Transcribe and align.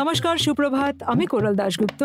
নমস্কার, 0.00 0.36
সুপ্রভাত, 0.38 0.94
আমি 1.12 1.24
কোরাল 1.26 1.54
দাশগুপ্ত। 1.60 2.02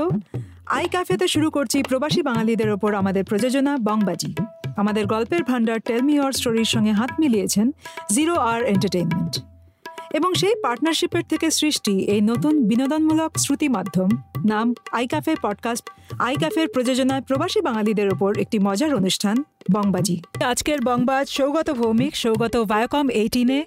আই 0.77 0.85
ক্যাফেতে 0.93 1.25
শুরু 1.27 1.47
করছি 1.51 1.77
প্রবাসী 1.89 2.21
বাঙালিদের 2.21 2.69
ওপর 2.71 2.91
আমাদের 2.93 3.23
প্রযোজনা 3.23 3.73
বংবাজি। 3.87 4.31
আমাদের 4.77 5.03
গল্পের 5.07 5.43
ভান্ডার 5.43 5.79
টেলমি 5.79 6.15
অর 6.19 6.31
স্টোরির 6.31 6.69
সঙ্গে 6.75 6.91
হাত 6.91 7.11
মিলিয়েছেন 7.19 7.67
জিরো 8.13 8.35
আর 8.51 8.59
এন্টারটেইনমেন্ট 8.63 9.33
এবং 10.13 10.29
সেই 10.33 10.55
পার্টনারশিপের 10.63 11.25
থেকে 11.29 11.47
সৃষ্টি 11.51 11.93
এই 12.13 12.21
নতুন 12.21 12.53
বিনোদনমূলক 12.63 13.31
শ্রুতি 13.37 13.67
মাধ্যম 13.69 14.09
নাম 14.45 14.73
আই 14.91 15.07
ক্যাফে 15.07 15.35
পডকাস্ট 15.41 15.89
আই 16.19 16.35
ক্যাফের 16.35 16.67
প্রযোজনায় 16.67 17.21
প্রবাসী 17.21 17.61
বাঙালিদের 17.61 18.13
ওপর 18.13 18.37
একটি 18.37 18.59
মজার 18.59 18.95
অনুষ্ঠান 18.95 19.43
বংবাজি। 19.71 20.21
আজকের 20.45 20.81
বংবাজ 20.81 21.29
Sougata 21.29 21.69
Bhowmik 21.69 22.15
Sougata 22.15 22.57
Viacom 22.57 23.09
এইটিনে 23.09 23.65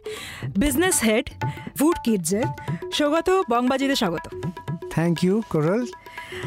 business 0.59 1.05
head 1.05 1.31
food 1.77 1.97
কিডসের 2.05 2.43
সৌগত 2.93 3.43
বংবাজিতে 3.51 3.97
স্বাগত। 3.97 4.37
থ্যাংক 4.91 5.25
ইউ 5.25 5.43
কোরাল 5.51 5.87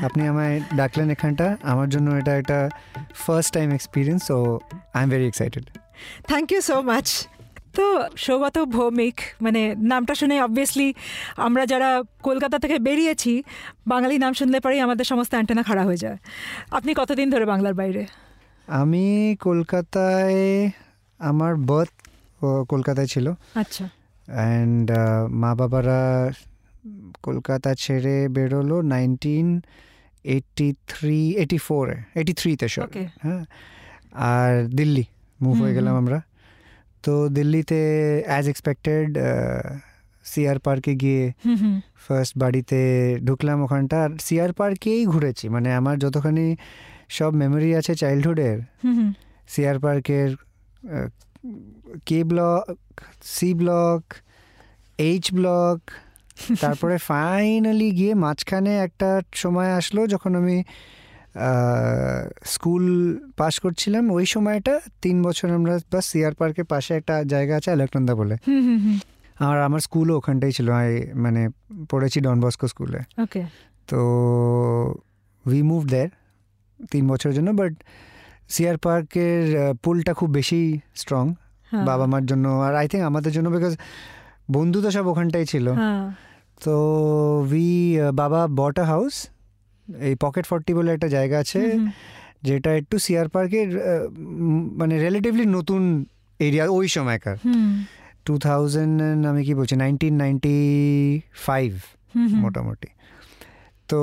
আপনি 0.02 0.28
আমায় 0.28 0.62
ডাকলেন 0.76 1.10
এখানটা। 1.10 1.58
আমার 1.64 1.90
জন্য 1.90 2.12
এটা 2.12 2.38
একটা 2.38 2.70
first 3.16 3.54
time 3.54 3.72
experience 3.72 4.24
so 4.24 4.60
I 4.94 5.04
am 5.04 5.10
very 5.10 5.28
excited 5.28 5.64
thank 6.28 6.52
you 6.52 6.62
so 6.62 6.82
much 6.82 7.28
তো 7.76 7.86
সৌগত 8.18 8.58
ভৌমিক 8.60 9.22
মানে 9.42 9.76
নামটা 9.78 10.16
শুনে 10.16 10.42
অবভিয়াসলি 10.42 10.94
আমরা 11.38 11.66
যারা 11.66 12.04
কলকাতা 12.24 12.60
থেকে 12.60 12.80
বেরিয়েছি 12.80 13.44
বাঙালি 13.88 14.18
নাম 14.18 14.34
শুনলে 14.34 14.60
পরেই 14.60 14.80
আমাদের 14.80 15.06
সমস্ত 15.06 15.32
অ্যান্টেনা 15.32 15.64
খাড়া 15.64 15.84
হয়ে 15.84 15.98
যায়। 15.98 16.18
আপনি 16.72 16.94
কতদিন 16.98 17.30
ধরে 17.30 17.46
বাংলার 17.46 17.74
বাইরে? 17.74 18.06
আমি 18.68 19.36
কলকাতায় 19.40 20.70
আমার 21.20 21.56
বার্থ 21.56 21.96
কলকাতায় 22.70 23.08
ছিল। 23.08 23.34
আচ্ছা। 23.56 23.90
অ্যান্ড 24.28 24.92
মা 25.30 25.56
বাবারা 25.56 26.32
কলকাতা 27.24 27.76
ছেড়ে 27.76 28.28
বেরোলো 28.28 28.82
নাইনটিন 28.82 29.62
এইটটি 30.24 30.74
থ্রি 30.88 31.32
এইটি 31.32 31.58
ফোরে 31.58 31.96
এইটি 32.16 32.34
থ্রিতে 32.34 32.68
সব 32.68 32.88
হ্যাঁ। 33.22 33.46
আর 34.14 34.68
দিল্লি 34.68 35.04
মুভ 35.42 35.62
হয়ে 35.62 35.74
গেলাম 35.74 35.96
আমরা। 35.96 36.22
তো 37.06 37.14
দিল্লিতে 37.30 37.80
অ্যাজ 38.28 38.46
এক্সপেক্টেড 38.48 39.10
সিআর 40.26 40.58
পার্কে 40.60 40.94
গিয়ে 40.96 41.24
ফার্স্ট 42.06 42.34
বাড়িতে 42.38 42.80
ঢুকলাম 43.28 43.58
ওখানটা 43.62 43.98
আর 44.04 44.12
সিআর 44.20 44.52
পার্কেই 44.54 45.02
ঘুরেছি 45.06 45.46
মানে 45.50 45.70
আমার 45.74 45.96
যতখানি 46.00 46.46
সব 47.10 47.32
মেমোরি 47.34 47.70
আছে 47.76 47.94
চাইল্ডহুডের 47.96 48.58
সিআর 49.50 49.78
পার্কের 49.80 50.30
K 52.06 52.20
block 52.24 52.64
C 53.26 53.50
block 53.54 54.02
H 55.00 55.26
block 55.34 55.78
তারপরে 56.62 56.96
ফাইনালি 57.08 57.90
গিয়ে 57.92 58.14
মাঝখানে 58.16 58.72
একটা 58.78 59.10
সময় 59.34 59.72
আসলো 59.74 60.02
যখন 60.08 60.32
আমি 60.36 60.58
স্কুল 62.56 62.84
পাশ 63.40 63.54
করছিলাম। 63.64 64.04
ওই 64.18 64.26
সময়টা 64.26 64.74
তিন 65.04 65.16
বছর 65.24 65.48
আমরা 65.58 65.74
বাস 65.94 66.06
সিআর 66.12 66.34
পার্কের 66.40 66.68
পাশে 66.74 66.92
একটা 67.00 67.16
জায়গা 67.34 67.54
আছে 67.60 67.70
আলেকনন্দা 67.76 68.14
বলে। 68.22 68.36
আর 69.48 69.58
আমার 69.68 69.82
স্কুলও 69.88 70.14
ওখানটাই 70.20 70.52
ছিল। 70.58 70.68
আমি 70.80 70.96
মানে 71.24 71.42
পড়েছি 71.92 72.18
ডন 72.26 72.38
বস্কো 72.44 72.66
স্কুলে 72.72 73.00
ওকে 73.24 73.42
তো 73.90 74.00
উই 75.46 75.60
মুভ 75.72 75.82
দেয়ার 75.94 76.10
তিন 76.92 77.04
বছরের 77.12 77.36
জন্য 77.38 77.50
বাট 77.60 77.74
সিআর 78.54 78.78
পার্কের 78.86 79.46
পুলটা 79.84 80.12
খুব 80.20 80.30
বেশি 80.30 80.62
স্ট্রং 81.02 81.26
হ্যাঁ। 81.72 81.86
বাবা 81.90 82.06
মার 82.12 82.24
জন্য। 82.26 82.46
আর 82.66 82.74
আই 82.82 82.88
থিঙ্ক 82.92 83.04
আমাদের 83.12 83.32
জন্য 83.36 83.48
বিকজ 83.50 83.74
বন্ধু 84.56 84.78
তো 84.86 84.90
সব 84.96 85.06
ওখানটাই 85.12 85.46
ছিল। 85.46 85.66
হ্যাঁ। 85.82 86.06
তো 86.64 86.76
উই 87.52 87.70
বাবা 88.22 88.42
বট 88.60 88.76
আ 88.80 88.86
হাউস 88.94 89.16
এই 90.08 90.14
পকেট 90.26 90.46
ফর্টি 90.52 90.72
বলে 90.78 90.90
একটা 90.96 91.08
জায়গা 91.16 91.38
আছে। 91.44 91.62
যেটা 92.48 92.72
একটু 92.80 92.96
সিআর 93.06 93.28
পার্কের 93.36 93.70
মানে 94.80 94.96
রিলেটিভলি 95.06 95.46
নতুন 95.58 95.82
এরিয়া 96.40 96.66
ওই 96.78 96.88
সময়কার। 96.96 97.38
টু 98.26 98.34
থাউজেন্ড 98.48 98.96
আমি 99.32 99.42
কি 99.48 99.54
বলছি 99.60 99.76
নাইনটিন 99.84 100.14
নাইনটি 100.22 100.56
ফাইভ। 101.46 101.72
মোটামুটি। 102.44 102.90
তো 103.90 104.00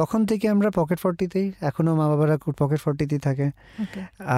তখন 0.00 0.20
থেকে 0.30 0.46
আমরা 0.54 0.68
পকেট 0.80 0.98
ফর্টিতেই 1.04 1.46
এখনও 1.68 1.92
মা 2.00 2.06
বাবারা 2.10 2.36
পকেট 2.62 2.80
ফর্টিতেই 2.84 3.20
থাকে। 3.26 3.46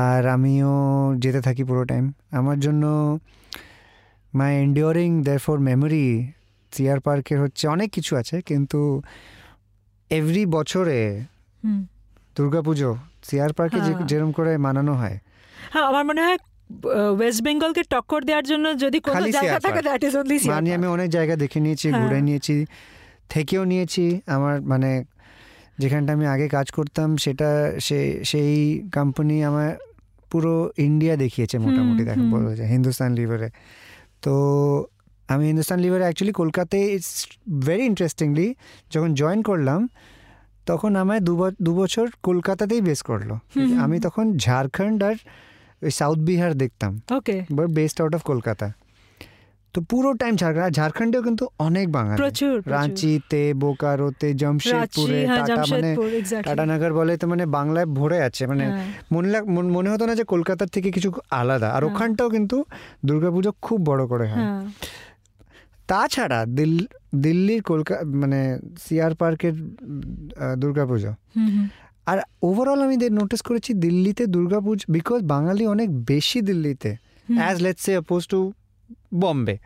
আর 0.02 0.22
আমিও 0.36 0.72
যেতে 1.22 1.40
থাকি 1.46 1.62
পুরো 1.68 1.82
টাইম 1.90 2.04
আমার 2.40 2.58
জন্য 2.64 2.84
my 4.38 4.52
endearing 4.64 5.10
there 5.26 5.40
for 5.46 5.56
memory 5.68 6.06
CR 6.72 7.00
পার্কের 7.06 7.38
হচ্ছে 7.44 7.64
অনেক 7.74 7.88
কিছু 7.96 8.12
আছে 8.20 8.36
কিন্তু 8.48 8.80
এভরি 10.10 10.46
বছরে 10.46 10.98
দুর্গাপুজো 12.36 12.90
সিআর 13.22 13.52
পার্কে 13.52 13.78
যে। 13.80 13.92
যেরকম 14.06 14.32
করে 14.32 14.52
মানানো 14.58 14.92
হয়। 14.94 15.18
হ্যাঁ 15.72 15.84
আমার 15.84 16.04
মনে 16.04 16.20
হয় 16.24 16.38
ওয়েস্ট 17.18 17.40
বেঙ্গলকে 17.42 17.82
টক্কর 17.82 18.20
দেওয়ার 18.24 18.44
জন্য 18.44 18.78
যদি 18.78 19.00
কোনো 19.00 19.26
জায়গা 19.30 19.58
থাকে 19.60 19.82
দ্যাট 19.82 20.04
ইজ 20.04 20.16
অনলি 20.16 20.36
মানে 20.48 20.74
আমি 20.74 20.86
অনেক 20.86 21.08
জায়গা 21.10 21.36
দেখে 21.36 21.60
নিয়েছি 21.60 21.86
হ্যাঁ। 21.88 22.02
ঘুরে 22.02 22.20
নিয়েছি 22.20 22.54
থেকেও 23.28 23.64
নিয়েছি। 23.64 24.20
আমার 24.26 24.60
মানে 24.62 25.04
যেখানটা 25.78 26.12
আমি 26.12 26.26
আগে 26.26 26.48
কাজ 26.48 26.66
করতাম 26.70 27.16
সেটা 27.16 27.50
সে 27.80 27.98
সেই 28.24 28.52
কোম্পানি 28.94 29.44
আমার 29.44 29.70
পুরো 30.30 30.54
ইন্ডিয়া 30.78 31.16
দেখিয়েছে 31.16 31.58
মোটামুটি 31.58 32.04
দেখো 32.04 32.24
বলা 32.30 32.52
যায় 32.56 32.68
হিন্দুস্তান 32.68 33.10
লিভারে 33.14 33.48
তো 34.22 34.34
আমি 35.28 35.46
হিন্দুস্তান 35.46 35.78
লিভারে 35.78 36.02
অ্যাকচুয়ালি 36.02 36.32
কলকাতায় 36.32 36.82
ইটস 36.82 37.26
ভেরি 37.66 37.82
ইন্টারেস্টিংলি 37.82 38.54
যখন 38.92 39.14
জয়েন 39.14 39.42
করলাম 39.42 39.88
তখন 40.66 40.96
আমায় 40.96 41.20
দু 41.62 41.74
বছর 41.76 42.08
কলকাতাতেই 42.22 42.80
বেস 42.80 43.02
করল। 43.02 43.32
আমি 43.78 44.00
তখন 44.00 44.36
ঝাড়খণ্ড 44.36 45.02
আর 45.02 45.14
ওই 45.82 45.90
সাউথ 45.90 46.18
বিহার 46.18 46.54
দেখতাম। 46.54 47.00
Okay 47.16 47.44
but 47.50 47.66
based 47.66 48.00
out 48.00 48.14
of 48.14 48.22
Kolkata. 48.22 48.72
তো 49.72 49.82
পুরো 49.82 50.12
টাইম 50.12 50.36
ঝাড়খণ্ড 50.36 50.64
আর 50.64 50.70
ঝাড়খণ্ডেও 50.70 51.22
কিন্তু 51.22 51.46
অনেক 51.58 51.92
বাঙালি। 51.92 52.16
প্রচুর। 52.16 52.62
রাঁচিতে 52.66 53.54
বোকারোতে 53.54 54.34
জামশেদপুরে 54.34 55.26
হ্যাঁ 55.26 55.46
টাটা 55.46 55.64
মানে 55.70 55.96
টাটানগর 56.42 56.92
বলে 56.92 57.16
তো 57.16 57.28
মানে 57.28 57.46
বাংলায় 57.46 57.86
ভরে 57.86 58.22
আছে। 58.22 58.46
মানে 58.46 58.92
মনে 59.12 59.28
লাগ 59.28 59.48
মন- 59.48 59.72
মনে 59.72 59.90
হতো 59.90 60.06
না 60.06 60.14
যে 60.14 60.24
কলকাতার 60.24 60.68
থেকে 60.68 60.92
কিছু 60.92 61.12
আলাদা। 61.30 61.70
আর 61.70 61.84
হ্যাঁ। 61.84 61.94
ওখানটাও 61.94 62.30
কিন্তু 62.30 62.64
দুর্গাপুজো 63.06 63.52
খুব 63.62 63.80
বড় 63.84 64.06
করে 64.06 64.26
হয়। 64.26 64.34
হ্যাঁ। 64.34 64.68
তাছাড়া 65.88 66.46
দিল- 66.46 66.86
দিল্লির 67.14 67.62
কলকাতা 67.62 68.04
মানে 68.04 68.58
সিআর 68.78 69.14
পার্কের 69.14 69.52
দুর্গাপুজো। 70.58 71.14
আর 72.06 72.18
ওভারঅল 72.42 72.82
আমি 72.82 72.96
নোটিস 73.10 73.42
করেছি 73.42 73.74
দিল্লিতে 73.74 74.26
দুর্গাপুজো 74.26 74.92
বিকজ 74.92 75.22
বাঙালি 75.22 75.66
অনেক 75.66 76.04
বেশি 76.04 76.40
দিল্লিতে 76.40 76.96
as 77.36 77.62
let's 77.62 77.82
say 77.82 77.96
oppose 77.96 78.28
to 78.28 78.52
Bombay 79.14 79.58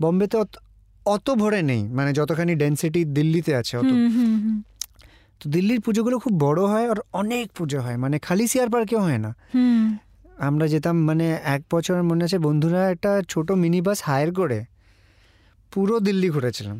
বম্বেতে 0.00 0.36
অত- 0.36 1.34
ভরে 1.34 1.62
নেই 1.62 1.88
মানে 1.88 2.12
যতখানি 2.12 2.54
ডেন্সিটি 2.54 3.04
দিল্লিতে 3.04 3.56
আছে 3.56 3.76
অত। 3.76 3.84
তো 5.40 5.50
দিল্লির 5.50 5.80
পুজোগুলো 5.80 6.18
খুব 6.18 6.32
বড় 6.40 6.62
হয় 6.62 6.90
আর 6.90 6.96
অনেক 7.12 7.52
পুজো 7.52 7.80
হয় 7.80 7.96
মানে 7.96 8.18
খালি 8.18 8.48
সিয়ার 8.48 8.70
পার্কেও 8.70 8.98
হয় 8.98 9.18
না। 9.18 9.34
আমরা 10.38 10.66
যেতাম 10.66 11.04
মানে 11.04 11.38
এক 11.44 11.62
বছর 11.72 12.02
মনে 12.02 12.24
আছে 12.24 12.38
বন্ধুরা 12.38 12.90
একটা 12.90 13.22
ছোট 13.28 13.50
মিনি 13.52 13.80
বাস 13.80 14.02
হায়ার 14.04 14.34
করে 14.34 14.64
পুরো 15.72 15.96
দিল্লি 16.00 16.28
ঘুরেছিলাম। 16.30 16.78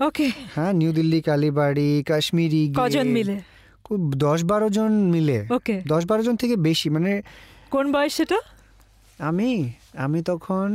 ওকে 0.00 0.26
হ্যাঁ 0.54 0.72
নিউ 0.72 0.90
দিল্লি 0.92 1.20
কালীবাড়ি 1.22 1.90
কাশ্মীরি 2.02 2.62
কজন 2.76 3.06
মিলে? 3.06 3.36
দশ 4.16 4.40
বারো 4.44 4.68
জন 4.70 4.92
মিলে। 5.10 5.38
ওকে 5.50 5.76
দশ 5.86 6.02
বারো 6.04 6.22
জন 6.22 6.34
থেকে 6.36 6.54
বেশি 6.56 6.88
মানে 6.90 7.12
কোন 7.70 7.86
বয়স 7.92 8.12
সেটা? 8.14 8.38
আমি 9.18 9.50
আমি 9.94 10.20
তখন 10.22 10.68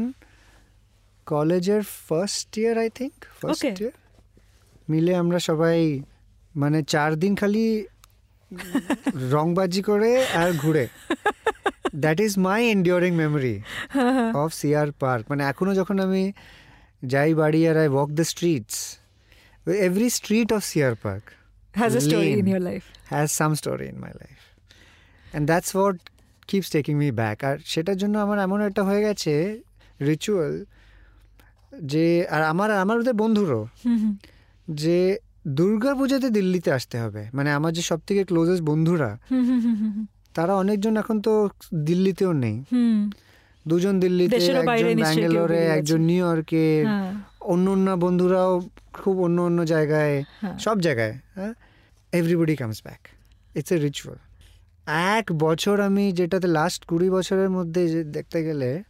কলেজের 1.27 1.81
first 2.07 2.49
year 2.57 2.75
I 2.77 2.89
think 2.89 3.15
first 3.41 3.63
year 3.81 3.93
মিলে 4.89 5.11
আমরা 5.15 5.39
সবাই 5.39 5.79
মানে 6.55 6.79
চার 6.83 7.09
দিন 7.15 7.33
খালি 7.35 7.65
রংবাজি 9.33 9.81
করে 9.81 10.11
আর 10.41 10.49
ঘুরে। 10.53 10.85
That 11.95 12.17
is 12.19 12.33
my 12.39 12.61
endearing 12.69 13.11
memory 13.15 13.55
of 14.35 14.49
CR 14.53 14.87
park 14.99 15.23
মানে 15.29 15.41
এখনও 15.43 15.73
যখন 15.75 15.97
আমি 15.99 16.23
যাই 17.05 17.33
বাড়ি 17.33 17.67
আর 17.67 17.77
I 17.77 17.87
walk 17.87 18.09
the 18.09 18.23
streets 18.23 18.97
every 19.69 20.09
street 20.09 20.53
of 20.53 20.61
has 21.75 21.95
a 21.95 21.99
story 21.99 22.27
in 22.27 22.35
Lane. 22.35 22.47
Your 22.47 22.61
life 22.61 22.83
has 23.05 23.31
some 23.31 23.53
story 23.53 23.87
in 23.87 23.95
my 23.95 24.11
life 24.11 24.37
and 25.31 25.47
that's 25.47 25.75
what 25.75 25.97
keeps 26.47 26.69
taking 26.69 26.97
me 26.97 27.11
back 27.11 27.43
আর 27.43 27.57
সেটার 27.65 27.97
জন্য 27.97 28.17
আমার 28.17 28.39
এমন 28.39 28.61
একটা 28.61 28.83
হয়ে 28.83 29.01
গেছে 29.01 29.61
রিচুয়াল 30.01 30.65
যে 31.83 32.27
আর 32.27 32.43
আমার 32.43 32.77
আমার 32.77 32.99
ওদের 32.99 33.13
বন্ধুরও 33.13 33.67
যে 34.67 35.17
দুর্গা 35.47 35.93
পুজোতে 35.93 36.29
দিল্লিতে 36.29 36.71
আসতে 36.71 36.99
হবে। 36.99 37.29
মানে 37.33 37.51
আমার 37.51 37.73
যে 37.73 37.81
সব 37.81 37.99
থেকে 38.07 38.23
ক্লোজেস্ট 38.23 38.63
বন্ধুরা 38.63 39.17
তারা 40.33 40.55
অনেকজন 40.55 40.97
এখন 40.97 41.21
তো 41.21 41.49
দিল্লিতেও 41.75 42.33
নেই। 42.33 42.63
দুজন 43.67 43.99
দিল্লিতে 43.99 44.35
একজন 44.35 44.65
ব্যাঙ্গালোরে 45.03 45.65
একজন 45.67 46.01
নিউ 46.01 46.25
ইয়র্কে 46.25 46.83
হ্যাঁ। 46.85 47.13
অন্য 47.41 47.71
অন্য 47.71 47.91
বন্ধুরাও 47.91 48.61
খুব 48.93 49.21
অন্য 49.21 49.41
অন্য 49.41 49.65
জায়গায় 49.65 50.23
হ্যাঁ। 50.41 50.57
সব 50.57 50.81
জায়গায় 50.81 51.13
হ্যাঁ। 51.35 51.53
Everybody 52.13 52.55
comes 52.55 52.81
back 52.83 53.01
it's 53.55 53.71
a 53.71 53.77
ritual 53.77 54.17
এক 55.17 55.31
বছর 55.31 55.79
আমি 55.81 56.11
যেটাতে 56.11 56.47
লাস্ট 56.47 56.85
কুড়ি 56.85 57.09
বছরের 57.09 57.49
মধ্যে 57.49 58.03
দেখতে 58.03 58.43
গেলে 58.43 58.83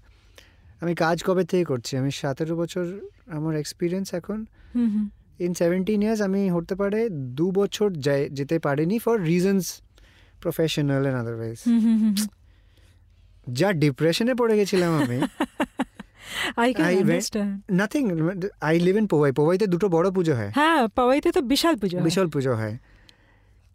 আমি 0.81 0.95
কাজ 0.95 1.23
কবে 1.23 1.43
থেকে 1.45 1.63
করছি? 1.63 1.97
আমি 1.97 2.11
সতেরো 2.11 2.55
বছর 2.55 2.85
আমার 3.27 3.55
এক্সপিরিয়েন্স 3.55 4.13
এখন। 4.13 4.45
ইন 5.39 5.53
সেভেন্টিন 5.53 6.01
ইয়ার্স 6.01 6.21
আমি 6.21 6.49
হতে 6.49 6.75
পারে 6.75 7.09
দু 7.09 7.51
বছর 7.51 7.91
যাই- 7.99 8.29
যেতে 8.33 8.59
পারিনি 8.59 8.99
for 8.99 9.21
reasons 9.21 9.81
professional 10.41 11.01
and 11.01 11.21
otherwise 11.21 11.59
যা 13.59 13.67
ডিপ্রেশনে 13.83 14.33
পড়ে 14.39 14.53
গেছিলাম 14.59 14.91
আমি। 15.01 15.19
I 16.61 16.69
can 16.73 16.89
understand 17.01 17.51
nothing 17.79 18.03
I 18.69 18.75
live 18.85 18.95
in 19.01 19.07
Powai 19.13 19.31
পোয়াইতে 19.39 19.65
দুটো 19.73 19.87
বড় 19.95 20.07
পুজো 20.15 20.33
হয়। 20.39 20.51
হ্যাঁ 20.59 20.81
পাওয়াইতে 20.97 21.29
তো 21.35 21.41
বিশাল 21.51 21.75
পুজো 21.81 21.97
বিশাল 22.07 22.27
পুজো 22.33 22.53
হয়। 22.61 22.75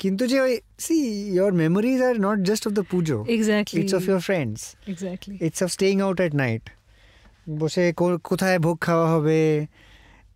কিন্তু 0.00 0.22
যে 0.32 0.38
ওই 0.46 0.54
see 0.84 0.96
your 1.36 1.52
memories 1.62 1.98
are 2.08 2.14
not 2.26 2.38
just 2.48 2.62
of 2.68 2.72
the 2.78 2.84
puja. 2.92 3.16
Exactly 3.36 3.80
it's 3.80 3.94
of 3.98 4.02
your 4.08 4.20
friends 4.28 4.60
exactly 4.92 5.34
it's 5.46 5.60
of 5.64 5.68
staying 5.76 5.96
out 6.06 6.18
at 6.26 6.32
night 6.44 6.62
বসে 7.60 7.84
কোথায় 8.30 8.58
ভোগ 8.66 8.76
খাওয়া 8.86 9.06
হবে? 9.14 9.40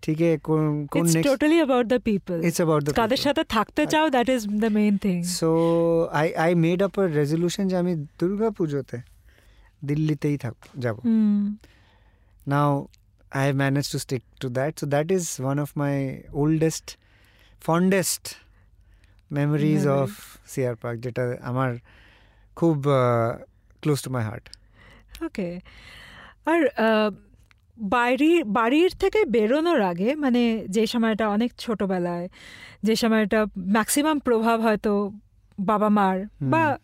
ঠিক 0.05 0.19
আছে 0.23 0.39
কোন 0.49 0.63
কোন 0.95 1.05
next 1.15 1.27
totally 1.29 1.59
about 1.63 1.87
the 1.93 2.01
people 2.11 2.37
it's 2.49 2.59
about 2.63 2.83
the 2.85 2.91
কাদের 3.01 3.21
সাথে 3.27 3.43
থাকতে 3.57 3.83
চাও 3.93 4.07
that 4.15 4.29
is 4.35 4.43
the 4.65 4.71
main 4.79 4.95
thing 5.05 5.17
so 5.41 5.51
I 6.21 6.27
I 6.45 6.51
made 6.65 6.81
up 6.87 6.95
a 7.03 7.05
resolution 7.21 7.65
যে 7.71 7.77
আমি 7.83 7.93
দুর্গা 8.21 8.49
পুজোতে 8.59 8.99
দিল্লিতেই 9.91 10.37
থাক 10.45 10.57
যাব। 10.85 10.97
Now 12.53 12.71
I 13.39 13.43
have 13.47 13.57
manage 13.63 13.85
to 13.93 13.99
stick 14.05 14.23
to 14.43 14.47
that 14.59 14.73
so 14.81 14.87
that 14.95 15.09
is 15.19 15.25
one 15.45 15.57
of 15.65 15.69
my 15.83 15.95
oldest 16.43 16.87
fondest 17.63 18.25
memories. 19.31 19.83
Of 20.01 20.11
CR 20.53 20.75
park 20.83 20.97
যেটা 21.05 21.25
আমার 21.51 21.71
খুব 22.57 22.77
close 23.83 23.99
to 24.05 24.11
my 24.15 24.23
heart 24.29 24.45
okay 25.27 25.49
আর 26.51 26.61
বাড়ির 27.79 28.41
বাড়ির 28.59 28.93
থেকে 29.03 29.21
বেরোনোর 29.35 29.81
আগে 29.93 30.11
মানে 30.15 30.43
যে 30.77 30.85
সময়টা 30.87 31.25
অনেক 31.29 31.51
ছোটবেলায় 31.59 32.27
যে 32.83 32.95
সময়টা 32.97 33.39
ম্যাক্সিমাম 33.77 34.17
প্রভাব 34.19 34.59
হয়তো 34.61 34.93
বাবা 35.59 35.89
মার 35.89 36.19
বা 36.43 36.79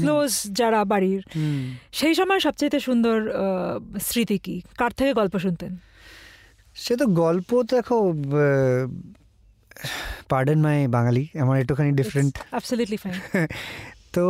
ক্লোজ 0.00 0.32
যারা 0.52 0.84
বাড়ির 0.84 1.20
সেই 1.92 2.14
সময় 2.14 2.40
সবচেয়ে 2.40 2.80
সুন্দর 2.80 3.16
স্মৃতি 4.00 4.38
কি? 4.38 4.62
কার 4.78 4.90
থেকে 4.90 5.12
গল্প 5.14 5.38
শুনতেন? 5.38 5.76
সে 6.74 6.96
তো 6.96 7.06
গল্প 7.06 7.62
দেখো 7.62 7.96
পার্ডেন 10.28 10.62
মাই 10.62 10.88
বাঙালি 10.88 11.28
আমার 11.40 11.56
একটুখানি 11.60 11.90
ডিফারেন্ট 11.92 12.38
অ্যাবসলিউটলি 12.50 12.96
ফাইন 12.96 13.16
তো 14.12 14.26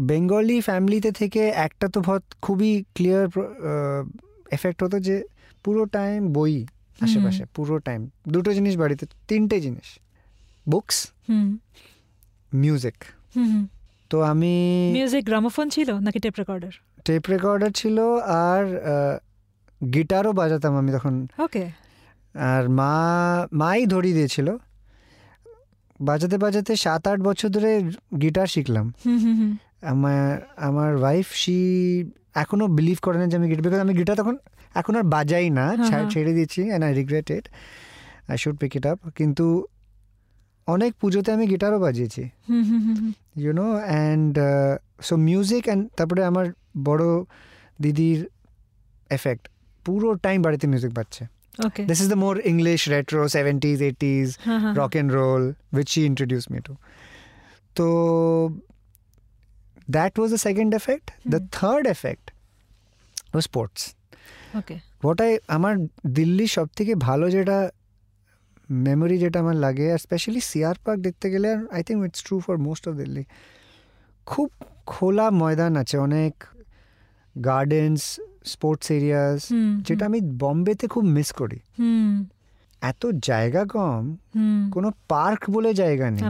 বেঙ্গলি 0.00 0.60
ফ্যামিলিতে 0.60 1.12
থেকে 1.12 1.42
একটা 1.48 1.88
তো 1.88 2.00
বহুত 2.00 2.24
খুবই 2.42 2.84
ক্লিয়ার 2.94 3.26
এফেক্ট 4.50 4.78
হতো 4.82 5.00
যে 5.00 5.16
পুরো 5.64 5.84
টাইম 5.86 6.32
বই 6.32 6.66
আশেপাশে 7.00 7.44
পুরো 7.54 7.78
টাইম 7.78 8.00
দুটো 8.28 8.50
জিনিস 8.52 8.76
বাড়িতে 8.76 9.06
তিনটে 9.28 9.60
জিনিস। 9.60 9.98
বুকস 10.68 10.96
মিউজিক 12.52 12.98
তো 14.10 14.16
আমি 14.22 14.54
মিউজিক 14.92 15.24
গ্রামোফোন 15.24 15.68
ছিল 15.68 15.88
নাকি 15.92 16.18
টেপ 16.18 16.34
রেকর্ডার 16.38 16.72
টেপ 17.04 17.24
রেকর্ডার 17.30 17.70
ছিল 17.70 17.96
আর 18.46 18.64
গিটারও 19.94 20.32
বাজাতাম 20.32 20.76
আমি 20.76 20.92
তখন। 20.92 21.14
ওকে 21.38 21.64
আর 22.34 22.68
মা 22.68 22.92
মাই 23.52 23.86
ধরিয়ে 23.86 24.14
দিয়েছিল। 24.14 24.56
বাজাতে 26.00 26.38
বাজাতে 26.38 26.76
সাত 26.76 27.08
আট 27.08 27.20
বছর 27.20 27.48
ধরে 27.48 27.70
গিটার 28.20 28.46
শিখলাম। 28.46 28.92
আমার 29.82 30.48
আমার 30.56 30.96
ওয়াইফ 30.96 31.28
সি 31.32 31.58
এখনও 32.34 32.66
বিলিভ 32.66 32.98
করে 33.02 33.18
না 33.18 33.26
যে 33.26 33.36
আমি 33.36 33.48
গিটার 33.48 33.62
বিকজ 33.64 33.78
আমি 33.78 33.94
গিটার 33.94 34.16
তখন 34.16 34.36
এখন 34.74 34.96
আর 34.96 35.02
বাজাই 35.02 35.50
না। 35.50 35.66
হ্যাঁ, 35.66 35.76
হ্যাঁ। 35.76 36.10
ছেড়ে 36.10 36.32
দিয়েছি 36.32 36.60
and 36.68 36.84
I 36.84 36.94
regret 36.94 37.30
it 37.30 37.48
I 38.28 38.38
should 38.38 38.56
pick 38.58 38.76
it 38.76 38.86
up 38.86 38.98
কিন্তু 39.18 39.66
অনেক 40.68 40.92
পুজোতে 41.00 41.28
আমি 41.32 41.44
গিটারও 41.46 41.78
বাজিয়েছি 41.78 42.22
hmm 42.48 42.64
hmm 42.70 42.80
hmm 42.86 42.96
hmm 43.00 43.12
you 43.42 43.52
know 43.52 43.66
and 43.82 44.32
so 45.02 45.14
music 45.28 45.62
and 45.66 45.82
তারপরে 45.96 46.20
আমার 46.24 46.46
বড় 46.84 47.04
দিদির 47.78 48.20
এফেক্ট 49.10 49.44
পুরো 49.86 50.08
টাইম 50.26 50.38
বাড়িতে 50.42 50.66
মিউজিক 50.66 50.92
বাজছে 50.94 51.22
okay 51.66 51.82
this 51.90 51.98
is 52.00 52.08
the 52.08 52.20
more 52.24 52.34
English 52.52 52.80
retro 52.88 53.20
seventies 53.28 53.78
eighties 53.82 54.26
হ্যাঁ 54.46 54.60
হ্যাঁ 54.60 54.74
rock 54.74 54.92
and 55.00 55.08
roll, 55.18 55.42
which 55.76 55.90
she 55.94 56.02
introduced 56.10 56.48
me 56.54 56.60
to. 56.66 56.72
So 57.76 57.86
that 59.88 60.12
was 60.16 60.30
the 60.30 60.38
second 60.38 60.70
effect. 60.74 61.06
The 61.26 61.40
Hmm. 61.40 61.50
third 61.58 61.84
effect 61.86 62.26
was 63.34 63.44
sports. 63.50 63.80
Okay 64.58 64.76
What 65.02 65.18
I 65.20 65.30
আমার 65.56 65.74
দিল্লি 66.18 66.46
সব 66.46 66.66
থেকে 66.76 66.92
ভালো 67.06 67.26
যেটা 67.30 67.58
memory 68.70 69.18
যেটা 69.18 69.40
আমার 69.40 69.56
লাগে 69.56 69.92
আর 69.92 69.98
স্পেশালি 69.98 70.40
সিআর 70.40 70.74
পার্ক 70.84 71.00
দেখতে 71.00 71.30
গেলে 71.30 71.58
I 71.70 71.82
think 71.82 72.04
it's 72.04 72.24
true 72.24 72.40
for 72.40 72.56
most 72.56 72.88
of 72.88 72.94
Delhi 72.94 73.24
খুব 74.26 74.50
খোলা 74.86 75.30
ময়দান 75.30 75.76
আছে 75.76 75.98
অনেক 75.98 76.44
গার্ডেন্স 77.44 78.20
স্পোর্টস 78.44 78.90
এরিয়াস 78.90 79.48
যেটা 79.82 80.06
আমি 80.06 80.20
বম্বেতে 80.20 80.86
খুব 80.86 81.04
মিস 81.04 81.32
করি। 81.32 81.56
হুম। 81.56 82.26
এত 82.80 83.06
জায়গা 83.06 83.64
কম 83.64 84.16
কোনো 84.72 84.92
পার্ক 85.08 85.50
বলে 85.50 85.74
জায়গা 85.74 86.10
নেই। 86.10 86.22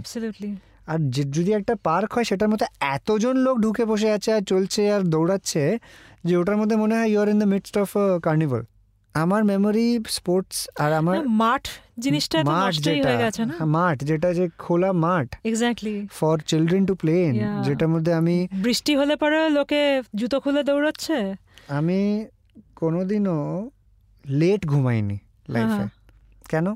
আর 0.86 0.98
যদি 1.10 1.52
একটা 1.52 1.74
পার্ক 1.74 2.12
হয় 2.12 2.24
সেটার 2.24 2.48
মধ্যে 2.48 2.66
এতজন 2.80 3.36
লোক 3.36 3.58
ঢুকে 3.58 3.84
বসে 3.84 4.10
আছে 4.10 4.32
আর 4.32 4.40
চলছে 4.40 4.92
আর 4.92 5.00
দৌড়াচ্ছে 5.00 5.78
যে 6.24 6.36
ওটার 6.36 6.56
মধ্যে 6.56 6.76
মনে 6.76 6.94
হয় 6.96 7.06
you're 7.06 7.28
in 7.28 7.38
the 7.38 7.46
midst 7.46 7.78
of 7.78 7.90
carnival 8.22 8.62
আমার 9.14 9.44
মেমোরি 9.44 9.98
স্পোর্টস 10.08 10.68
আর 10.78 10.92
আমার 10.92 11.28
মাঠ 11.28 11.68
জিনিসটা 11.98 12.44
তো 12.44 12.50
মাঠ 12.50 12.68
নষ্টই 12.68 13.02
হয়ে 13.02 13.18
গেছে 13.18 13.44
না? 13.44 13.54
হ্যাঁ, 13.56 13.66
মাঠ 13.66 14.04
যেটা 14.04 14.34
যে 14.34 14.48
খোলা 14.58 14.92
মাঠ 14.92 15.36
exactly 15.44 16.06
for 16.10 16.38
children 16.38 16.86
to 16.86 16.94
play 16.94 17.22
in. 17.22 17.34
যেটার 17.62 17.88
মধ্যে 17.88 18.12
আমি 18.12 18.48
বৃষ্টি 18.52 18.96
হলে 18.96 19.16
পরে 19.16 19.50
লোকে 19.50 20.02
জুতো 20.14 20.40
খুলে 20.40 20.62
দৌড়চ্ছে? 20.62 21.34
আমি 21.68 22.26
কোনোদিনও 22.76 23.70
লেট 24.28 24.66
ঘুমাইনি 24.66 25.18
লাইফে 25.48 25.68
হ্যাঁ। 25.68 25.88
কেন? 26.48 26.74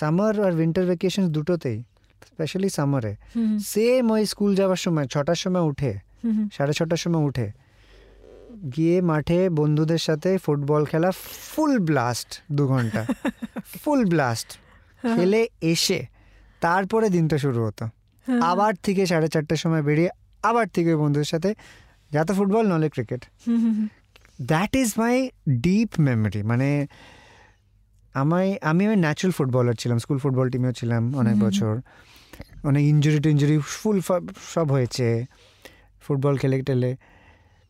সামার 0.00 0.40
আর 0.40 0.52
উইন্টার 0.52 0.84
ভ্যাকেশন 0.86 1.28
দুটোতেই 1.28 1.82
স্পেশালি 2.26 2.68
সামারে 2.68 3.16
সেম 3.64 4.10
ওই 4.10 4.26
স্কুল 4.26 4.54
যাওয়ার 4.54 4.76
সময় 4.76 5.06
ছটার 5.06 5.34
সময় 5.34 5.62
উঠে। 5.62 5.92
সাড়ে 6.52 6.72
ছটার 6.72 6.96
সময় 6.96 7.22
উঠে। 7.22 7.52
গিয়ে 8.76 9.00
মাঠে 9.00 9.50
বন্ধুদের 9.50 9.98
সাথে 9.98 10.38
ফুটবল 10.38 10.84
খেলা 10.84 11.10
ফুল 11.54 11.78
ব্লাস্ট 11.78 12.42
দু 12.52 12.66
ঘণ্টা। 12.68 13.06
ফুল 13.84 14.04
ব্লাস্ট 14.04 14.48
খেলে 15.02 15.48
এসে 15.60 16.06
তারপরে 16.60 17.08
দিনটা 17.08 17.38
শুরু 17.38 17.66
হতো। 17.66 17.84
হ্যাঁ। 17.84 18.40
আবার 18.40 18.74
থেকে 18.74 19.06
সাড়ে 19.06 19.28
চারটের 19.28 19.56
সময় 19.56 19.82
বেরিয়ে 19.82 20.10
আবার 20.42 20.68
থেকে 20.68 20.96
বন্ধুদের 20.96 21.24
সাথে 21.24 21.54
যা 22.10 22.24
তো 22.24 22.34
ফুটবল 22.34 22.66
নলে 22.66 22.88
cricket. 22.88 23.24
That 24.42 24.76
is 24.76 24.94
my 24.98 25.30
deep 25.48 25.90
memory 25.98 26.42
মানে 26.42 26.86
আমায় 28.14 28.58
আমি 28.62 28.86
আমি 28.86 28.96
ন্যাচুরাল 28.96 29.32
ফুটবলার 29.32 29.74
ছিলাম 29.74 29.98
স্কুল 29.98 30.18
ফুটবল 30.18 30.50
টিমেও 30.50 30.72
ছিলাম 30.72 31.16
অনেক 31.16 31.38
বছর। 31.38 31.80
অনেক 32.64 32.82
ইঞ্জুরি 32.84 33.20
টিঞ্জুরি 33.20 33.58
ফুল 33.58 34.00
সব 34.54 34.72
হয়েছে। 34.72 35.24
ফুটবল 36.00 36.36
খেলে 36.36 36.62
টেলে। 36.62 36.96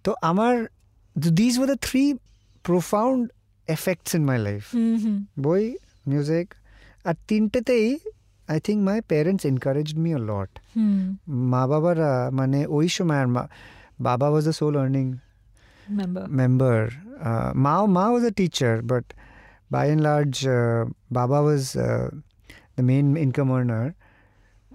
তো 0.05 0.15
আমার 0.23 0.67
this 1.17 1.53
were 1.59 1.69
the 1.69 1.79
three 1.89 2.05
profound 2.65 3.21
effects 3.69 4.11
in 4.15 4.23
my 4.25 4.39
life 4.39 4.63
hmm 4.75 4.97
hmm. 5.05 5.19
বই 5.43 5.63
মিউজিক 6.07 6.47
আর 7.05 7.15
তিনটেতেই 7.29 7.89
I 8.49 8.59
think 8.61 8.79
my 8.85 8.99
parents 9.01 9.43
encourage 9.47 9.89
me 9.95 10.11
a 10.15 10.19
lot 10.19 10.51
hmm 10.77 11.01
মা 11.53 11.63
বাবারা 11.67 12.11
মানে 12.31 12.59
ওই 12.67 12.87
সময় 12.89 13.19
আর 13.19 13.27
মা 13.27 13.43
বাবা 14.01 14.27
was 14.31 14.45
the 14.45 14.53
sole 14.53 14.75
earning 14.77 15.07
member 15.89 16.25
member. 16.41 16.79
Uh, 17.29 17.51
Mao 17.55 17.83
Mao 17.87 18.09
was 18.15 18.25
a 18.25 18.31
teacher, 18.31 18.75
but 18.83 19.05
by 19.71 19.85
and 19.87 20.03
large, 20.03 20.39
uh, 20.47 20.81
Baba 21.11 21.39
was 21.43 21.77
uh, 21.77 22.09
the 22.77 22.83
main 22.83 23.07
income 23.17 23.51
earner. 23.53 23.87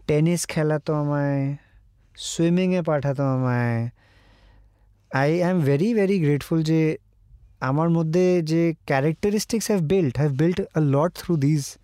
Tennis 0.07 0.41
খেলাতো 0.47 0.91
আমায় 0.93 1.57
সুইমিংয়ে 2.17 2.81
পাঠাতো 2.81 3.23
আমায় 3.23 3.75
I 5.15 5.39
am 5.39 5.61
very 5.61 5.93
very 5.93 6.19
grateful 6.19 6.63
যে 6.63 6.97
আমার 7.59 7.89
মধ্যে 7.89 8.41
যে 8.41 8.73
characteristics 8.85 9.67
have 9.67 9.81
built 9.81 10.17
have 10.17 10.31
built 10.31 10.61
a 10.61 10.79
lot 10.79 11.13
through 11.15 11.37
these 11.37 11.77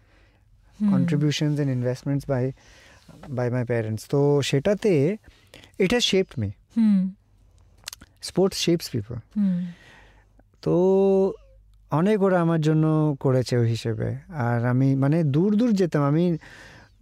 contributions 0.92 1.60
and 1.60 1.70
investments 1.70 2.30
by 2.30 2.52
by 3.30 3.50
my 3.50 3.66
parents 3.66 4.08
তো 4.10 4.42
সেটাতে 4.42 5.18
it 5.80 5.90
has 5.90 6.02
shaped 6.02 6.40
me. 6.40 6.50
Hmm 6.78 7.12
sports 8.30 8.58
shapes 8.68 8.88
people. 8.94 9.20
হুম 9.38 9.72
তো 10.62 10.74
অনেক 11.92 12.22
ওরা 12.22 12.42
আমার 12.42 12.62
জন্য 12.62 13.16
করেছে 13.20 13.58
ওই 13.58 13.70
হিসেবে। 13.70 14.16
আর 14.30 14.66
আমি 14.66 14.96
মানে 14.96 15.24
দূর 15.24 15.56
দূর 15.56 15.72
যেতাম। 15.72 16.04
আমি 16.04 16.38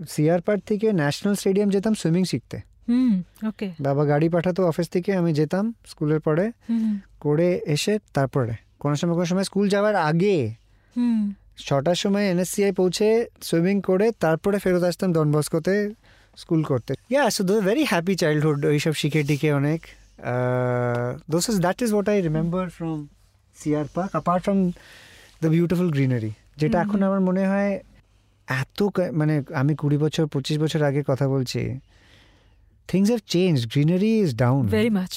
সিআর 0.09 0.41
পার্ক 0.41 0.63
থেকে 0.65 0.93
ন্যাশনাল 0.93 1.36
স্টেডিয়াম 1.36 1.69
যেতাম 1.69 1.93
সুইমিং 1.93 2.24
শিখতে। 2.24 2.68
হুম 2.89 3.13
ওকে। 3.50 3.67
বাবা 3.86 4.03
গাড়ি 4.12 4.27
পাঠাতো 4.36 4.62
অফিস 4.72 4.88
থেকে 4.96 5.10
আমি 5.19 5.31
যেতাম 5.39 5.65
স্কুলের 5.91 6.19
পরে। 6.27 6.46
করে 7.19 7.50
এসে 7.75 7.93
তারপরে 8.13 8.53
কোনো 8.79 8.96
সময় 9.00 9.15
কোনো 9.17 9.27
সময় 9.31 9.46
স্কুল 9.50 9.65
যাওয়ার 9.69 9.96
আগে 10.10 10.38
ছটার 11.67 11.98
সময় 12.03 12.25
এনএসসিআই 12.31 12.72
পৌঁছে 12.72 13.08
সুইমিং 13.48 13.75
করে 13.81 14.08
তারপরে 14.24 14.58
ফেরত 14.63 14.84
আসতাম 14.89 15.10
ডনবস্কোতে 15.17 15.75
স্কুল 16.38 16.62
করতে। 16.63 16.91
Yeah 17.13 17.24
so 17.36 17.41
the 17.50 17.55
very 17.67 17.84
happy 17.91 18.13
childhood 18.15 18.60
ওইসব 18.65 18.93
শিখে 19.01 19.22
টিকে 19.24 19.50
অনেক। 19.53 19.81
Those 21.29 21.46
is 21.50 21.58
that 21.65 21.77
is 21.81 21.89
what 21.91 22.08
I 22.10 22.17
remember 22.22 22.65
from 22.77 22.98
CR 23.58 23.86
park 23.96 24.10
apart 24.12 24.41
from 24.46 24.60
the 25.41 25.50
beautiful 25.55 25.88
greenery 25.96 26.31
যেটা 26.58 26.77
এখন 26.81 27.00
আমার 27.03 27.22
মনে 27.22 27.43
হয় 27.48 27.72
এত 28.48 28.79
মানে 29.12 29.36
আমি 29.53 29.74
কুড়ি 29.75 29.98
বছর 29.98 30.25
পঁচিশ 30.27 30.58
বছর 30.58 30.81
আগে 30.84 31.01
কথা 31.08 31.25
বলছি 31.27 31.62
things 32.89 33.08
have 33.10 33.22
change 33.27 33.55
greenery 33.65 34.12
is 34.19 34.36
down 34.36 34.67
very 34.67 34.89
much 34.89 35.13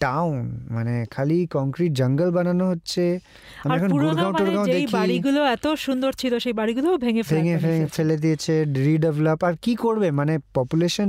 down 0.00 0.44
মানে 0.70 0.94
খালি 1.10 1.38
কংক্রিট 1.46 1.92
জঙ্গল 1.92 2.30
বানানো 2.30 2.64
হচ্ছে। 2.68 3.04
আর 3.64 3.76
এখন 3.76 3.88
পুরোনো 3.90 4.26
মানে 4.32 4.72
যেই 4.72 4.86
বাড়িগুলো 4.86 5.40
এত 5.46 5.66
সুন্দর 5.86 6.12
ছিল 6.12 6.32
সেই 6.38 6.52
বাড়িগুলো 6.52 6.88
ভেঙে 6.96 7.22
ভেঙে। 7.30 7.86
ফেলে 7.86 8.16
দিয়েছে 8.16 8.64
রিডেভেলপ 8.86 9.40
আর 9.44 9.54
কি 9.62 9.72
করবে? 9.74 10.10
মানে 10.10 10.38
পপুলেশন 10.54 11.08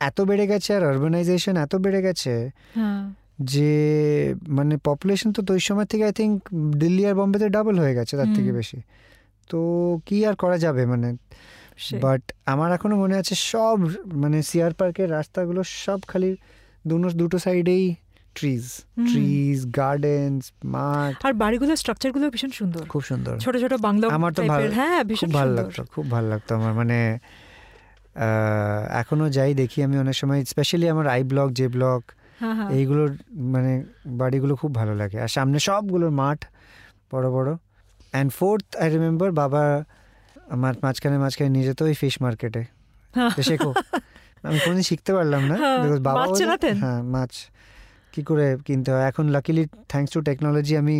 এত 0.00 0.20
বেড়ে 0.20 0.46
গেছে 0.46 0.70
আর 0.74 0.82
আরবানাইজেশন 0.84 1.56
এত 1.56 1.72
বেড়ে 1.76 2.02
গেছে 2.02 2.50
হ্যাঁ। 2.74 3.02
যে 3.52 3.72
মানে 4.48 4.74
পপুলেশন 4.84 5.32
তো 5.32 5.40
ওই 5.52 5.60
সময় 5.60 5.84
থেকে 5.84 6.04
আই 6.04 6.12
থিঙ্ক 6.12 6.34
দিল্লি 6.76 7.02
আর 7.06 7.14
বম্বেতে 7.14 7.48
ডাবল 7.48 7.76
হয়ে 7.78 7.94
গেছে 7.94 8.16
তার 8.16 8.30
থেকে 8.36 8.52
বেশি। 8.52 8.78
তো 9.50 9.58
কি 10.06 10.26
আর 10.26 10.34
করা 10.34 10.58
যাবে? 10.58 10.86
মানে। 10.86 11.16
বাট 12.00 12.32
আমার 12.46 12.72
এখনও 12.72 12.96
মনে 12.96 13.16
আছে 13.16 13.34
সব 13.34 13.78
মানে 14.06 14.42
সিআর 14.42 14.72
পার্কের 14.72 15.10
রাস্তাগুলো 15.10 15.62
সব 15.64 16.00
খালি 16.08 16.36
দুনো 16.86 17.10
দুটো 17.10 17.38
সাইডেই 17.38 17.94
ট্রিজ 18.34 18.76
ট্রিজ 18.94 19.76
গার্ডেন্স 19.76 20.52
মাঠ। 20.64 21.26
আর 21.26 21.32
বাড়িগুলোর 21.32 21.76
স্ট্রাকচারগুলো 21.76 22.30
ভীষণ 22.30 22.50
সুন্দর। 22.50 22.86
খুব 22.86 23.02
সুন্দর। 23.02 23.38
ছোট 23.38 23.56
ছোট 23.56 23.74
বাংলো 23.74 24.08
আমার 24.08 24.32
তো 24.32 24.42
ভালো- 24.42 24.74
হ্যাঁ 24.74 25.04
ভীষণ 25.04 25.28
ভালো 25.28 25.54
লাগতো 25.54 25.84
খুব 25.84 26.10
ভালো 26.10 26.28
লাগতো 26.28 26.54
আমার। 26.54 26.74
মানে 26.74 27.18
আহ, 28.14 28.98
এখনও 28.98 29.30
যাই 29.30 29.54
দেখি 29.54 29.82
আমি 29.82 29.98
অনেক 29.98 30.14
সময় 30.14 30.44
স্পেশালি 30.44 30.88
আমার 30.88 31.06
আই 31.06 31.24
ব্লক 31.24 31.50
যে 31.50 31.68
ব্লক 31.68 32.04
এইগুলোর 32.70 33.16
মানে 33.32 33.84
বাড়িগুলো 34.06 34.56
খুব 34.56 34.74
ভালো 34.74 34.94
লাগে। 34.94 35.20
আর 35.20 35.28
সামনে 35.28 35.58
সবগুলোর 35.58 36.10
মাঠ 36.10 36.44
বড় 37.12 37.30
বড়। 37.30 37.54
অ্যান্ড 38.10 38.32
ফোর্থ 38.32 38.76
আই 38.76 38.90
রিমেম্বার 38.90 39.32
বাবা 39.32 39.84
আমার 40.50 40.74
মাঝখানে 40.82 41.16
মাঝখানে 41.18 41.50
নিয়ে 41.50 41.66
যেত 41.66 41.80
ওই 41.82 41.94
ফিশ 41.94 42.14
মার্কেটে 42.22 42.62
হ্যাঁ। 43.14 43.30
শেখো 43.42 43.70
আমি 44.44 44.58
কোনোদিন 44.58 44.82
শিখতে 44.82 45.10
পারলাম 45.14 45.42
না। 45.42 45.56
হ্যাঁ, 45.56 45.78
বাবা 46.00 46.20
মাছ 46.20 46.40
হ্যাঁ 46.80 47.00
মাছ। 47.12 47.32
কি 48.12 48.22
করে 48.22 48.56
কিনতে 48.64 48.90
হয়? 48.92 49.04
এখন 49.08 49.24
লাকিলি 49.28 49.62
থ্যাঙ্কস 49.88 50.10
টু 50.12 50.20
টেকনোলজি 50.20 50.76
আমি 50.76 50.96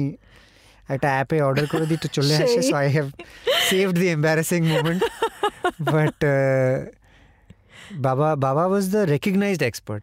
একটা 0.88 1.09
অ্যাপে 1.09 1.40
অর্ডার 1.40 1.66
করে 1.66 1.87
দিই 1.87 1.97
তো 1.97 2.09
চলে 2.09 2.35
আসে 2.37 2.61
so 2.62 2.75
I 2.76 2.88
have 2.90 3.07
saved 3.69 3.95
the 3.99 4.07
embarrassing 4.09 4.61
moment 4.64 5.00
but 5.92 6.19
বাবা 7.99 8.28
বাবা 8.37 8.64
ওয়াজ 8.66 8.85
দ্য 8.90 8.99
রেকগনাইজড 9.07 9.62
এক্সপার্ট 9.62 10.02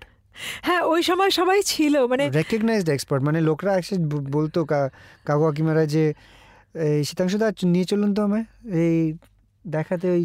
হ্যাঁ 0.62 0.82
ওই 0.84 1.04
সময় 1.04 1.30
সবাই 1.30 1.63
ছিল 1.63 1.94
মানে 2.08 2.24
রেকগনাইজড 2.30 2.89
এক্সপার্ট 2.89 3.22
মানে 3.24 3.42
লোকরা 3.42 3.72
এসে 3.77 3.96
বলতো 4.32 4.60
কা- 4.66 4.89
কাকু 5.25 5.44
কাকিমারা 5.46 5.86
যে 5.86 6.04
এই 6.89 7.04
শীতাংশু 7.04 7.38
দা 7.38 7.48
নিয়ে 7.63 7.86
চলুন 7.86 8.13
তো 8.13 8.24
আমায়। 8.24 8.46
এই 8.80 8.98
দেখাতে 9.67 10.07
ওই 10.09 10.24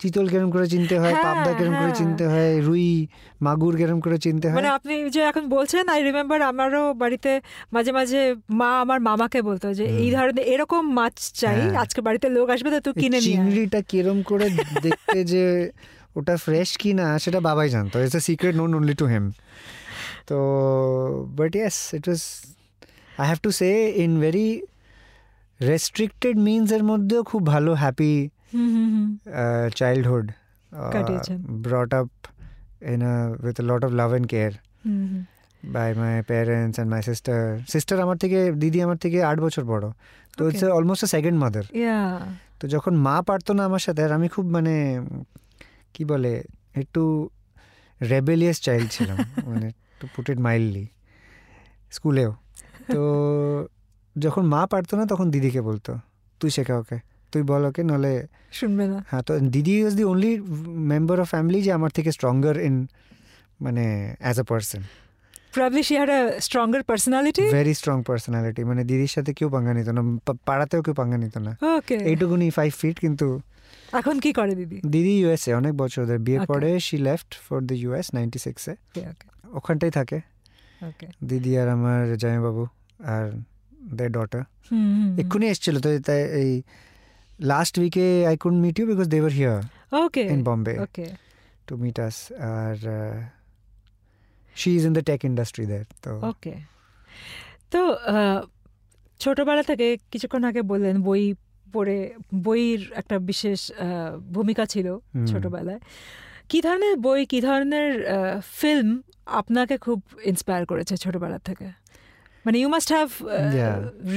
চিতল 0.00 0.26
কেরম 0.32 0.50
করে 0.50 0.66
চিনতে 0.68 0.94
হয় 0.98 1.14
হ্যাঁ, 1.14 1.24
পাবদা 1.26 1.52
কেরম 1.58 1.74
করে 1.74 1.84
হ্যাঁ। 1.84 1.98
চিনতে 2.00 2.24
হয় 2.32 2.52
রুই 2.60 2.86
মাগুর 3.40 3.74
কেরম 3.76 3.98
করে 4.00 4.16
চিনতে 4.18 4.46
হয় 4.48 4.56
মানে 4.58 4.70
আপনি 4.76 4.94
যে 5.14 5.20
এখন 5.30 5.44
বলছেন 5.56 5.84
আই 5.88 6.00
রিমেম্বার 6.02 6.38
আমারও 6.42 6.82
বাড়িতে 6.94 7.30
মাঝে 7.72 7.90
মাঝে 7.92 8.20
মা 8.60 8.68
আমার 8.84 8.98
মামাকে 9.00 9.40
বলতো 9.42 9.66
যে 9.74 9.84
এই 10.02 10.08
ধরনের 10.16 10.44
এরকম 10.52 10.82
মাছ 10.98 11.16
চাই 11.34 11.60
হ্যাঁ। 11.60 11.72
আজকে 11.82 12.00
বাড়িতে 12.00 12.26
লোক 12.36 12.46
আসবে 12.54 12.68
তো 12.74 12.78
তুই 12.86 12.94
কিনে। 13.02 13.18
চিংড়িটা 13.20 13.80
কিরম 13.90 14.18
করে 14.22 14.46
দেখতে 14.86 15.18
যে 15.24 15.44
ওটা 16.16 16.34
ফ্রেশ 16.36 16.70
কি 16.76 16.90
না 16.92 17.06
সেটা 17.18 17.40
বাবাই 17.40 17.68
জানতো 17.68 17.94
it's 18.00 18.16
a 18.16 18.22
secret 18.28 18.54
known 18.56 18.70
only 18.74 18.94
to 18.94 19.06
him 19.06 19.24
তো 20.26 20.36
but 21.36 21.50
yes 21.56 21.76
it 21.94 22.04
was 22.08 22.22
I 23.18 23.26
have 23.26 23.38
to 23.42 23.50
say 23.50 23.70
in 24.04 24.12
very 24.20 24.48
restricted 25.60 26.36
means 26.48 26.68
এর 26.72 26.82
মধ্যেও 26.82 27.20
খুব 27.22 27.42
ভালো 27.46 27.72
হ্যাপি। 27.74 28.14
Uh, 28.54 29.74
childhood 29.74 30.24
uh, 30.24 30.92
কাটিয়েছেন। 30.92 31.44
brought 31.62 31.92
up 31.92 32.08
in 32.84 33.00
a 33.00 33.44
with 33.46 33.60
a 33.60 33.64
lot 33.64 33.82
of 33.84 33.90
love 33.90 34.20
and 34.20 34.26
care. 34.26 34.52
Hmm, 34.84 35.06
hmm. 35.06 35.24
by 35.72 35.90
my 35.92 36.30
parents 36.30 36.78
and 36.78 36.88
my 36.90 37.10
sister. 37.10 37.58
Sister 37.78 38.00
আমার 38.00 38.16
থেকে 38.16 38.52
দিদি 38.52 38.82
আমার 38.82 38.96
থেকে 38.96 39.22
আট 39.22 39.40
বছর 39.40 39.64
বড়। 39.64 39.90
তো 40.36 40.48
ইটস. 40.48 40.64
অলমোস্ট 40.64 41.04
সেকেন্ড 41.04 41.40
মাদার 41.40 41.62
তো 42.60 42.68
যখন 42.68 42.96
মা 42.96 43.22
পারতো 43.22 43.52
না 43.52 43.64
আমার 43.64 43.78
সাথে 43.78 44.04
আর 44.04 44.12
আমি 44.12 44.28
খুব 44.28 44.46
মানে 44.46 45.06
কি 45.94 46.04
বলে 46.04 46.44
একটু 46.74 47.28
রেবেলিয়াস 48.08 48.60
চাইল্ড 48.60 48.90
ছিলাম। 48.90 49.16
মানে 49.46 49.70
টু 50.00 50.06
পুট 50.16 50.30
ইট 50.30 50.38
মাইল্ডলি 50.38 50.86
স্কুলেও। 51.90 52.34
তো 52.92 53.02
যখন 54.18 54.46
মা 54.46 54.66
পারতো 54.66 54.96
না 54.96 55.06
তখন 55.06 55.30
দিদিকে 55.30 55.60
বলতো 55.60 55.98
তুই 56.40 56.50
শেখা 56.50 56.78
ওকে। 56.78 57.09
তুই 57.32 57.42
বল 57.50 57.62
ওকে 57.68 57.82
নলে 57.90 58.14
শুনবে 58.58 58.84
না। 58.92 58.98
হ্যাঁ 59.10 59.22
তো 59.26 59.32
দিদি 59.54 59.74
is 59.86 59.94
the 60.00 60.04
only 60.12 60.32
member 60.92 61.16
of 61.22 61.28
family 61.34 61.58
যে 61.66 61.70
আমার 61.78 61.90
থেকে 61.96 62.10
স্ট্রঙ্গার 62.16 62.56
ইন 62.68 62.76
মানে 63.64 63.84
as 64.24 64.36
a 64.42 64.46
person 64.50 64.82
probably 65.56 65.82
she 65.88 65.94
had 66.00 66.10
a 66.18 66.20
stronger 66.46 66.82
personality 66.90 67.44
very 67.58 67.74
strong 67.80 67.96
personality 68.08 68.62
মানে 68.70 68.82
দিদির 68.90 69.12
সাথে 69.16 69.30
কেউ 69.38 69.48
পাঙ্গা 69.54 69.72
নিত 69.78 69.88
না 69.96 70.02
পাড়াতেও 70.48 70.80
কেউ 70.86 70.94
পাঙ্গা 71.00 71.18
নিত 71.24 71.36
না। 71.46 71.52
ওকে 71.76 71.96
এইটুকুনি 72.10 72.46
ফাইভ 72.58 72.72
ফিট 72.80 72.96
কিন্তু 73.04 73.26
এখন 74.00 74.16
কি 74.24 74.30
করে 74.38 74.54
দিদি? 74.60 74.76
দিদি 74.94 75.14
ইউএসএ 75.20 75.50
অনেক 75.60 75.72
বছর 75.82 76.02
ধরে। 76.08 76.20
বিয়ের. 76.26 76.40
পরে 76.50 76.70
she 76.86 76.96
left 77.08 77.30
for 77.46 77.58
the 77.68 77.76
US 77.82 78.06
ninety 78.16 78.38
সিক্সে 78.46 78.72
ওখানটাই 79.58 79.92
থাকে। 79.98 80.18
দিদি 81.30 81.52
আর 81.60 81.68
আমার 81.76 82.00
জামাইবাবু 82.22 82.64
আর 83.12 83.24
দে 83.98 84.06
ডটার 84.16 84.42
এক্ষুনি 85.22 85.46
এসেছিল 85.52 85.76
তো 85.84 85.88
তাই 86.06 86.20
এই 86.42 86.52
লাস্ট 87.40 87.74
উইকে 87.78 88.26
I 88.26 88.36
could 88.36 88.54
meet 88.54 88.78
you 88.78 88.86
because 88.86 89.06
they 89.08 89.18
were 89.20 89.32
here 89.32 89.58
okay 89.96 90.22
in 90.26 90.40
Bombay 90.44 90.74
okay 90.80 91.06
to 91.68 91.76
meet 91.76 91.98
us. 91.98 92.16
আর 92.52 92.76
she 94.56 94.70
is 94.76 94.84
in 94.84 94.92
the 94.92 95.02
tech 95.02 95.22
industry 95.24 95.64
there. 95.64 95.86
তো 96.02 96.10
ওকে 96.22 96.54
তো 97.70 97.80
আহ, 98.08 98.40
ছোটবেলা 99.20 99.62
থেকে 99.62 99.96
কিছুক্ষণ 100.12 100.42
আগে 100.44 100.62
বললেন 100.62 100.96
বই 101.02 101.22
পড়ে 101.66 101.98
বইয়ের 102.42 102.82
একটা 102.92 103.16
বিশেষ 103.20 103.60
আহ, 103.70 103.78
ভূমিকা 104.32 104.64
ছিল। 104.66 104.86
ছোটবেলায় 105.26 105.80
কি 106.48 106.58
ধরনের 106.60 106.94
বই 106.96 107.20
কি 107.26 107.38
ধরনের 107.40 107.90
ফিল্ম 108.58 108.88
আপনাকে 109.40 109.74
খুব 109.78 109.98
ইন্সপায়ার 110.24 110.62
করেছে 110.66 110.94
ছোটবেলা 110.96 111.38
থেকে 111.38 111.66
মানে 112.44 112.58
you 112.58 112.68
must 112.68 112.92
have 112.92 113.08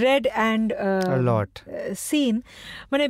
read 0.01 0.27
and 0.27 0.67
lot. 1.25 1.51
Seen 1.97 2.41
মানে 2.91 3.05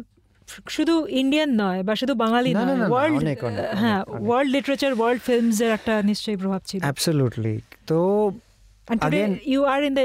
শুধু 0.67 1.05
ইন্ডিয়ান 1.07 1.49
নয় 1.55 1.83
বা 1.83 1.95
শুধু 1.95 2.13
বাঙালি 2.15 2.53
নয় 2.53 2.89
ওয়ার্ল্ড 2.89 3.17
অনেক, 3.17 3.37
হ্যাঁ। 3.75 4.01
ওয়ার্ল্ড 4.21 4.51
লিটারেচার 4.51 4.91
ওয়ার্ল্ড 4.93 5.21
ফিল্মস 5.21 5.61
এর 5.61 5.71
একটা 5.71 6.01
নিশ্চয়ই 6.01 6.37
প্রভাব 6.37 6.61
ছিল 6.65 6.79
Absolutely. 6.83 7.55
তো 7.87 7.97
today 8.87 9.07
Again- 9.07 9.39
you 9.45 9.61
are 9.63 9.81
in 9.83 9.93
the 9.93 10.03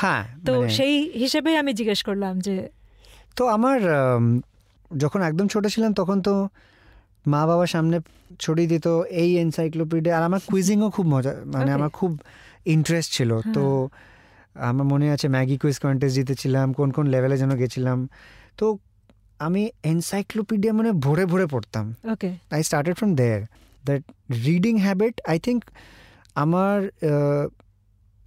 হ্যাঁ 0.00 0.22
তো 0.46 0.52
মানে- 0.52 0.68
সেই 0.68 0.94
হিসেবে 1.18 1.50
আমি 1.58 1.72
জিজ্ঞেস 1.72 2.02
করলাম 2.02 2.40
যে 2.40 2.68
তো 3.36 3.46
আমার 3.46 3.78
যখন 4.96 5.22
একদম 5.22 5.48
ছোট 5.48 5.66
ছিলাম 5.66 5.92
তখন 5.92 6.18
তো 6.22 6.34
মা 7.26 7.46
বাবা 7.46 7.66
সামনে 7.66 7.96
ছড়িয়ে 8.38 8.68
দিত 8.68 8.86
এই 9.14 9.30
এনসাইক্লোপিডিয়া 9.38 10.16
আর 10.18 10.22
আমার 10.22 10.40
কুইজিংও 10.50 10.90
খুব 10.90 11.06
মজা 11.06 11.32
মানে 11.46 11.72
আমার 11.72 11.90
খুব 11.90 12.12
ইন্টারেস্ট 12.64 13.12
ছিল। 13.12 13.40
তো 13.52 13.88
আমার 14.54 14.86
মনে 14.86 15.10
আছে 15.10 15.28
ম্যাগি 15.28 15.58
কুইজ 15.58 15.78
কন্টেস্ট 15.78 16.16
জিতেছিলাম 16.16 16.72
কোন 16.72 16.90
কোন 16.90 17.06
লেভেলে 17.06 17.36
যেন 17.36 17.54
গেছিলাম। 17.54 18.08
তো 18.58 18.78
আমি 19.38 19.70
এনসাইক্লোপিডিয়া 19.82 20.72
মানে 20.72 20.92
ভরে 20.92 21.26
ভরে 21.26 21.46
পড়তাম। 21.46 21.94
Okay 22.12 22.34
I 22.50 22.62
started 22.62 22.96
from 22.96 23.08
there. 23.08 23.42
That 23.84 24.02
reading 24.44 24.78
habit 24.78 25.20
I 25.26 25.38
think 25.38 25.64
আমার 26.34 26.90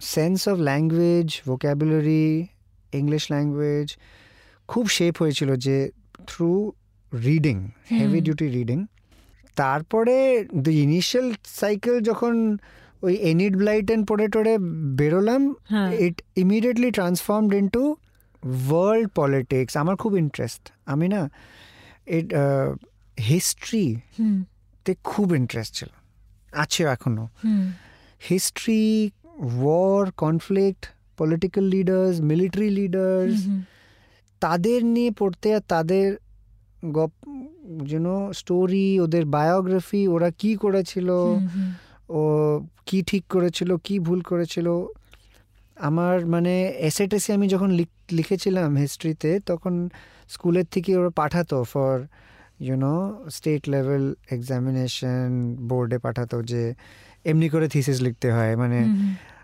sense 0.00 0.48
of 0.48 0.58
language 0.58 1.42
language, 1.50 2.46
English 2.92 3.30
language 3.30 3.96
খুব 4.68 4.88
শেপ 4.88 5.14
হয়েছিল 5.18 5.56
যে 5.56 5.90
through 6.26 6.72
reading 7.24 7.70
heavy 7.90 8.20
duty 8.20 8.48
reading 8.48 8.86
তারপরে 9.56 10.44
দ্য 10.54 10.70
ইনিশিয়াল 10.70 11.34
সাইকেল 11.44 12.00
যখন 12.00 12.58
ওই 13.02 13.14
এনিড 13.14 13.56
ব্লাইটেন 13.56 14.04
পড়ে 14.04 14.28
টড়ে 14.28 14.58
বেরোলাম 14.96 15.42
it 16.00 16.22
immediately 16.36 16.90
transformed 16.90 17.54
into 17.54 17.96
world 18.68 19.08
politics 19.14 19.76
আমার 19.76 19.96
খুব 19.96 20.16
ইন্টারেস্ট 20.16 20.62
আমি 20.86 21.08
না 21.08 21.30
এ 22.06 22.18
হিস্ট্রি 23.18 23.96
হুম। 24.18 24.42
তে 24.84 24.94
খুব 25.04 25.34
ইন্টারেস্ট 25.34 25.74
ছিল 25.74 25.88
আছে 26.52 26.84
এখনও 26.84 27.28
history 28.30 29.10
war 29.62 30.10
conflict 30.16 30.82
political 31.16 31.64
leaders 31.64 32.20
military 32.20 32.70
leaders 32.70 33.34
তাদের 34.40 34.84
নিয়ে 34.84 35.10
পড়তে 35.10 35.54
আর 35.54 35.60
তাদের 35.68 36.16
গপ 36.92 37.12
যেন 37.84 38.06
স্টোরি 38.32 39.00
ওদের 39.00 39.24
বায়োগ্রাফি 39.26 40.08
ওরা 40.08 40.30
কি 40.30 40.56
করেছিল। 40.56 41.08
ও 42.08 42.60
কি 42.86 43.02
ঠিক 43.02 43.24
করেছিল 43.26 43.76
কি 43.76 43.98
ভুল 43.98 44.20
করেছিল? 44.20 44.86
আমার 45.76 46.26
মানে 46.26 46.68
এসে 46.68 47.06
টেসে 47.06 47.32
আমি 47.32 47.48
যখন 47.48 47.70
লিখ- 47.70 48.14
লিখেছিলাম 48.14 48.76
হিস্ট্রিতে 48.76 49.40
তখন 49.46 49.88
স্কুলের 50.28 50.64
থেকে 50.70 50.96
ওরা 50.96 51.10
পাঠাতো 51.10 51.64
for 51.64 52.00
you know 52.60 53.24
state 53.30 53.68
level 53.68 54.14
examination 54.30 55.56
বোর্ডে 55.60 55.98
পাঠাতো 55.98 56.42
যে 56.42 56.74
এমনি 57.24 57.48
করে 57.48 57.68
থিসিস 57.68 58.00
লিখতে 58.00 58.32
হয়। 58.32 58.56
মানে। 58.56 58.78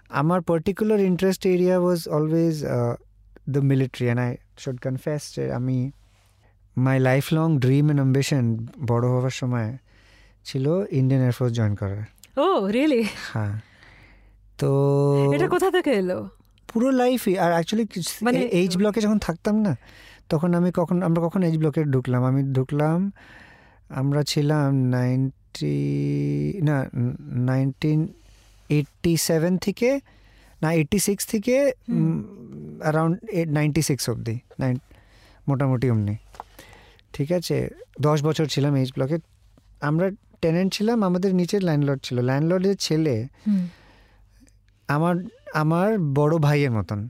আমার 0.08 0.40
particular 0.40 1.00
interest 1.00 1.46
area 1.46 1.78
was 1.78 2.08
always 2.08 2.64
the 3.50 3.58
military 3.58 4.04
and 4.04 4.22
I 4.22 4.36
should 4.58 4.80
confess 4.80 5.36
যে 5.36 5.52
আমি 5.52 5.90
my 6.76 7.00
lifelong 7.32 7.58
dream 7.58 7.84
and 7.84 8.00
ambition 8.00 8.66
বড় 8.86 9.08
হওয়ার 9.08 9.30
সময় 9.30 9.76
ছিল 10.44 10.84
ইন্ডিয়ান 10.90 11.22
এয়ারফোর্স 11.22 11.52
জয়েন 11.54 11.74
করার। 11.74 12.02
ও 12.36 12.68
রিয়েলি 12.68 13.02
হ্যাঁ। 13.32 13.60
তো 14.58 14.70
এটা 15.34 15.48
কোথা 15.48 15.70
থেকে 15.70 15.90
এলো? 15.90 16.28
পুরো 16.68 16.90
লাইফই 16.90 17.38
আর 17.38 17.50
অ্যাকচুয়ালি 17.52 18.02
মানে- 18.22 18.40
এইচ 18.40 18.76
ব্লকে 18.76 19.00
যখন 19.00 19.18
থাকতাম 19.18 19.56
না 19.60 19.76
তখন 20.28 20.54
আমি 20.54 20.70
কখন 20.74 21.02
আমরা 21.02 21.22
কখন 21.22 21.42
এইচ 21.42 21.56
ব্লকে 21.58 21.84
ঢুকলাম? 21.84 22.24
আমি 22.24 22.42
ঢুকলাম 22.52 23.12
আমরা 23.88 24.22
ছিলাম 24.22 24.84
নাইনটি 24.84 25.76
না 26.62 26.88
নাইনটিন 27.46 28.08
এইটটি 28.68 29.16
সেভেন 29.16 29.56
থেকে 29.56 30.00
না 30.62 30.72
এইটটি 30.72 30.98
সিক্স 30.98 31.26
থেকে। 31.26 31.72
অ্যারাউন্ড 32.80 33.18
নাইনটি 33.48 33.82
সিক্স 33.82 34.10
অবধি 34.10 34.38
নাইন 34.60 34.78
মোটামুটি 35.48 35.90
অমনি। 35.90 36.16
ঠিক 37.12 37.32
আছে? 37.32 37.70
দশ 38.00 38.24
বছর 38.24 38.46
ছিলাম 38.46 38.74
এইচ 38.74 38.92
ব্লকে 38.92 39.18
আমরা 39.80 40.10
টেনেন্ট 40.44 40.70
ছিলাম 40.76 40.98
আমাদের 41.08 41.30
নিচের 41.40 41.62
ল্যান্ডলর্ড 41.68 42.00
ছিল। 42.06 42.16
ল্যান্ডলর্ডের 42.28 42.76
ছেলে 42.86 43.14
আমার 44.88 45.14
আমার 45.62 45.88
বড় 46.18 46.34
ভাইয়ের 46.46 46.72
মতন। 46.78 47.00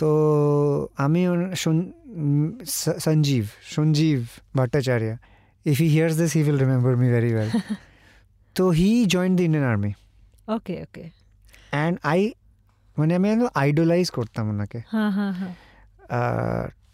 তো 0.00 0.10
আমি 1.04 1.20
Sanjeev 3.04 3.44
Sanjeev 3.74 4.18
Bhattacharya. 4.58 5.06
If 5.70 5.76
he 5.82 5.88
hears 5.94 6.14
this 6.20 6.30
he 6.36 6.40
will 6.46 6.58
remember 6.64 6.92
me 7.02 7.08
very 7.16 7.30
well 7.36 7.50
তো 8.56 8.64
he 8.78 8.90
join 9.14 9.32
the 9.38 9.42
Indian 9.48 9.66
army 9.72 9.90
okay 10.56 10.74
okay 10.84 11.04
and 11.74 11.94
I 12.12 12.20
মানে 12.98 13.12
আমি 13.18 13.26
একদম 13.34 13.50
আইডোলাইজ 13.62 14.06
করতাম 14.16 14.44
ওনাকে। 14.52 14.80
হ্যাঁ 14.92 15.10
হ্যাঁ 15.16 15.32
হ্যাঁ। 15.40 15.54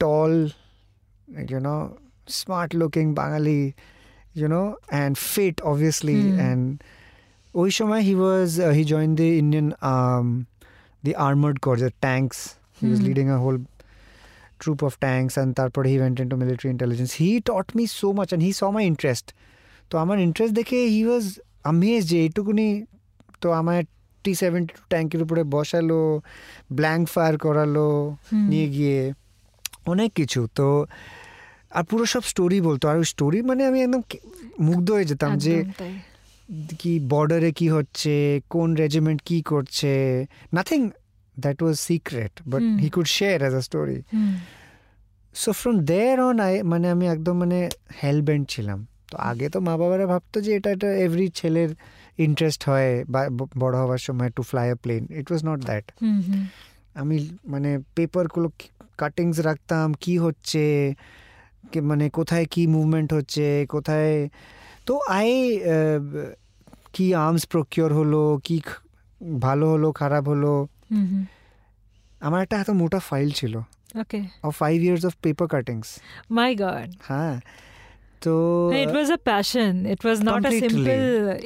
Tall 0.02 0.34
you know 1.52 1.76
smart 2.38 2.70
looking 2.80 3.06
Bangali. 3.20 3.60
You know 4.35 4.63
and 4.89 5.13
fit 5.31 5.55
obviously 5.61 6.19
Hmm. 6.21 6.39
And 6.39 6.63
ওই 7.53 7.69
সময় 7.71 8.01
he 8.01 8.13
was 8.15 8.49
he 8.77 8.83
join 8.83 9.11
the 9.15 9.27
Indian 9.41 9.67
the 11.03 11.13
armoured 11.27 11.57
corps 11.59 11.75
the 11.77 11.91
tanks 12.01 12.37
he 12.79 12.85
was 12.87 12.99
Hmm. 12.99 13.07
Leading 13.09 13.25
a 13.29 13.39
whole 13.45 13.57
troop 14.61 14.81
of 14.81 14.93
tanks 14.99 15.33
and 15.37 15.49
তারপরে 15.55 15.87
he 15.89 15.97
went 15.99 16.17
into 16.23 16.35
military 16.43 16.69
intelligence 16.75 17.11
he 17.13 17.29
taught 17.41 17.69
me 17.77 17.85
so 18.01 18.07
much 18.19 18.29
and 18.33 18.41
he 18.47 18.51
saw 18.59 18.69
my 18.71 18.83
interest 18.91 19.25
তো 19.91 19.97
আমার 19.97 20.17
interest 20.19 20.53
দেখে 20.55 20.79
হি 20.95 21.01
ওয়াজ 21.05 21.25
আমেজ 21.63 22.01
যে 22.09 22.17
এইটুকুনি 22.25 22.67
তো 23.41 23.47
আমার 23.51 23.79
টি 24.25 24.31
seventy 24.35 24.71
two 24.77 24.83
ট্যাঙ্কের 24.89 25.21
উপরে 25.21 25.41
বসালো 25.55 26.01
ব্ল্যাঙ্ক 26.73 27.03
ফায়ার 27.09 27.33
করালো 27.37 27.87
হুম। 28.27 28.45
নিয়ে 28.51 28.67
গিয়ে 28.67 28.99
অনেক 29.85 30.09
কিছু 30.13 30.41
তো 30.55 30.67
আর 31.70 31.84
পুরো 31.90 32.04
সব 32.14 32.22
স্টোরি 32.32 32.58
বলতো। 32.68 32.84
আর 32.90 32.96
ওই 32.96 33.06
স্টোরি 33.14 33.38
মানে 33.42 33.62
আমি 33.70 33.78
একদম 33.82 34.02
মুগ্ধ 34.68 34.88
হয়ে 34.96 35.06
যেতাম 35.10 35.30
যে 35.44 35.54
কি 36.80 36.92
বর্ডারে 37.12 37.50
কি 37.52 37.66
হচ্ছে 37.68 38.12
কোন 38.54 38.68
রেজিমেন্ট 38.82 39.20
কি 39.28 39.38
করছে 39.42 39.92
nothing 40.56 40.80
that 41.36 41.58
was 41.62 41.76
secret 41.88 42.32
but 42.52 42.62
he 42.82 42.88
could 42.94 43.08
share 43.18 43.38
as 43.42 43.54
a 43.54 43.62
story 43.68 43.98
so 45.34 45.50
from 45.60 45.76
there 45.90 46.16
on 46.20 46.36
I 46.40 46.54
মানে 46.62 46.86
আমি 46.90 47.06
একদম 47.14 47.34
মানে 47.42 47.58
হেলবেন্ট 48.02 48.44
ছিলাম। 48.54 48.78
তো 49.10 49.16
আগে 49.30 49.46
তো 49.54 49.58
মা 49.60 49.74
বাবারা 49.80 50.06
ভাবতো 50.12 50.36
যে 50.40 50.50
এটা 50.58 50.70
এটা 50.76 50.88
এভরি 51.06 51.26
ছেলের 51.40 51.70
ইন্টারেস্ট 52.18 52.60
হয় 52.68 52.90
বা 53.12 53.20
বড় 53.62 53.74
হওয়ার 53.82 54.00
সময় 54.06 54.30
to 54.36 54.42
fly 54.50 54.66
a 54.70 54.76
plane 54.82 55.02
it 55.20 55.26
was 55.30 55.42
not 55.48 55.60
that. 55.68 55.84
আমি 56.94 57.16
মানে 57.52 57.70
পেপারগুলো 57.96 58.48
কাটিংস 58.98 59.36
রাখতাম 59.48 59.86
কি 60.04 60.14
হচ্ছে 60.24 60.62
মানে 61.90 62.04
কোথায় 62.18 62.46
কি 62.52 62.62
মুভমেন্ট 62.66 63.10
হচ্ছে 63.16 63.46
কোথায় 63.74 64.12
তো 64.86 64.92
আই 65.18 65.30
কি 66.94 67.06
আর্মস 67.24 67.44
প্রকিওর 67.52 67.90
হলো 67.98 68.22
কি 68.46 68.56
ভালো 69.46 69.64
হলো 69.72 69.88
খারাপ 69.92 70.24
হলো। 70.32 70.52
আমার 72.26 72.40
একটা 72.44 72.56
এত 72.62 72.70
মোটা 72.80 73.00
ফাইল 73.10 73.28
ছিল। 73.30 73.54
Okay 74.02 74.20
of 74.48 74.52
five 74.62 74.76
years 74.86 75.02
of 75.08 75.14
paper 75.22 75.46
cuttings 75.54 75.88
my 76.38 76.50
god 76.64 76.88
হ্যাঁ 77.10 77.34
তো 78.24 78.34
it 78.82 78.94
was 78.96 79.08
a 79.18 79.20
passion 79.30 79.72
it 79.94 80.00
was 80.06 80.18
not 80.28 80.42
a 80.48 80.50
simple 80.62 81.00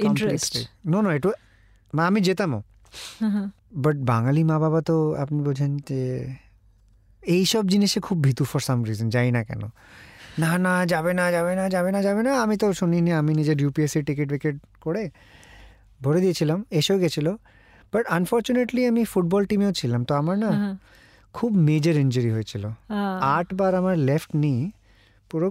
interest 0.08 0.52
no 0.92 0.98
no 1.04 1.08
এটা 1.16 1.30
মা 1.96 2.02
আমি 2.10 2.20
যেতামও। 2.20 2.60
বাট 3.84 3.96
বাঙালি 4.12 4.42
মা 4.50 4.56
বাবা 4.64 4.80
তো 4.88 4.96
আপনি 5.22 5.38
বোঝেন 5.48 5.72
যে 5.88 6.00
এইসব 7.22 7.64
জিনিসে 7.72 7.98
খুব 8.06 8.16
ভীতু 8.26 8.44
ফর 8.50 8.60
সাম 8.68 8.78
রিজন 8.88 9.08
জানি 9.14 9.30
না 9.36 9.42
কেন। 9.48 9.62
না 10.42 10.50
না 10.66 10.74
যাবে 10.92 11.12
না 11.20 11.24
যাবে 11.36 11.52
না 11.60 11.64
যাবে 11.74 11.90
না 11.94 12.00
যাবে 12.06 12.22
না। 12.26 12.32
আমি 12.44 12.54
তো 12.62 12.66
শুনিনি 12.80 13.10
আমি 13.20 13.32
নিজের 13.40 13.56
ইউপিএসসি 13.64 14.00
টিকিট 14.08 14.28
উইকেট 14.34 14.56
করে 14.84 15.02
ভরে 16.04 16.20
দিয়েছিলাম 16.24 16.58
এসেও 16.78 16.98
গেছিল। 17.02 17.26
বাট 17.92 18.04
আনফর্চুনেটলি 18.16 18.80
আমি 18.90 19.02
ফুটবল 19.12 19.42
টিমেও 19.50 19.72
ছিলাম 19.80 20.00
তো 20.08 20.12
আমার 20.20 20.36
না 20.44 20.50
খুব 21.34 21.50
মেজর 21.68 21.94
ইঞ্জুরি 22.04 22.30
হয়েছিল। 22.36 22.64
আটবার 23.36 23.72
আমার 23.80 23.96
লেফট 24.08 24.30
নি 24.44 24.54
পুরো 25.30 25.48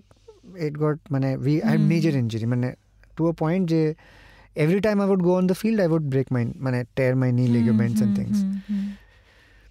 ইট 0.65 0.75
গট 0.83 0.97
মানে 1.13 1.29
উই 1.45 1.55
আই। 1.69 1.75
মেজর 1.91 2.13
ইঞ্জুরি 2.21 2.45
মানে 2.53 2.67
টু 3.15 3.21
আ 3.31 3.33
পয়েন্ট 3.41 3.63
যে 3.73 3.81
every 4.63 4.79
time 4.87 4.97
I 5.01 5.07
would 5.13 5.23
go 5.27 5.31
on 5.39 5.45
the 5.51 5.57
field 5.61 5.79
I 5.83 5.87
would 5.95 6.05
break 6.13 6.27
my 6.35 6.43
মানে 6.65 6.79
টেয়ার 6.97 7.13
মাই 7.21 7.29
নি 7.37 7.43
লিগামেন্টস 7.57 7.99
অ্যান্ড 8.01 8.13
থিংস 8.19 8.37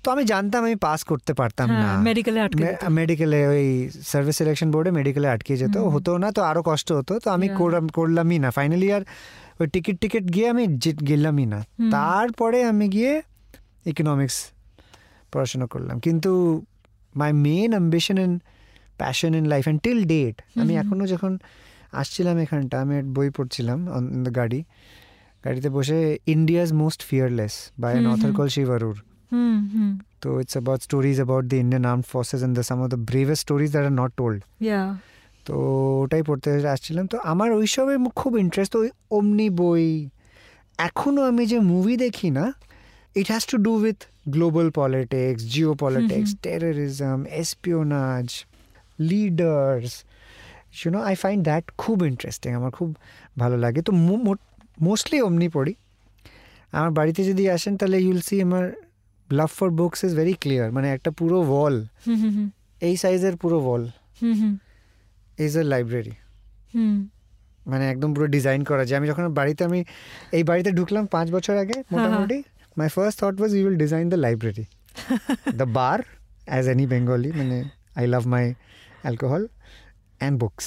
তো 0.03 0.07
আমি 0.15 0.25
জানতাম 0.25 0.61
আমি 0.65 0.77
পাস 0.87 1.01
করতে 1.11 1.33
পারতাম 1.41 1.69
না। 1.83 1.91
মেডিকেলে 2.09 2.41
আটকে 2.41 2.69
মেডিকেলে 2.99 3.41
ওই 3.53 3.65
সার্ভিস 4.11 4.35
সিলেকশন 4.37 4.71
বোর্ডে 4.71 4.91
মেডিকেলে 4.91 5.29
আটকে 5.35 5.53
যেত। 5.57 5.77
হতো 5.95 6.11
না 6.23 6.29
তো 6.37 6.41
আরও 6.43 6.63
কষ্ট 6.71 6.89
হতো। 6.93 7.19
তো 7.25 7.31
আমি 7.31 7.47
করলাম 7.59 7.85
করলামই 7.89 8.39
না। 8.39 8.51
ফাইনালি 8.51 8.89
আর 8.97 9.03
ওই 9.61 9.67
টিকিট 9.75 9.97
টিকিট 10.03 10.25
গিয়ে 10.35 10.49
আমি 10.49 10.65
গেলামই 11.11 11.47
না। 11.47 11.61
তারপরে 11.91 12.59
আমি 12.65 12.89
গিয়ে 12.89 13.13
ইকোনমিক্স 13.91 14.37
পড়াশোনা 15.33 15.67
করলাম। 15.67 15.97
কিন্তু 16.01 16.63
my 17.15 17.33
main 17.47 17.71
ambition 17.71 18.17
and 18.17 18.37
passion 19.01 19.35
in 19.35 19.45
life 19.45 19.65
and 19.65 19.81
till 19.83 20.01
date 20.05 20.35
আমি 20.61 20.73
এখনও 20.77 21.07
যখন 21.07 21.33
আসছিলাম 22.01 22.37
এখানটা 22.39 22.77
আমি 22.81 23.03
বই 23.17 23.29
পড়ছিলাম 23.31 23.79
অন 23.97 24.03
দ্য 24.25 24.33
গাড়ি। 24.39 24.61
গাড়িতে 25.45 25.69
বসে 25.77 26.19
India's 26.27 26.69
most 26.73 27.01
fearless 27.09 27.55
by 27.81 27.93
an 27.93 28.07
author 28.15 28.31
call 28.39 28.49
Shiv 28.57 28.71
about 29.33 30.81
stories 30.87 31.17
about 31.17 31.45
the 31.53 31.57
Indian 31.65 31.85
arm 31.85 32.03
forces 32.13 32.41
and 32.41 32.55
the 32.59 32.65
some 32.69 32.79
of 32.83 32.89
the 32.95 33.01
bravest 33.11 33.43
stories 33.47 33.71
that 33.73 33.85
are 33.85 33.95
not 34.03 34.13
told 34.17 34.39
Yeah. 34.71 34.89
তো 35.47 35.55
ওটাই 36.03 36.23
পড়তে 36.23 36.69
আসছিলাম। 36.75 37.07
তো 37.07 37.19
আমার 37.33 37.53
ওইসবে 37.53 37.95
খুব 38.21 38.39
ইন্টারেস্ট 38.39 38.77
ওই 38.77 38.89
অমনি 39.11 39.51
বই। 39.51 40.09
এখনও 40.89 41.23
আমি 41.31 41.47
যে 41.47 41.59
মুভি 41.73 41.97
দেখি 41.97 42.31
না 42.31 42.53
it 43.17 43.27
has 43.29 43.47
to 43.47 43.57
do 43.57 43.73
with 43.85 43.99
global 44.29 44.71
politics 44.71 45.41
geopolitics 45.75 46.31
terrorism 46.43 47.19
espionage 47.43 48.27
leaders 48.99 49.91
you know 50.81 51.01
I 51.11 51.15
find 51.15 51.41
that 51.49 51.65
খুব 51.79 51.99
ইন্টারেস্টিং 52.07 52.51
আমার 52.55 52.71
খুব 52.71 52.97
ভালো 53.39 53.57
লাগে। 53.65 53.81
তো 53.83 53.93
মোস্টলি 54.81 55.19
অমনি 55.21 55.49
পড়ি। 55.49 55.75
আমার 56.73 56.91
বাড়িতে 56.91 57.21
যদি 57.25 57.51
আসেন 57.51 57.77
তাহলে 57.77 57.99
ইউল 58.07 58.21
সি 58.21 58.43
আমার 58.43 58.88
love 59.39 59.51
for 59.59 59.69
books 59.81 60.01
is 60.07 60.13
very 60.21 60.35
clear 60.43 60.69
মানে 60.77 60.89
একটা 60.97 61.11
পুরো 61.19 61.39
ওয়াল। 61.51 61.77
এই 62.89 62.95
সাইজের 63.03 63.35
পুরো 63.43 63.59
ওয়াল। 63.67 63.83
ইজ 65.39 65.53
এ 65.63 65.65
লাইব্রেরি 65.73 66.15
মানে 67.71 67.85
একদম 67.93 68.11
পুরো 68.15 68.27
ডিজাইন 68.37 68.61
করা 68.69 68.83
যে 68.89 68.95
আমি 68.99 69.07
যখন 69.11 69.25
বাড়িতে 69.39 69.63
আমি 69.69 69.81
এই 70.37 70.43
বাড়িতে 70.51 70.71
ঢুকলাম 70.79 71.05
পাঁচ 71.15 71.27
বছর 71.37 71.55
আগে 71.63 71.77
মোটামুটি 71.93 72.39
my 72.77 72.89
first 72.97 73.17
thought 73.21 73.35
was 73.41 73.51
you 73.57 73.65
will 73.67 73.79
design 73.85 74.05
the 74.13 74.19
library 74.27 74.67
the 75.61 75.67
bar 75.79 75.99
as 76.51 76.65
any 76.73 76.85
Bengali 76.93 77.31
মানে 77.41 77.57
I 77.99 78.05
love 78.15 78.23
my 78.35 78.45
alcohol 79.05 79.43
and 80.21 80.37
books 80.43 80.67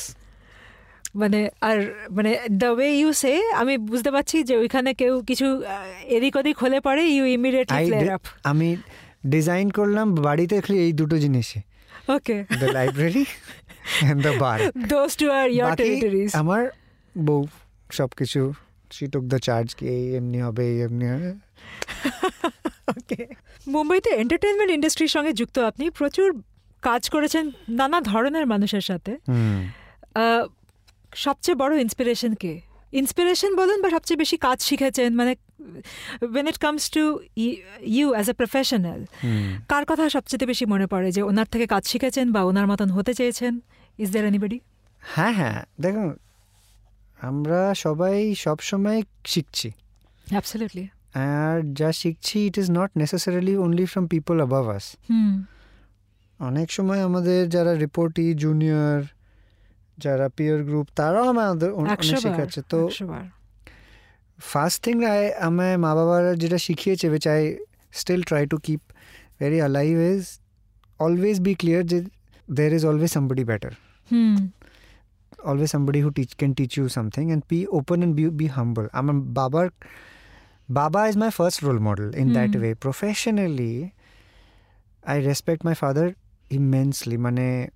মানে 1.15 1.39
আর 1.69 1.77
মানে 2.17 2.31
দ্য 2.61 2.69
ওয়ে 2.77 2.89
ইউ 2.99 3.09
সে 3.21 3.33
আমি 3.61 3.73
বুঝতে 3.91 4.09
পারছি 4.15 4.37
যে 4.43 4.55
ওইখানে 4.57 4.89
কেউ 4.93 5.13
কিছু 5.29 5.47
এদিক 6.15 6.33
ওদিক 6.39 6.57
হলে 6.63 6.77
পরে 6.87 7.03
ইউ 7.15 7.23
ইমিডিয়েটলি 7.37 7.83
ফ্লেয়ার 7.87 8.11
আপ 8.17 8.23
আমি 8.43 8.69
ডিজাইন 9.33 9.67
করলাম 9.69 10.07
বাড়িতে 10.27 10.55
খালি 10.61 10.77
এই 10.85 10.91
দুটো 10.93 11.15
জিনিসই 11.17 11.61
okay 12.15 12.37
the 12.61 12.67
library 12.77 13.25
and 14.01 14.19
the 14.25 14.33
bar 14.43 14.57
those 14.93 15.11
two 15.21 15.25
are 15.39 15.47
your 15.49 15.71
territories 15.79 16.29
আমার 16.41 16.61
বউ 17.15 17.41
সব 17.91 18.09
কিছু 18.19 18.41
শি 18.91 19.05
টুক 19.07 19.23
দ্য 19.23 19.39
চার্জ 19.47 19.67
কি 19.77 19.85
এই 19.95 20.03
এমনি 20.15 20.39
হবে 20.41 20.63
এই 20.71 20.77
এমনি 20.87 21.05
হবে। 21.13 21.31
ওকে 22.87 23.19
মুম্বাইতে 23.67 24.09
এন্টারটেনমেন্ট 24.23 24.71
ইন্ডাস্ট্রির 24.77 25.11
সঙ্গে 25.15 25.31
যুক্ত 25.33 25.55
আপনি 25.59 25.85
প্রচুর 25.89 26.27
কাজ 26.81 27.09
করেছেন 27.09 27.45
নানা 27.79 28.01
ধরনের 28.01 28.45
মানুষের 28.47 28.81
সাথে। 28.81 29.11
সবচেয়ে 31.15 31.55
বড় 31.55 31.81
ইন্সপিরেশন 31.81 32.33
কে? 32.33 32.61
ইন্সপিরেশন 32.91 33.55
বলুন 33.55 33.81
বা 33.81 33.89
সবচেয়ে 33.89 34.17
বেশি 34.17 34.37
কাজ 34.37 34.61
শিখেছেন 34.61 35.15
মানে 35.15 35.35
when 36.21 36.47
it 36.47 36.57
comes 36.57 36.89
to 36.89 37.19
you 37.85 38.11
as 38.11 38.29
a 38.29 38.33
professional 38.33 39.05
কার 39.67 39.85
কথা 39.85 40.09
সবচেয়ে 40.09 40.47
বেশি 40.47 40.65
মনে 40.65 40.87
পড়ে 40.87 41.11
যে 41.11 41.21
ওনার 41.21 41.45
থেকে 41.45 41.67
কাজ 41.67 41.87
শিখেছেন 41.87 42.31
বা 42.31 42.43
ওনার 42.43 42.67
মতন 42.67 42.89
হতে 42.89 43.13
চেয়েছেন? 43.13 43.59
ইজ 43.99 44.11
দেয়ার 44.11 44.27
এনিবডি 44.27 44.59
হ্যাঁ 45.01 45.33
হ্যাঁ 45.33 45.65
দেখুন 45.81 46.15
আমরা 47.21 47.73
সবাই 47.75 48.35
সব 48.35 48.59
সময় 48.59 49.01
শিখছি। 49.25 49.71
অ্যাবসলিউটলি 50.29 50.87
আর 51.13 51.73
যা 51.73 51.91
শিখছি 51.91 52.45
it 52.45 52.57
is 52.57 52.71
not 52.71 52.89
necessarily 52.97 53.57
only 53.57 53.85
from 53.85 54.07
people 54.07 54.35
above 54.35 54.67
us 54.69 54.95
hmm. 55.09 55.45
অনেক 56.39 56.71
সময় 56.71 57.01
আমাদের 57.03 57.49
যারা 57.49 57.73
রিপোর্টি 57.75 58.33
জুনিয়র 58.33 59.01
যারা 59.98 60.26
পিয়ার 60.36 60.60
গ্রুপ 60.68 60.86
তারাও 60.98 61.24
আমাদের 61.32 61.70
অনেক 61.80 61.92
একশো 61.94 62.12
বার 62.12 62.22
শেখাচ্ছে 62.24 62.60
তো 62.70 62.78
একশো 62.88 63.04
বার 63.10 63.24
ফার্স্ট 64.38 64.78
থিং 64.84 64.96
আমায় 65.48 65.76
মা 65.84 65.90
বাবারা 65.98 66.32
যেটা 66.42 66.58
শিখিয়েছে 66.66 67.06
which 67.14 67.24
I 67.34 67.42
still 68.00 68.22
try 68.28 68.42
to 68.52 68.56
keep 68.66 68.82
very 69.40 69.58
alive 69.64 69.94
is 70.12 70.22
always 71.00 71.36
be 71.46 71.52
clear 71.60 71.82
যে 71.92 71.98
there 72.48 72.70
is 72.78 72.82
always 72.90 73.10
somebody 73.16 73.44
better 73.50 73.72
hmm 74.10 74.36
always 75.46 75.70
somebody 75.70 76.00
who 76.00 76.10
teach 76.10 76.36
can 76.36 76.54
teach 76.54 76.76
you 76.76 76.88
something 76.88 77.30
and 77.30 77.46
be 77.48 77.66
open 77.68 78.02
and 78.02 78.16
be 78.16 78.24
be 78.30 78.46
humble. 78.48 78.88
I'm 78.92 79.08
a 79.08 79.14
Baba. 79.38 79.62
Baba 80.68 81.04
is 81.04 81.16
my 81.16 81.30
first 81.30 81.62
role 81.62 81.78
model 81.78 82.08
in 82.14 82.32
that 82.32 82.50
Hmm. 82.50 82.62
way. 82.62 82.74
Professionally, 82.86 83.74
I 85.04 85.16
respect 85.20 85.62
my 85.62 85.74
father 85.74 86.06
immensely. 86.50 87.16
Mane, 87.16 87.70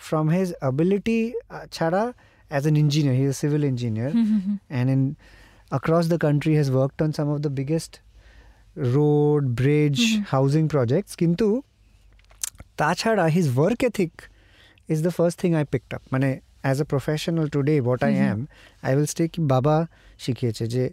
from 0.00 0.24
his 0.28 0.48
ability, 0.62 1.22
uh, 1.50 1.66
chara 1.70 2.04
as 2.50 2.64
an 2.64 2.76
engineer, 2.76 3.14
he 3.14 3.24
is 3.24 3.30
a 3.30 3.38
civil 3.44 3.64
engineer, 3.64 4.08
hmm, 4.10 4.24
hmm, 4.24 4.40
hmm. 4.46 4.56
and 4.70 4.86
in 4.90 5.00
across 5.72 6.04
the 6.06 6.18
country 6.18 6.54
has 6.60 6.68
worked 6.70 7.02
on 7.02 7.10
some 7.10 7.28
of 7.28 7.38
the 7.40 7.52
biggest 7.60 7.92
road, 8.94 9.42
bridge, 9.60 10.00
Mhm. 10.00 10.22
housing 10.32 10.66
projects. 10.68 11.12
Kintu, 11.22 11.48
tachara 12.78 13.26
his 13.30 13.46
work 13.56 13.78
ethic 13.80 14.10
is 14.88 14.98
the 15.02 15.12
first 15.20 15.36
thing 15.42 15.54
I 15.54 15.64
picked 15.64 15.94
up. 15.94 16.02
মানে 16.12 16.40
as 16.62 16.80
a 16.80 16.84
professional 16.84 17.48
today 17.48 17.80
what 17.80 18.04
I 18.04 18.12
Mhm. 18.12 18.20
Am 18.20 18.46
I 18.82 18.94
will 18.94 19.04
stay 19.04 19.28
কি 19.28 19.40
বাবা 19.42 19.86
শিখিয়েছে 20.18 20.66
যে 20.66 20.90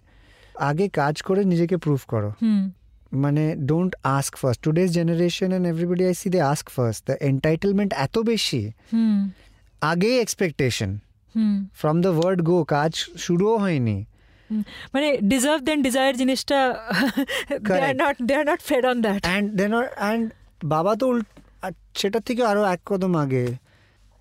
আগে 0.56 0.90
কাজ 0.90 1.22
করে 1.22 1.44
নিজেকে 1.44 1.78
prove 1.78 2.00
করো 2.08 2.30
হুম 2.42 2.72
মানে 3.13 3.57
don't 3.57 3.97
ask 4.03 4.37
first 4.37 4.63
today's 4.63 4.93
generation 4.93 5.49
and 5.49 5.67
everybody 5.67 6.07
I 6.07 6.15
see 6.15 6.31
they 6.31 6.41
ask 6.41 6.71
first 6.71 7.07
the 7.07 7.15
entitlement 7.21 7.93
এত 7.97 8.19
বেশি 8.19 8.71
হুম। 8.93 9.31
আগেই 9.81 10.21
expectation 10.21 10.99
from 11.75 12.01
the 12.01 12.09
word 12.09 12.43
go 12.43 12.65
কাজ 12.65 12.93
শুরুও 13.17 13.57
হয়নি। 13.59 14.05
মানে 14.95 15.19
ডিজার্ভ 15.23 15.63
দেন 15.63 15.83
ডিজায়ার 15.83 16.17
জিনিসটা 16.17 16.59
they 17.69 17.81
are 17.81 17.95
not 17.95 18.17
they 18.23 18.35
are 18.35 18.45
not 18.47 18.61
fed 18.63 18.87
on 18.87 19.03
that 19.03 19.27
and 19.27 19.53
then 19.53 19.73
and 19.73 20.31
বাবা 20.65 20.97
তো 20.97 21.07
উল্ট 21.07 21.27
সেটার 21.95 22.23
থেকে 22.23 22.45
আরও 22.45 22.65
এক 22.65 22.81
কদম 22.87 23.17
আগে 23.17 23.47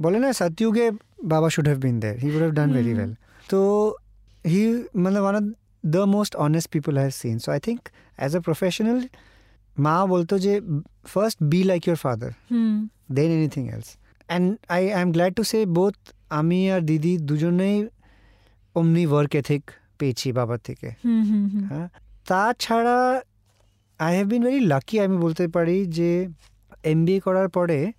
বলে 0.00 0.18
না 0.18 0.32
সত্যুগে 0.32 0.90
বাবা 1.24 1.50
should 1.50 1.66
have 1.66 1.78
been 1.78 2.00
there 2.00 2.18
he 2.18 2.28
would 2.30 2.36
have 2.36 2.52
done 2.52 2.72
very. 2.72 2.94
Well 2.94 3.14
তো 3.48 3.60
হি 4.44 4.84
মানে 4.94 5.20
one 5.20 5.34
of 5.36 5.44
the 5.86 5.98
most 5.98 6.36
honest 6.36 6.70
people 6.70 6.96
have 6.96 7.10
seen 7.10 7.38
so 7.38 7.52
I 7.52 7.60
think 7.60 7.80
as 8.16 8.36
a 8.36 8.40
professional 8.40 9.08
মা 9.78 10.06
বলতো 10.06 10.38
যে 10.38 10.60
first 11.04 11.38
be 11.42 11.64
like 11.64 11.88
your 11.88 11.96
father 11.96 12.30
then 13.12 13.30
anything 13.30 13.68
else 13.68 13.96
and 14.28 14.58
I 14.68 14.82
I 14.92 15.02
am 15.02 15.12
glad 15.12 15.34
to 15.34 15.42
say 15.42 15.66
both 15.66 15.94
আমি 16.28 16.70
আর 16.70 16.80
দিদি 16.80 17.18
দুজনেই 17.18 17.88
অমনি 18.74 19.06
work 19.06 19.34
ethic 19.34 19.70
পেয়েছি 19.98 20.32
বাবার 20.32 20.58
থেকে 20.58 20.90
হ্যাঁ 21.68 21.88
তাছাড়া 22.28 23.22
I 23.98 24.14
have 24.14 24.26
been 24.28 24.42
very 24.42 24.60
lucky 24.60 25.00
আমি 25.00 25.16
বলতে 25.16 25.48
পারি 25.48 25.86
যে 25.86 26.28
এম 26.84 27.20
করার 27.24 27.48
পরে 27.48 27.92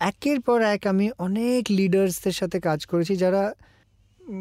একের 0.00 0.40
পর 0.40 0.62
এক 0.62 0.86
আমি 0.86 1.10
অনেক 1.18 1.62
লিডার্সদের 1.70 2.32
সাথে 2.32 2.60
কাজ 2.60 2.86
করেছি 2.86 3.16
যারা 3.16 3.52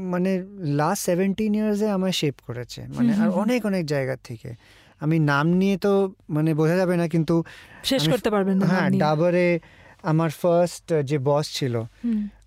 মানে 0.03 0.43
লাস্ট 0.63 1.05
সেভেন্টিন 1.05 1.55
ইয়ার্সে 1.55 1.89
আমায় 1.89 2.11
শেপ 2.11 2.35
করেছে 2.47 2.81
মানে 2.93 3.13
আর। 3.13 3.29
অনেক 3.29 3.65
অনেক 3.65 3.85
জায়গার 3.85 4.17
থেকে। 4.23 4.53
আমি 4.99 5.19
নাম 5.19 5.47
নিয়ে 5.53 5.77
তো 5.77 6.13
মানে 6.29 6.53
বোঝা 6.53 6.75
যাবে 6.75 6.97
না 6.97 7.07
কিন্তু 7.07 7.43
শেষ 7.83 8.09
করতে 8.09 8.29
পারবেন 8.29 8.57
না 8.57 8.65
হ্যাঁ 8.65 8.89
ডাবরে 8.89 9.59
আমার 10.03 10.29
ফার্স্ট 10.29 10.93
যে 11.03 11.17
বস 11.19 11.45
ছিল 11.53 11.75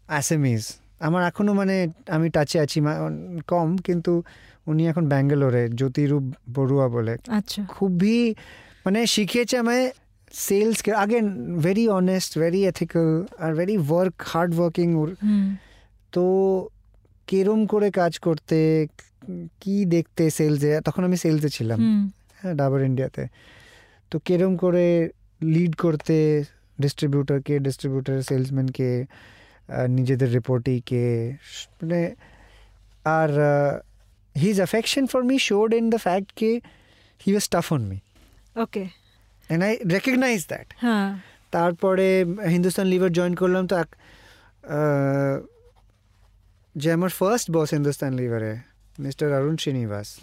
অ্যাসেমিজ 0.06 0.62
আমার 1.00 1.22
এখনও 1.24 1.52
মানে 1.52 1.76
আমি 2.08 2.30
টাচে 2.30 2.60
আছি 2.60 2.78
কম 3.46 3.76
কিন্তু 3.78 4.22
উনি 4.66 4.82
এখন 4.88 5.08
ব্যাঙ্গালোরে 5.08 5.68
জ্যোতিরূপ 5.68 6.24
বড়ুয়া 6.54 6.88
বলে। 6.88 7.16
আচ্ছা। 7.28 7.60
খুবই 7.68 8.34
মানে 8.86 9.06
শিখিয়েছে 9.06 9.58
আমায় 9.58 9.84
সেলস 10.32 10.88
আগে 10.94 11.18
ভেরি 11.58 11.88
অনেস্ট 11.88 12.38
ভেরি 12.38 12.66
এথিক্যাল 12.66 13.08
আর 13.38 13.54
very 13.54 13.76
work 13.78 14.14
hard 14.22 14.54
working 14.54 14.88
hmm 14.94 15.56
তো 16.12 16.24
কেরম 17.28 17.66
করে 17.66 17.90
কাজ 17.90 18.18
করতে 18.18 18.88
কি 19.60 19.84
দেখতে 19.84 20.30
সেলসে 20.30 20.80
তখন 20.80 21.04
আমি 21.04 21.16
সেলসে 21.16 21.48
ছিলাম 21.48 21.78
হুম। 21.78 22.10
হ্যাঁ 22.40 22.54
ডাবর 22.54 22.80
ইন্ডিয়াতে 22.82 23.22
তো। 24.12 24.18
কেরম 24.18 24.56
করে 24.56 25.08
লিড 25.40 25.76
করতে 25.76 26.44
ডিস্ট্রিবিউটারকে 26.78 27.58
ডিস্ট্রিবিউটার 27.58 28.22
সেলসম্যানকে 28.22 29.06
নিজেদের 29.88 30.32
রিপোর্টিকে 30.32 31.34
মানে 31.82 32.14
আর 33.04 33.30
his 34.36 34.56
affection 34.56 35.06
for 35.06 35.22
me 35.22 35.38
showed 35.38 35.74
in 35.74 35.90
the 35.90 35.98
fact 35.98 36.32
K 36.36 36.60
he 37.20 37.32
was 37.32 37.48
tough 37.48 37.72
on 37.72 37.82
me 37.82 37.98
okay 38.56 39.01
and 39.52 39.64
I 39.64 39.76
recognize 39.90 40.46
that 40.46 40.74
হ্যাঁ। 40.76 41.18
তারপরে 41.50 42.24
হিন্দুস্তান 42.48 42.86
লিভার 42.86 43.12
জয়েন 43.12 43.34
করলাম 43.34 43.66
তো 43.66 43.76
এক- 43.76 43.96
যে 46.76 46.92
আমার 46.92 47.08
ফার্স্ট 47.10 47.50
বস 47.50 47.74
হিন্দুস্তান 47.74 48.12
লিভারে 48.12 48.58
মিস্টার 48.98 49.32
অরুণ 49.32 49.56
শ্রীনিবাস 49.56 50.18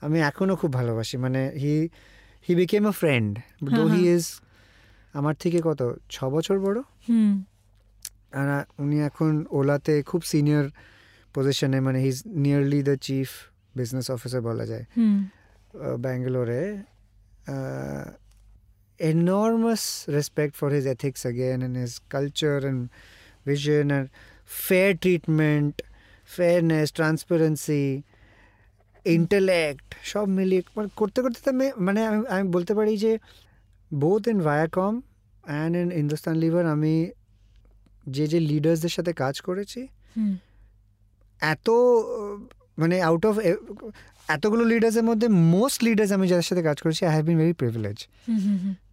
আমি 0.00 0.20
এখনও 0.20 0.56
খুব 0.56 0.72
ভালোবাসি 0.72 1.16
মানে 1.16 1.48
হি 1.48 1.88
হি 2.48 2.54
বিকেম 2.54 2.86
আ 2.86 2.90
ফ্রেন্ড 2.90 3.38
দো 3.74 3.86
হি। 3.86 4.08
ইজ 4.08 4.24
আমার 5.12 5.34
থেকে 5.34 5.60
কত 5.64 5.98
ছ 6.08 6.24
বছর 6.24 6.58
বড়? 6.58 6.78
আর 8.32 8.64
উনি 8.78 9.00
এখন 9.00 9.44
ওলাতে 9.50 10.02
খুব 10.02 10.22
সিনিয়র 10.22 10.70
পজিশনে 11.34 11.80
মানে 11.80 11.98
he 11.98 12.08
is 12.08 12.22
nearly 12.26 12.82
the 12.82 12.96
chief 12.96 13.30
business 13.76 14.10
officer 14.10 14.40
বলা 14.40 14.66
যায়। 14.66 14.84
ব্যাঙ্গালোরে 15.98 16.62
enormous 19.00 20.06
respect 20.08 20.54
for 20.54 20.70
his 20.70 20.86
ethics 20.86 21.24
again 21.24 21.62
and 21.62 21.76
his 21.76 21.98
culture 22.08 22.58
and 22.58 22.90
vision 23.46 23.90
and 23.90 24.10
fair 24.46 24.94
treatment 24.94 25.82
fairness 26.28 26.88
transparency 26.92 27.86
intellect 29.06 29.88
সব 30.12 30.26
মিলিয়ে 30.38 30.62
মানে 30.76 30.88
করতে 30.96 31.18
করতে 31.24 31.40
তো 31.46 31.52
মানে 31.86 32.00
আমি 32.06 32.20
আমি 32.34 32.46
বলতে 32.56 32.72
পারি 32.78 32.92
যে 33.04 33.12
both 33.90 34.22
in 34.32 34.38
Viacom 34.48 34.92
and 35.44 35.72
in 35.82 35.88
Hindustan 35.98 36.34
Lever 36.42 36.64
আমি 36.74 36.94
যে 38.06 38.24
যে 38.32 38.38
লিডার্সদের 38.50 38.92
সাথে 38.96 39.12
কাজ 39.22 39.34
করেছি 39.48 39.80
এত 41.42 41.68
মানে 42.78 42.96
আউট 43.08 43.22
অফ 43.30 43.34
এতগুলো 44.28 44.62
লিডার্সের 44.72 45.06
মধ্যে 45.10 45.26
মোস্ট 45.54 45.78
লিডার্স 45.86 46.10
আমি 46.16 46.26
যাদের 46.32 46.46
সাথে 46.50 46.62
কাজ 46.68 46.78
করেছি 46.84 47.02
I 47.08 47.12
have 47.14 47.24
been 47.30 47.38
very 47.42 47.54
privilege 47.62 47.98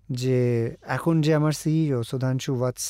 যে 0.09 0.39
এখন 0.97 1.15
যে 1.25 1.31
আমার 1.39 1.53
সিইও 1.61 1.99
সুধাংশু 2.09 2.51
ওয়াটস 2.59 2.85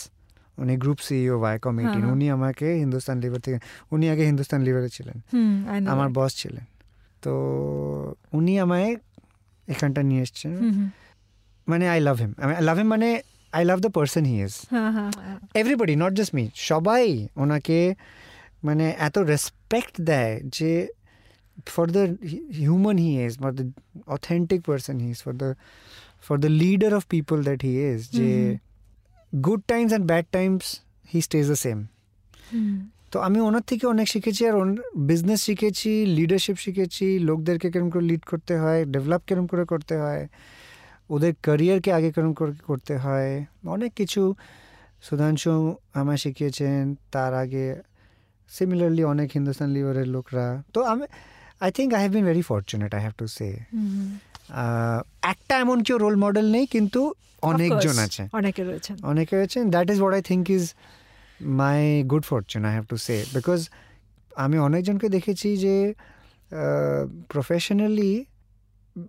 উনি 0.58 0.76
গ্রুপ 0.84 1.00
সিইও 1.08 1.36
ভাইকম 1.46 1.76
এইটিন। 1.82 2.04
উনি 2.14 2.26
আমাকে 2.36 2.68
হিন্দুস্তান 2.84 3.18
লিভার 3.24 3.42
থেকে 3.46 3.60
উনি 3.94 4.06
আগে 4.14 4.24
হিন্দুস্তান 4.26 4.60
লিভারে 4.68 4.90
ছিলেন 4.96 5.18
আমার 5.94 6.10
বস 6.18 6.32
ছিলেন 6.42 6.66
তো 7.24 7.34
উনি 8.38 8.54
আমায় 8.64 8.90
এখানটা 9.68 10.02
নিয়ে 10.10 10.22
এসছেন। 10.22 10.54
মানে 11.68 11.86
I 11.94 12.00
love 12.08 12.18
him 12.22 12.32
I 12.60 12.64
love 12.70 12.78
him 12.78 12.90
মানে 12.96 13.10
I 13.54 13.64
love 13.70 13.78
the 13.86 13.92
person 13.98 14.24
he 14.32 14.38
is. 14.48 14.54
Everybody 15.62 15.96
not 16.04 16.14
just 16.20 16.32
me 16.38 16.44
সবাই 16.70 17.04
ওনাকে 17.44 17.80
মানে 18.68 18.86
এত 19.08 19.16
রেসপেক্ট 19.34 19.94
দেয় 20.10 20.34
যে 20.58 20.72
for 21.74 21.86
the 21.96 22.04
human 22.62 22.98
he 22.98 23.12
is 23.26 23.34
for 23.44 23.52
the 23.60 23.66
authentic 24.16 24.60
person 24.70 24.96
he 25.04 25.10
is 25.16 25.20
for 25.26 25.34
the 25.42 25.50
for 26.24 26.36
the 26.38 26.52
leader 26.62 26.92
of 26.94 27.04
people 27.10 27.38
that 27.44 27.60
he 27.64 27.74
is 27.90 28.00
যে 28.18 28.30
good 29.34 29.62
times 29.68 29.90
and 29.90 30.06
bad 30.12 30.26
times 30.32 30.64
he 31.10 31.20
stays 31.22 31.46
the 31.48 31.60
same 31.66 31.78
hmm. 32.50 32.76
তো 33.12 33.18
আমি 33.20 33.40
ওনার 33.40 33.64
থেকে 33.64 33.86
অনেক 33.88 34.08
শিখেছি 34.08 34.42
আর 34.50 34.56
business 35.10 35.40
শিখেছি 35.42 35.90
leadership 36.18 36.58
শিখেছি 36.58 37.06
লোকদেরকে 37.20 37.68
কেরম 37.74 37.90
করে 37.90 38.06
লিড 38.12 38.24
করতে 38.26 38.54
হয় 38.58 38.82
ডেভেলপ 38.94 39.22
কেরম 39.28 39.46
করে 39.52 39.64
করতে 39.66 39.96
হয় 39.98 40.24
ওদের 41.10 41.34
ক্যারিয়ারকে 41.42 41.90
আগে 41.94 42.10
কেরম 42.12 42.34
করে 42.34 42.54
করতে 42.68 42.94
হয় 42.98 43.30
অনেক 43.68 43.92
কিছু 43.94 44.22
সুধাংশু 45.04 45.54
আমায় 45.94 46.20
শিখিয়েছেন 46.24 46.82
তার 47.12 47.34
আগে 47.36 47.66
সিমিলারলি 48.52 49.04
অনেক 49.04 49.28
হিন্দুস্তান 49.34 49.70
লিভারের 49.70 50.08
লোকরা 50.08 50.46
তো 50.74 50.80
আমি 50.84 51.06
I 51.62 51.70
think 51.72 51.90
I 51.94 52.02
have 52.04 52.12
been 52.14 52.26
very 52.26 52.44
fortunate 52.44 52.92
I 52.94 53.02
have 53.02 53.14
to 53.18 53.26
say 53.38 53.50
hmm. 53.74 54.08
একটা 55.22 55.58
এমন 55.58 55.84
কেউ 55.84 55.98
রোল 55.98 56.16
মডেল 56.16 56.52
নেই 56.52 56.66
কিন্তু 56.66 57.14
অনেকজন 57.42 57.98
আছে। 57.98 58.28
অনেকে 58.34 58.64
রয়েছেন। 58.64 58.98
অনেকে 59.04 59.42
আছেন 59.42 59.70
that 59.70 59.90
is 59.90 60.00
what 60.00 60.16
I 60.16 60.22
think 60.22 60.50
is 60.50 60.74
my 61.42 62.04
good 62.04 62.24
fortune 62.24 62.66
I 62.66 62.72
have 62.72 62.86
to 62.86 62.98
say 62.98 63.26
because 63.34 63.70
আমি 64.36 64.60
অনেকজনকে 64.60 65.10
দেখেছি 65.10 65.58
যে 65.58 65.94
professionally 67.30 68.26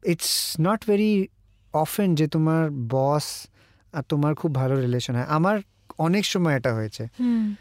it's 0.04 0.56
not 0.60 0.86
very 0.86 1.28
often 1.72 2.14
যে 2.14 2.26
তোমার 2.26 2.70
বস 2.70 3.46
আর 3.92 4.02
তোমার 4.08 4.34
খুব 4.34 4.54
ভালো 4.54 4.80
রিলেশন 4.80 5.14
হয়। 5.14 5.24
আমার 5.24 5.60
অনেক 5.98 6.24
সময় 6.24 6.56
এটা 6.56 6.74
হয়েছে। 6.74 7.08
হুম। 7.20 7.54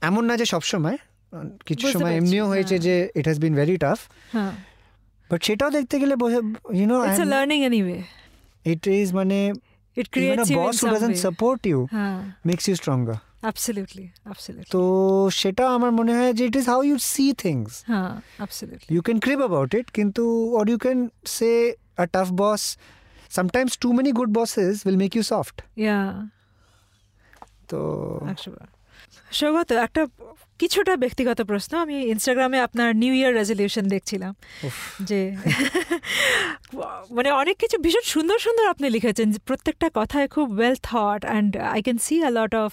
এমন 0.00 0.24
না 0.24 0.36
যে 0.36 0.44
সব 0.44 0.62
সময় 0.62 0.96
কিছু 1.66 1.92
সময় 1.92 2.16
এমনিও 2.16 2.46
হয়েছে 2.46 2.74
হ্যাঁ। 2.74 2.78
যে 2.78 3.08
it 3.14 3.24
has 3.24 3.40
been 3.40 3.54
very 3.54 3.76
tough 3.76 3.98
হ্যাঁ 5.24 5.30
বাট 5.30 5.40
সেটাও 5.44 5.70
দেখতে 5.70 5.96
গেলে 6.02 6.14
you know 6.80 6.96
it's 7.06 7.20
a 7.20 7.28
learning 7.34 7.58
anyway 7.68 7.98
it 8.64 8.82
is 8.98 9.06
মানে 9.12 9.38
it 9.96 10.06
even 10.18 10.38
creates 10.38 10.48
a 10.48 10.54
you 10.54 10.60
in 10.60 10.66
boss 10.66 10.74
who 10.74 10.82
some 10.82 10.92
doesn't 10.94 11.14
way 11.14 11.24
support 11.28 11.60
you 11.66 11.78
হ্যাঁ 11.96 12.18
makes 12.46 12.64
you 12.68 12.74
stronger 12.82 13.16
absolutely 13.44 14.06
absolutely 14.26 14.72
তো 14.74 14.82
সেটা 15.40 15.64
আমার 15.76 15.90
মনে 15.92 16.12
হয় 16.18 16.32
যে 16.38 16.42
it 16.50 16.56
is 16.60 16.66
how 16.68 16.80
you 16.82 16.96
see 17.12 17.26
things 17.44 17.70
হ্যাঁ 17.90 18.12
absolutely 18.40 18.90
you 18.94 19.00
can 19.02 19.18
crib 19.18 19.40
about 19.44 19.70
it 19.78 19.86
কিন্তু 19.98 20.24
or 20.58 20.64
you 20.72 20.78
can 20.78 20.98
say 21.36 21.50
a 21.98 22.04
tough 22.14 22.28
boss 22.42 22.62
sometimes 23.30 23.72
to 23.78 23.88
many 23.92 24.10
good 24.18 24.30
bosses 24.40 24.74
will 24.86 24.98
make 25.04 25.12
you 25.18 25.24
soft 25.32 25.56
yeah 25.84 25.98
তো 27.70 27.80
একশোবার 28.32 28.73
সৌগত 29.38 29.70
একটা 29.86 30.02
কিছুটা 30.62 30.94
ব্যক্তিগত 31.02 31.38
প্রশ্ন। 31.50 31.72
আমি 31.84 31.96
ইনস্টাগ্রামে 32.14 32.58
আপনার 32.66 32.88
নিউ 33.02 33.12
ইয়ার 33.20 33.32
রেজলিউশন 33.40 33.84
দেখছিলাম 33.94 34.32
যে 35.08 35.20
মানে 37.16 37.30
অনেক 37.42 37.56
কিছু 37.62 37.76
ভীষণ 37.84 38.04
সুন্দর 38.14 38.38
সুন্দর 38.46 38.64
আপনি 38.74 38.86
লিখেছেন। 38.96 39.26
যে 39.34 39.38
প্রত্যেকটা 39.48 39.88
কথায় 40.00 40.26
খুব 40.34 40.46
well 40.58 40.76
thought 40.88 41.22
and 41.30 41.50
I 41.74 41.80
can 41.86 41.98
see 42.06 42.14
a 42.28 42.30
lot 42.38 42.52
of 42.64 42.72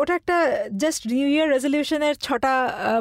ওটা 0.00 0.12
একটা 0.20 0.36
জাস্ট 0.82 1.00
নিউ 1.14 1.26
ইয়ার 1.34 1.46
রেজলিউশনের 1.56 2.14
ছটা 2.26 2.54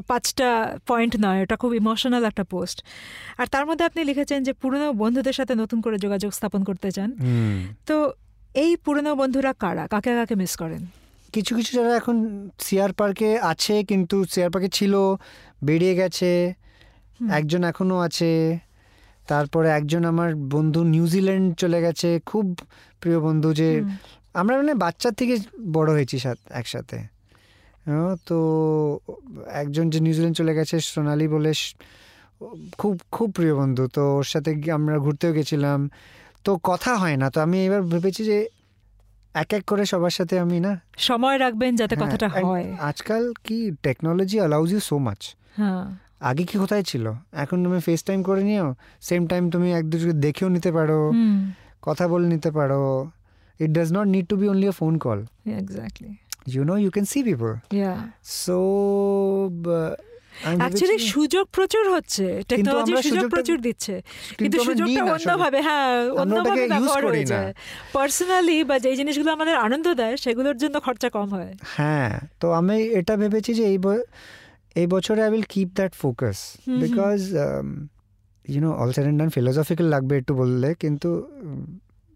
পাঁচটা 0.09 0.49
পয়েন্ট 0.89 1.13
নয়। 1.25 1.39
ওটা 1.45 1.55
খুব 1.61 1.71
ইমোশনাল 1.81 2.23
একটা 2.31 2.43
পোস্ট 2.53 2.77
আর 3.39 3.47
তার 3.53 3.63
মধ্যে 3.69 3.83
আপনি 3.89 4.01
লিখেছেন 4.09 4.39
যে 4.47 4.53
পুরনো 4.61 4.87
বন্ধুদের 5.03 5.35
সাথে 5.39 5.53
নতুন 5.61 5.77
করে 5.85 5.97
যোগাযোগ 6.05 6.31
স্থাপন 6.37 6.61
করতে 6.69 6.89
চান। 6.95 7.09
তো 7.87 7.95
এই 8.63 8.71
পুরনো 8.85 9.11
বন্ধুরা 9.21 9.51
কারা? 9.63 9.83
কাকে 9.93 10.11
কাকে 10.19 10.35
মিস 10.41 10.53
করেন? 10.61 10.83
কিছু 11.33 11.55
কিছু 11.55 11.77
যারা 11.77 11.95
এখন 11.95 12.15
সিআর 12.59 12.93
পার্কে 12.93 13.39
আছে 13.41 13.83
কিন্তু 13.83 14.25
সিআর 14.25 14.49
পার্কে 14.49 14.69
ছিল 14.69 14.93
বেরিয়ে 15.63 15.95
গেছে 15.95 16.53
একজন 17.31 17.63
এখনও 17.63 17.99
আছে 17.99 18.59
তারপরে 19.27 19.69
একজন 19.69 20.05
আমার 20.05 20.35
বন্ধু 20.35 20.83
নিউজিল্যান্ড 20.83 21.55
চলে 21.55 21.81
গেছে 21.81 22.19
খুব 22.25 22.59
প্রিয় 23.01 23.19
বন্ধু 23.19 23.53
যে 23.53 23.69
আমরা 24.33 24.57
মানে 24.57 24.73
বাচ্চার 24.73 25.13
থেকে 25.13 25.37
বড় 25.71 25.91
হয়েছি 25.91 26.19
সাথ- 26.19 26.51
একসাথে। 26.51 26.97
তো 28.25 28.37
একজন 29.53 29.89
যে 29.89 29.99
নিউজিল্যান্ড 29.99 30.37
চলে 30.37 30.53
গেছে 30.53 30.79
সোনালি 30.79 31.27
বলে 31.27 31.51
খুব 32.77 33.01
খুব 33.11 33.31
প্রিয় 33.31 33.55
বন্ধু 33.55 33.87
তো 33.87 34.15
ওর 34.15 34.23
সাথে 34.23 34.71
আমরা 34.71 34.99
ঘুরতেও 34.99 35.31
গেছিলাম। 35.31 35.89
তো 36.43 36.57
কথা 36.63 36.95
হয় 36.95 37.17
না 37.17 37.29
তো 37.29 37.41
আমি 37.41 37.65
এবার 37.65 37.81
ভেবেছি 37.81 38.23
যে 38.25 38.37
এক 39.35 39.53
এক 39.53 39.63
করে 39.65 39.85
সবার 39.85 40.09
সাথে 40.09 40.39
আমি 40.39 40.59
না 40.59 40.81
সময় 40.97 41.37
রাখবেন 41.37 41.75
যাতে 41.75 41.95
হ্যাঁ, 41.95 42.03
কথাটা 42.03 42.27
হয়। 42.29 42.65
আজকাল 42.79 43.33
কি 43.43 43.71
technology 43.83 44.37
allows 44.39 44.69
you 44.71 44.79
so 44.79 44.99
much 44.99 45.21
হ্যাঁ। 45.57 45.85
আগে 46.21 46.43
কি 46.43 46.57
কোথায় 46.57 46.83
ছিল? 46.83 47.05
এখন 47.31 47.63
তুমি 47.63 47.79
ফেস 47.79 48.01
টাইম 48.03 48.23
করে 48.23 48.43
নিও 48.43 48.67
সেম 49.01 49.21
টাইম 49.27 49.43
তুমি 49.49 49.67
এক 49.73 49.85
দুজনকে 49.89 50.13
দেখেও 50.19 50.49
নিতে 50.49 50.71
পারো 50.71 50.99
কথা 51.81 52.07
বলে 52.07 52.27
নিতে 52.27 52.51
পারো। 52.51 52.83
It 53.59 53.71
does 53.71 53.89
not 53.93 54.07
need 54.07 54.25
to 54.27 54.35
be 54.37 54.45
only 54.49 54.67
a 54.67 54.71
phone 54.71 54.93
call 54.97 55.19
exactly 55.57 56.11
you 56.47 56.63
know 56.65 56.77
you 56.85 56.91
can 56.91 57.05
see 57.11 57.21
people 57.23 57.53
yeah 57.71 57.93
so 58.43 58.57
uh, 59.69 59.91
আমি 59.93 60.12
অ্যাকচুয়ালি 60.61 60.97
সুযোগ 61.13 61.45
প্রচুর 61.55 61.85
হচ্ছে। 61.95 62.25
টেকনোলজি 62.49 62.93
সুযোগ 63.11 63.29
প্রচুর 63.33 63.57
দিচ্ছে। 63.67 63.95
কিন্তু 64.39 64.57
সুযোগটা 64.67 65.01
অন্যভাবে 65.15 65.59
হ্যাঁ 65.67 65.89
অন্যভাবে 66.21 66.63
ব্যবহার 66.73 67.01
হয়ে 67.11 67.25
যায় 67.33 67.51
পার্সোনালি 67.95 68.57
বা 68.69 68.75
যেই 68.83 68.95
জিনিসগুলো 68.99 69.29
আমাদের 69.37 69.55
আনন্দ 69.67 69.87
দেয় 70.01 70.15
সেগুলোর 70.23 70.57
জন্য 70.57 70.75
খরচা 70.85 71.09
কম 71.15 71.27
হয়। 71.35 71.51
হ্যাঁ 71.77 72.11
তো 72.41 72.47
আমি 72.59 72.75
এটা 72.99 73.13
ভেবেছি 73.21 73.51
যে 73.59 73.63
এই 73.71 73.77
এই 74.81 74.87
বছরে 74.87 75.21
I 75.25 75.29
will 75.33 75.47
keep 75.53 75.69
that 75.79 75.93
focus. 76.01 76.37
Because 76.83 77.19
you know 78.45 78.69
all 78.81 78.89
side 78.91 79.05
and 79.05 79.19
done 79.21 79.29
philosophical 79.29 79.87
লাগবে 79.87 80.13
একটু 80.17 80.33
বললে 80.41 80.69
কিন্তু 80.79 81.09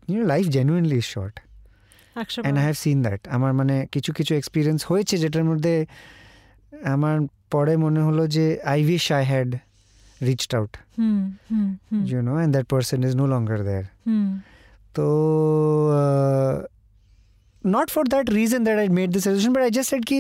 you know 0.10 0.26
life 0.34 0.46
genuinely 0.48 1.02
short 1.14 1.36
and 2.16 2.56
I 2.60 2.64
have 2.68 2.78
seen 2.84 2.98
that 3.02 3.22
আমার 3.36 3.52
মানে 3.54 3.76
কিছু 3.92 4.12
কিছু 4.14 4.32
এক্সপিরিয়েন্স 4.36 4.82
হয়েছে 4.86 5.16
যেটার 5.18 5.44
মধ্যে 5.44 5.74
আমার 6.96 7.18
পরে 7.52 7.74
মনে 7.78 8.02
হলো 8.02 8.24
যে 8.28 8.46
I 8.74 8.80
wish 8.86 9.06
I 9.12 9.24
had 9.24 9.50
reached 10.28 10.52
out 10.56 10.74
and 12.44 12.52
that 12.56 12.68
person 12.74 13.00
is 13.08 13.14
no 13.22 13.26
longer 13.34 13.60
there 13.70 13.88
hmm 14.08 14.28
so 14.96 15.06
uh, 16.02 16.56
not 17.64 17.88
for 17.96 18.04
that 18.14 18.28
reason 18.40 18.60
that 18.68 18.78
i 18.80 18.88
made 19.00 19.12
this 19.16 19.26
resolution 19.30 19.54
but 19.54 19.64
i 19.68 19.72
just 19.78 19.90
said 19.94 20.04
ki 20.10 20.20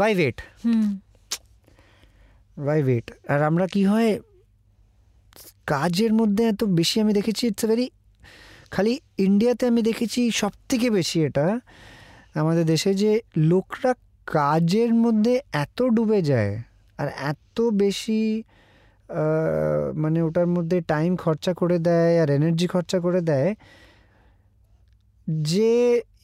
why 0.00 0.10
wait 0.20 0.38
hmm 0.64 0.86
why 2.66 2.78
wait 2.88 3.06
আর 3.32 3.40
আমরা 3.48 3.66
কি 3.74 3.82
হয় 3.86 4.12
কাজের 5.66 6.12
মধ্যে 6.20 6.42
এত 6.44 6.62
বেশি 6.78 6.96
আমি 7.02 7.12
দেখেছি 7.18 7.42
ইটস 7.46 7.64
ভেরি 7.70 7.86
খালি 8.70 8.94
ইন্ডিয়াতে 9.26 9.64
আমি 9.66 9.82
দেখেছি 9.82 10.20
সব 10.40 10.52
থেকে 10.70 10.86
বেশি 10.98 11.18
এটা 11.28 11.46
আমাদের 12.40 12.64
দেশে 12.66 12.90
যে 13.02 13.12
লোকরা 13.50 13.90
কাজের 14.32 14.90
মধ্যে 14.94 15.34
এত 15.64 15.78
ডুবে 15.96 16.20
যায় 16.22 16.52
আর 16.98 17.08
এত 17.30 17.58
বেশি 17.82 18.22
মানে 19.94 20.18
ওটার 20.22 20.46
মধ্যে 20.46 20.76
টাইম 20.86 21.12
খরচা 21.16 21.52
করে 21.54 21.76
দেয় 21.78 22.14
আর 22.22 22.28
এনার্জি 22.30 22.66
খরচা 22.66 22.98
করে 23.00 23.20
দেয় 23.20 23.50
যে 25.50 25.72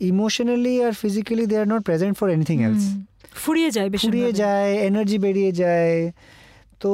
emotionally 0.01 0.75
R 0.83 0.93
physically 0.93 1.45
they 1.47 1.57
are 1.59 1.67
not 1.67 1.83
present 1.85 2.15
for 2.19 2.29
anything 2.31 2.59
else 2.65 2.85
ফুরিয়ে 3.35 3.71
যায় 3.71 3.89
বেশি 3.91 4.07
ফুরিয়ে 4.07 4.31
যায় 4.33 4.71
এনার্জি 4.89 5.17
বেরিয়ে 5.19 5.53
যায়। 5.53 5.97
তো 6.81 6.93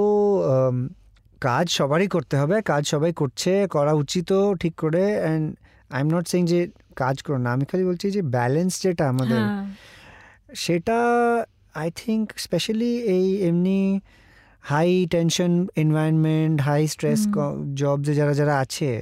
কাজ 1.42 1.66
সবারই 1.78 2.08
করতে 2.08 2.34
হবে 2.36 2.56
কাজ 2.62 2.82
সবাই 2.86 3.12
করছে 3.12 3.52
করা 3.66 3.92
উচিতও 4.02 4.42
ঠিক 4.54 4.74
করে। 4.78 5.04
And 5.20 5.44
I 5.90 6.00
am 6.00 6.08
not 6.14 6.24
saying 6.30 6.42
যে 6.52 6.60
কাজ 6.96 7.16
করো 7.22 7.38
না 7.38 7.50
আমি 7.52 7.64
খালি 7.64 7.84
বলছি 7.90 8.06
যে 8.16 8.22
ব্যালেন্স 8.36 8.72
যেটা 8.82 9.04
আমাদের 9.08 9.40
হ্যাঁ। 9.42 9.64
সেটা 10.54 10.98
আই 11.74 11.88
থিঙ্ক 12.02 12.24
স্পেশালি 12.36 12.92
এই 13.14 13.26
এমনি 13.48 13.80
high 14.60 15.06
tension 15.10 15.52
environment 15.76 16.56
high 16.60 16.82
stress. 16.86 17.20
জবসে 17.74 18.12
যারা 18.14 18.34
যারা 18.34 18.54
আছে 18.58 18.92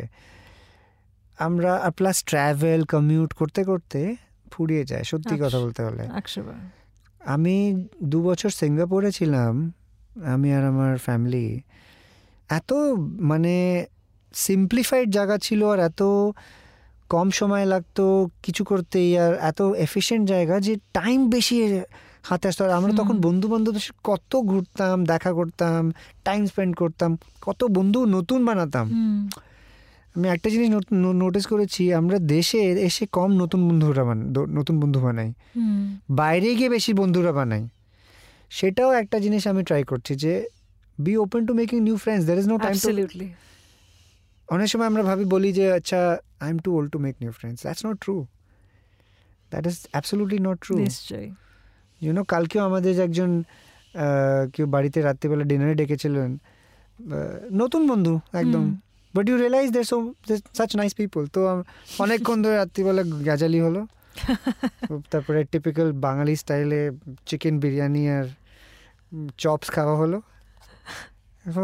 আমরা 1.38 1.73
আর 1.87 1.91
প্লাস 1.91 2.17
ট্রাভেল 2.31 2.81
কমিউট 2.85 3.31
করতে 3.33 3.61
করতে 3.65 4.01
ফুরিয়ে 4.51 4.85
যায় 4.85 5.05
সত্যি 5.11 5.35
কথা। 5.43 5.59
বলতে 5.65 5.81
হলে 5.87 6.05
আমি 7.21 7.57
দু 8.03 8.19
বছর 8.23 8.51
সিঙ্গাপুরে 8.61 9.11
ছিলাম 9.12 9.73
আমি 10.25 10.49
আর 10.57 10.65
আমার 10.65 10.99
ফ্যামিলি 10.99 11.61
এত 12.49 12.73
মানে 13.31 13.55
সিম্পলিফাইড 14.35 15.09
জায়গা 15.11 15.37
ছিল 15.38 15.61
আর 15.67 15.81
এত 15.81 16.03
কম 17.12 17.31
সময় 17.31 17.64
লাগতো 17.64 18.29
কিছু 18.42 18.64
করতেই 18.64 19.18
আর 19.18 19.35
এত 19.35 19.62
এফিশিয়েন্ট 19.62 20.29
জায়গা 20.29 20.61
যে 20.61 20.77
টাইম 20.92 21.31
বেশি 21.31 21.81
হাতে 22.22 22.48
আসতো। 22.48 22.64
আর 22.64 22.70
আমরা 22.70 22.92
তখন। 22.92 23.20
বন্ধু 23.20 23.48
বান্ধবদের 23.48 23.81
কত 24.05 24.37
ঘুরতাম 24.37 25.05
দেখা 25.05 25.33
করতাম 25.33 25.92
টাইম 26.25 26.46
স্পেন্ড 26.46 26.77
করতাম 26.77 27.18
কত 27.40 27.64
বন্ধু 27.64 28.05
নতুন 28.05 28.44
বানাতাম। 28.44 28.88
আমি 30.16 30.29
একটা 30.29 30.51
জিনিস 30.51 30.92
নোটিস 30.92 31.46
করেছি 31.46 31.94
আমরা 31.94 32.18
দেশে 32.18 32.59
এসে 32.59 33.07
কম 33.07 33.33
নতুন 33.33 33.68
বন্ধুরা 33.68 34.05
বান 34.05 34.33
দ- 34.33 34.38
নতুন 34.38 34.81
বন্ধু 34.81 35.01
বানাই। 35.01 35.33
বাইরে 36.11 36.55
গিয়ে 36.55 36.68
বেশি 36.68 36.92
বন্ধুরা 36.92 37.33
বানাই। 37.33 37.68
সেটাও 38.51 38.92
একটা 38.92 39.18
জিনিস 39.18 39.46
আমি 39.46 39.64
ট্রাই 39.64 39.83
করছি 39.83 40.14
যে 40.14 40.46
be 41.01 41.16
open 41.16 41.46
to 41.46 41.55
making 41.55 41.81
new 41.81 41.96
friends 41.96 42.25
there 42.25 42.38
is 42.38 42.48
no 42.48 42.59
time. 42.59 42.75
অনেক 44.55 44.69
সময় 44.73 44.88
আমরা 44.91 45.03
ভাবি 45.11 45.25
বলি 45.35 45.51
যে 45.59 45.65
আচ্ছা 45.79 46.01
I 46.45 46.49
am 46.51 46.59
too 46.59 46.71
old 46.77 46.88
to 46.95 46.99
make 47.07 47.15
new 47.23 47.33
friends 47.38 47.59
that's 47.62 47.83
not 47.87 47.97
true 48.05 48.17
that 49.53 49.65
is 49.71 49.77
absolutely 49.93 50.38
not 50.49 50.59
true 50.65 50.75
নিশ্চয়ই 50.87 51.29
ইউনো 52.01 52.23
কালকেও 52.33 52.62
আমাদের 52.69 52.95
একজন 53.07 53.31
কেউ 54.55 54.67
বাড়িতে 54.75 54.99
রাত্রিবেলা 55.09 55.45
ডিনারে 55.51 55.75
ডেকেছিলেন 55.81 56.31
নতুন 57.61 57.83
বন্ধু 57.91 58.15
একদম। 58.41 58.65
But 59.15 59.25
you 59.29 59.37
realise 59.37 59.69
they 59.77 59.83
so 59.91 59.97
such 60.59 60.71
nice 60.81 60.93
people 61.01 61.23
তো 61.35 61.41
অনেকক্ষণ 62.05 62.38
ধরে 62.45 62.57
রাত্রিবেলা 62.62 63.03
গাজালি 63.29 63.61
হলো। 63.67 63.83
তারপরে 65.12 65.41
টিপিক্যাল 65.53 65.88
বাঙালি 66.07 66.35
স্টাইলে 66.43 66.81
চিকেন 67.29 67.55
বিরিয়ানি 67.62 68.03
আর 68.17 68.27
চপস 69.43 69.69
খাওয়া 69.77 69.95
হলো। 69.97 70.19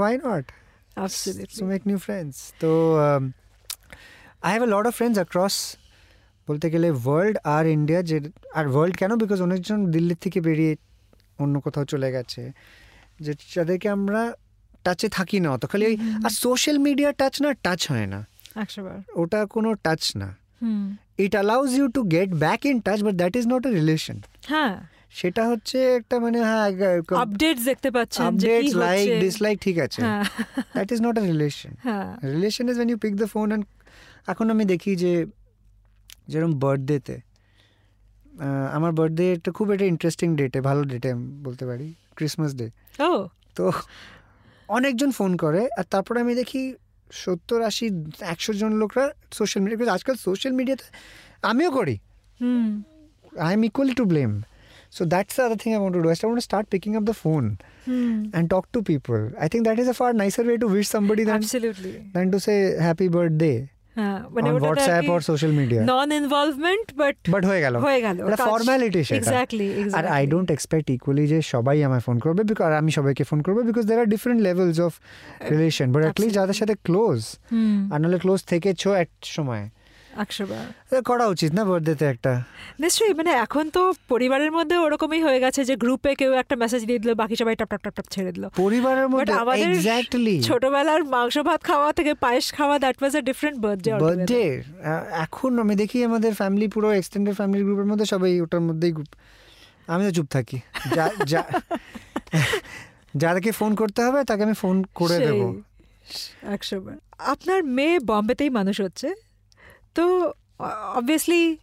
Why 0.01 0.14
not 0.24 0.44
to 0.98 1.04
absolutely. 1.06 1.64
make 1.72 1.84
new 1.90 1.98
friends. 2.06 2.34
So 2.61 2.70
um, 3.06 3.22
I 4.42 4.50
have 4.54 4.64
a 4.68 4.70
lot 4.74 4.84
of 4.88 4.94
friends 5.00 5.18
across 5.26 5.56
বলতে 6.48 6.66
গেলে 6.74 6.88
ওয়ার্ল্ড 7.04 7.37
আর 7.56 7.64
ইন্ডিয়া 7.76 8.00
যে 8.11 8.16
আর 8.58 8.64
ওয়ার্ল্ড 8.74 8.94
কেন? 9.00 9.11
বিকজ 9.22 9.38
অনেকজন 9.46 9.78
দিল্লি 9.94 10.14
থেকে 10.24 10.38
বেরিয়ে 10.40 10.72
অন্য 11.38 11.54
কোথাও 11.61 11.84
চলে 11.84 12.08
গেছে 12.12 12.42
যে 13.20 13.32
যাদেরকে 13.54 13.88
আমরা 13.96 14.22
টাচে 14.84 15.08
থাকি 15.08 15.38
না 15.44 15.48
অত। 15.54 15.62
খালি 15.72 15.84
ওই 15.90 15.96
আর 16.24 16.32
সোশ্যাল 16.44 16.76
মিডিয়া 16.87 17.11
টাচ 17.20 17.34
না 17.42 17.50
টাচ 17.64 17.80
হয় 17.92 18.08
না। 18.14 18.20
ওটা 19.20 19.40
কোনো 19.54 19.70
টাচ 19.87 20.02
না। 20.20 20.28
It 21.24 21.32
allows 21.38 21.70
you 21.78 21.87
to 21.96 22.00
get 22.14 22.28
back 22.44 22.61
in 22.70 22.76
touch 22.87 22.98
but 23.06 23.14
that 23.14 23.32
is 23.37 23.44
not 23.52 23.62
a 23.66 23.70
relation 23.80 24.16
হ্যাঁ। 24.52 24.74
সেটা 25.14 25.42
হচ্ছে 25.51 25.79
একটা 25.99 26.16
মানে 26.21 26.38
হ্যাঁ 26.49 26.66
আপডেটস 27.25 27.62
দেখতে 27.64 27.88
পাচ্ছেন 27.90 28.25
যে 28.25 28.51
আপডেট 28.51 28.62
কি 28.64 28.71
লাইক 28.85 29.07
ডিসলাইক 29.21 29.57
ঠিক 29.61 29.77
আছে। 29.87 30.01
That 30.75 30.88
is 30.92 31.01
not 31.07 31.14
a 31.18 31.23
relation 31.33 31.73
relation 32.35 32.64
is 32.68 32.77
when 32.77 32.88
you 32.88 32.99
pick 33.05 33.14
the 33.16 33.27
phone 33.27 33.47
and 33.49 33.64
এখন 34.27 34.47
আমি 34.51 34.64
দেখি 34.64 34.92
যে 34.97 35.12
যেরকম 36.29 36.53
বার্থডেতে 36.59 37.16
আমার 38.73 38.92
বার্থডে 38.92 39.25
একটা 39.33 39.51
খুব 39.53 39.66
একটা 39.71 39.85
ইন্টারেস্টিং 39.85 40.29
ডেটে 40.37 40.61
ভালো 40.61 40.83
ডেটে 40.85 41.09
আমি 41.11 41.27
বলতে 41.42 41.64
পারি 41.66 41.87
ক্রিসমাস 42.16 42.53
ডে 42.55 42.66
ও। 43.01 43.11
তো 43.55 43.64
অনেকজন 44.68 45.11
ফোন 45.11 45.33
করে 45.37 45.62
আর 45.79 45.85
তারপরে 45.90 46.21
আমি 46.21 46.35
দেখি 46.35 46.62
সত্তর 47.11 47.62
আশি 47.62 47.87
একশো 48.21 48.53
জন 48.53 48.73
লোকরা 48.73 49.05
সোশ্যাল 49.33 49.61
মিডিয়া 49.62 49.92
আজকাল 49.92 50.16
সোশ্যাল 50.16 50.53
মিডিয়াতে 50.53 50.85
আমিও 51.42 51.71
করি। 51.71 51.97
হুম। 52.40 52.68
I 53.38 53.53
am 53.53 53.62
equally 53.64 53.94
to 53.94 54.05
blame 54.05 54.31
So 54.93 55.02
that's 55.13 55.34
the 55.36 55.43
other 55.43 55.60
thing 55.63 55.71
I 55.73 55.80
want 55.80 55.93
to 55.97 56.02
do 56.06 56.10
I 56.10 56.17
want 56.21 56.43
start 56.43 56.65
picking 56.73 56.91
up 56.95 57.04
the 57.04 57.15
phone 57.23 57.43
hmm 57.88 58.13
and 58.38 58.45
talk 58.49 58.65
to 58.73 58.80
people. 58.84 59.21
I 59.45 59.47
think 59.47 59.62
that 59.67 59.78
is 59.80 59.88
a 59.88 59.93
far 59.93 60.12
nicer 60.13 60.43
way 60.43 60.58
to 60.58 60.67
wish 60.76 60.88
somebody 60.95 61.23
than, 61.23 61.34
absolutely 61.36 61.93
than 62.15 62.28
to 62.34 62.38
say 62.47 62.58
happy 62.88 63.08
birthday 63.17 63.58
হ্যাঁ 63.97 64.19
মানে 64.36 64.49
on 64.49 64.56
ওটা 64.56 64.65
WhatsApp 64.67 65.04
or 65.13 65.19
social 65.32 65.52
media. 65.60 65.82
Non 65.91 66.10
involvement 66.21 66.88
but 67.02 67.15
But 67.34 67.43
হয়ে 67.49 67.62
গেল 67.65 67.76
হয়ে 67.88 67.99
গেল 68.06 68.15
এটা 68.28 68.38
formality 68.52 69.02
সেটা 69.10 69.17
exactly 69.19 69.67
R 69.97 70.06
I 70.17 70.23
don't 70.34 70.49
expect 70.56 70.88
equally 70.95 71.23
যে 71.34 71.39
সবাই 71.54 71.78
আমায় 71.88 72.04
ফোন 72.08 72.17
করবে 72.23 72.41
বিকজ 72.49 72.62
আমি 72.82 72.91
সবাইকে 72.97 73.23
ফোন 73.30 73.39
করবো 73.45 73.60
because 73.69 73.84
there 73.89 73.97
are 74.04 74.08
different 74.15 74.39
levels 74.47 74.78
of 74.88 74.93
relation 75.54 75.88
but 75.93 76.02
at least 76.06 76.36
যাদের 76.39 76.58
সাথে 76.62 76.76
ক্লোজ 76.88 77.19
হুম 77.54 77.78
আর 77.93 77.97
নাহলে 78.02 78.19
ক্লোজ 78.23 78.39
থেকেছো 78.52 78.89
এক 79.04 79.10
সময় 79.36 79.63
একশো 80.16 80.47
বার 80.47 80.66
করা 81.03 81.27
উচিত 81.27 81.53
না 81.53 81.64
বার্থডেতে 81.64 82.05
একটা? 82.05 82.42
নিশ্চয়ই 82.81 83.14
মানে 83.14 83.31
এখন 83.31 83.71
তো 83.71 83.94
পরিবারের 84.09 84.53
মধ্যে 84.53 84.77
ওরকমই 84.77 85.23
হয়ে 85.23 85.40
গেছে 85.40 85.64
যে 85.64 85.77
গ্রুপে 85.77 86.14
কেউ 86.14 86.33
একটা 86.33 86.57
মেসেজ 86.57 86.87
দিয়ে 86.87 86.99
দিল 86.99 87.14
বাকি 87.14 87.37
সবাই 87.37 87.57
টপ 87.57 87.68
টপ 87.68 87.83
টপ 87.83 87.94
টপ 87.94 88.05
ছেড়ে 88.11 88.33
দিল। 88.33 88.49
পরিবারের 88.57 89.09
মধ্যে 89.09 89.33
আমাদের 89.33 89.71
এক্স্যাক্টলি 89.73 90.42
ছোটবেলার 90.42 91.05
মাংস 91.05 91.38
ভাত 91.38 91.62
খাওয়া 91.62 91.92
থেকে 91.92 92.14
পায়েস 92.14 92.53
খাওয়া 92.53 92.79
that 92.79 92.97
was 93.01 93.16
a 93.16 93.21
different 93.21 93.61
birthday 93.61 93.90
birthday 93.92 94.62
এখন 95.12 95.59
আমি 95.59 95.75
দেখি 95.75 96.05
আমাদের 96.05 96.35
ফ্যামিলি 96.35 96.68
পুরো 96.68 96.90
এক্সটেন্ডেড 96.90 97.35
ফ্যামিলি 97.35 97.64
গ্রুপের 97.64 97.85
মধ্যে 97.85 98.05
সবাই 98.05 98.40
ওটার 98.40 98.61
মধ্যেই 98.61 98.92
গ্রুপ 98.92 99.09
আমি 99.87 100.05
তো 100.05 100.11
চুপ 100.11 100.27
থাকি। 100.31 100.61
যা- 100.94 101.25
যা- 101.27 101.51
যাদেরকে 103.16 103.53
ফোন 103.53 103.75
করতে 103.75 104.03
হবে 104.03 104.25
তাকে 104.25 104.42
আমি 104.42 104.55
ফোন 104.55 104.85
করে 104.94 105.18
দেবো। 105.18 105.55
একশো 106.42 106.81
বার 106.81 106.97
আপনার 107.18 107.64
মেয়ে 107.64 107.99
বম্বেতেই 108.01 108.51
মানুষ 108.51 108.81
হচ্ছে? 108.81 109.28
তো 109.94 110.33
অবভিয়াসলি 110.96 111.57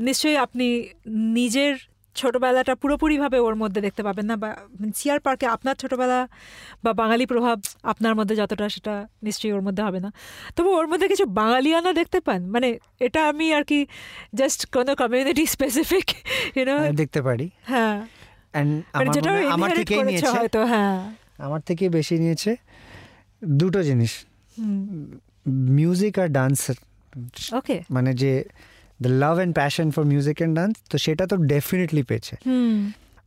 নিশ্চয়ই 0.00 0.36
আপনি 0.36 0.88
নিজের 1.06 1.76
ছোটবেলাটা 2.14 2.74
পুরোপুরিভাবে 2.74 3.38
ওর 3.38 3.54
মধ্যে 3.54 3.80
দেখতে 3.80 4.02
পাবেন 4.02 4.26
না 4.26 4.36
বা 4.36 4.56
সিয়ার 4.94 5.20
পার্কে 5.20 5.46
আপনার 5.46 5.74
ছোটবেলা 5.74 6.28
বা 6.84 6.92
বাঙালি 6.92 7.26
প্রভাব 7.26 7.60
আপনার 7.82 8.14
মধ্যে 8.14 8.36
যতটা 8.36 8.68
সেটা 8.68 9.08
নিশ্চয়ই 9.22 9.52
ওর 9.52 9.62
মধ্যে 9.62 9.82
হবে 9.82 10.00
না। 10.00 10.12
তবু 10.56 10.70
ওর 10.70 10.86
মধ্যে 10.86 11.08
কিছু 11.08 11.26
বাঙালিয়ানা 11.26 11.92
দেখতে 11.92 12.20
পান? 12.20 12.46
মানে 12.46 12.78
এটা 13.00 13.28
আমি 13.28 13.54
আর 13.54 13.64
কি 13.64 13.86
জাস্ট 14.34 14.66
কোনো 14.66 14.94
কমিউনিটি 14.94 15.46
স্পেসিফিক 15.46 16.04
ইউনো 16.56 16.92
দেখতে 16.92 17.22
পারি। 17.22 17.50
হ্যাঁ। 17.62 18.00
মানে 18.00 18.82
আমার 18.92 19.10
যেটা 19.10 19.30
আমার 19.50 19.70
থেকেই 19.74 20.02
নিয়েছে। 20.02 20.26
হয়তো 20.26 20.64
হ্যাঁ। 20.64 21.14
আমার 21.38 21.60
থেকে 21.60 21.88
বেশি 21.88 22.18
নিয়েছে। 22.18 22.56
দুটো 23.44 23.82
জিনিস। 23.82 24.24
মিউজিক 25.46 26.18
আর 26.18 26.28
ডান্স 26.28 26.70
ওকে 27.58 27.76
মানে 27.94 28.10
যে 28.22 28.32
the 29.02 29.10
love 29.22 29.34
and 29.36 29.54
passion 29.60 29.86
for 29.94 30.04
music 30.12 30.36
and 30.40 30.54
dance 30.58 30.74
তো 30.90 30.96
সেটা 31.04 31.24
তো 31.30 31.36
ডেফিনেটলি 31.52 32.02
পেয়েছে। 32.08 32.34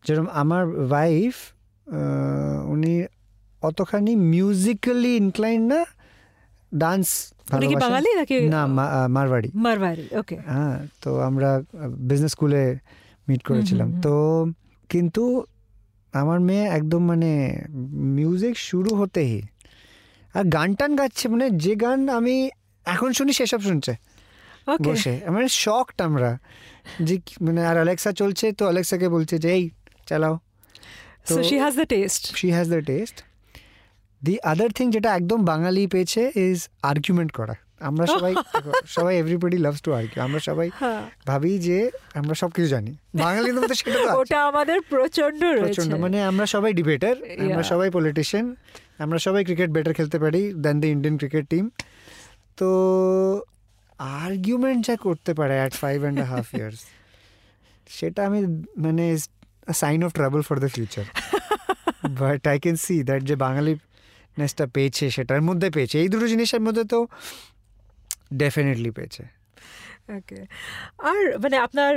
যেরকম 0.05 0.27
আমার 0.41 0.63
ওয়াইফ 0.89 1.35
উনি 2.73 2.93
অতখানি 3.61 4.13
মিউজিক্যালি 4.35 5.11
ইনক্লাইন 5.23 5.61
না 5.71 5.79
ডান্স 6.71 7.07
বাঙালি 7.83 8.11
নাকি? 8.19 8.37
না 8.53 8.61
মারবাড়ি 9.15 9.49
ওকে 10.19 10.35
হ্যাঁ 10.51 10.77
তো 11.03 11.09
আমরা 11.27 11.49
বিজনেস 12.09 12.31
স্কুলে 12.35 12.63
মিট 13.27 13.41
করেছিলাম। 13.49 13.89
তো 14.05 14.15
কিন্তু 14.89 15.23
আমার 16.13 16.39
মেয়ে 16.47 16.65
একদম 16.77 17.01
মানে 17.11 17.31
মিউজিক 18.17 18.55
শুরু 18.69 18.91
হতেই 18.99 19.33
আর 20.35 20.43
গান 20.55 20.69
টান 20.79 20.91
গাচ্ছে 20.99 21.25
মানে 21.33 21.45
যে 21.63 21.73
গান 21.83 21.99
আমি 22.19 22.35
এখন 22.93 23.09
শুনি 23.13 23.31
সেসব 23.33 23.61
শুনছে। 23.61 23.93
বসে। 24.85 25.13
মানে 25.35 25.47
শকড 25.63 25.97
আমরা। 26.01 26.31
যে 27.07 27.15
মানে 27.41 27.61
আর 27.65 27.75
অ্যালেক্সা 27.75 28.11
চলছে 28.11 28.45
তো 28.51 28.63
অ্যালেক্সাকে 28.65 29.07
বলছে 29.09 29.35
যে 29.43 29.49
এই 29.57 29.63
চালাও। 30.07 30.35
So 31.29 31.39
she 31.43 31.55
has 31.63 31.73
the 31.75 31.87
taste 31.93 32.21
she 32.35 32.47
has 32.51 32.67
the 32.69 32.81
taste 32.81 33.17
the 34.21 34.33
other 34.43 34.69
thing 34.77 34.85
যেটা 34.91 35.09
একদম 35.15 35.39
বাঙালি 35.45 35.83
পেয়েছে 35.87 36.21
ইজ 36.47 36.59
আর্গুমেন্ট 36.91 37.31
করা। 37.31 37.55
আমরা 37.89 38.05
সবাই 38.15 38.33
সবাই 38.95 39.13
এভরিবডি 39.17 39.57
লাভস 39.57 39.81
টু 39.81 39.89
আর্কিউ 39.93 40.19
আমরা 40.23 40.39
সবাই 40.39 40.67
হ্যাঁ। 40.81 41.01
ভাবি 41.27 41.53
যে 41.57 41.77
আমরা 42.13 42.35
সব 42.35 42.49
কিছু 42.51 42.67
জানি। 42.67 42.91
বাঙালি 43.23 43.49
মধ্যে 43.51 43.75
সেটা 43.75 43.99
তো 44.05 44.09
ওটা 44.21 44.37
আমাদের 44.49 44.77
প্রচণ্ড 44.91 45.41
প্রচণ্ড 45.63 45.91
মানে 45.95 46.17
আমরা 46.23 46.45
সবাই 46.45 46.71
ডিবেটার 46.73 47.15
আমরা 47.45 47.63
সবাই 47.63 47.87
পলিটিশিয়ান 47.89 48.45
আমরা 49.03 49.19
সবাই 49.19 49.41
ক্রিকেট 49.43 49.69
বেটার 49.69 49.93
খেলতে 49.93 50.17
পারি 50.19 50.41
then 50.63 50.75
the 50.81 50.87
Indian 50.95 51.15
cricket 51.17 51.45
team 51.49 51.65
তো 52.59 52.69
আর্গুমেন্ট 54.23 54.79
যা 54.87 54.95
করতে 55.05 55.31
পারে 55.39 55.55
at 55.61 55.73
five 55.81 55.97
and 56.03 56.19
half 56.31 56.47
years 56.59 56.79
সেটা 57.97 58.21
আমি 58.29 58.39
মানে 58.85 59.05
sign 59.81 59.99
off 60.07 60.11
travel 60.19 60.41
for 60.47 60.55
the 60.63 60.69
future 60.75 61.05
but 62.21 62.41
I 62.51 62.57
can 62.63 62.77
see 62.85 62.95
that 63.09 63.21
যে 63.29 63.35
বাঙালি 63.45 63.73
নেসটা 64.37 64.65
পেয়েছে 64.75 65.05
সেটার 65.15 65.41
মধ্যে 65.47 65.67
পেয়েছে। 65.75 65.95
এই 66.03 66.09
দুটো 66.13 66.25
জিনিসের 66.33 66.61
মধ্যে 66.67 66.83
তো 66.93 66.99
ডেফিনেটলি 68.41 68.91
পেয়েছে। 68.97 69.23
ওকে 70.17 70.39
আর 71.09 71.19
মানে 71.43 71.57
আপনার 71.65 71.93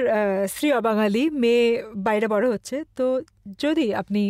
স্ত্রী 0.53 0.69
অবাঙালি 0.79 1.23
মেয়ে 1.43 1.67
বাইরে 2.07 2.27
বড় 2.35 2.45
হচ্ছে 2.55 2.77
তো 2.99 3.07
যদি 3.59 3.87
আপনি 3.95 4.23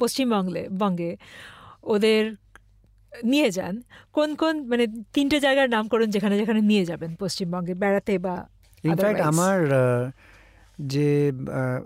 পশ্চিমবঙ্গে 0.00 0.64
বঙ্গে 0.82 1.10
ওদের 1.94 2.22
নিয়ে 3.24 3.50
যান। 3.50 3.74
কোন 4.12 4.34
কোন 4.34 4.54
মানে 4.66 4.84
তিনটে 5.12 5.40
জায়গার 5.40 5.68
নাম 5.70 5.84
করুন 5.88 6.10
যেখানে 6.10 6.34
যেখানে 6.38 6.60
নিয়ে 6.60 6.84
যাবেন 6.84 7.10
পশ্চিমবঙ্গে 7.14 7.74
বেড়াতে 7.74 8.18
বা 8.18 8.34
ইনফ্যাক্ট 8.84 9.20
আমার 9.20 9.58
যে 10.86 11.32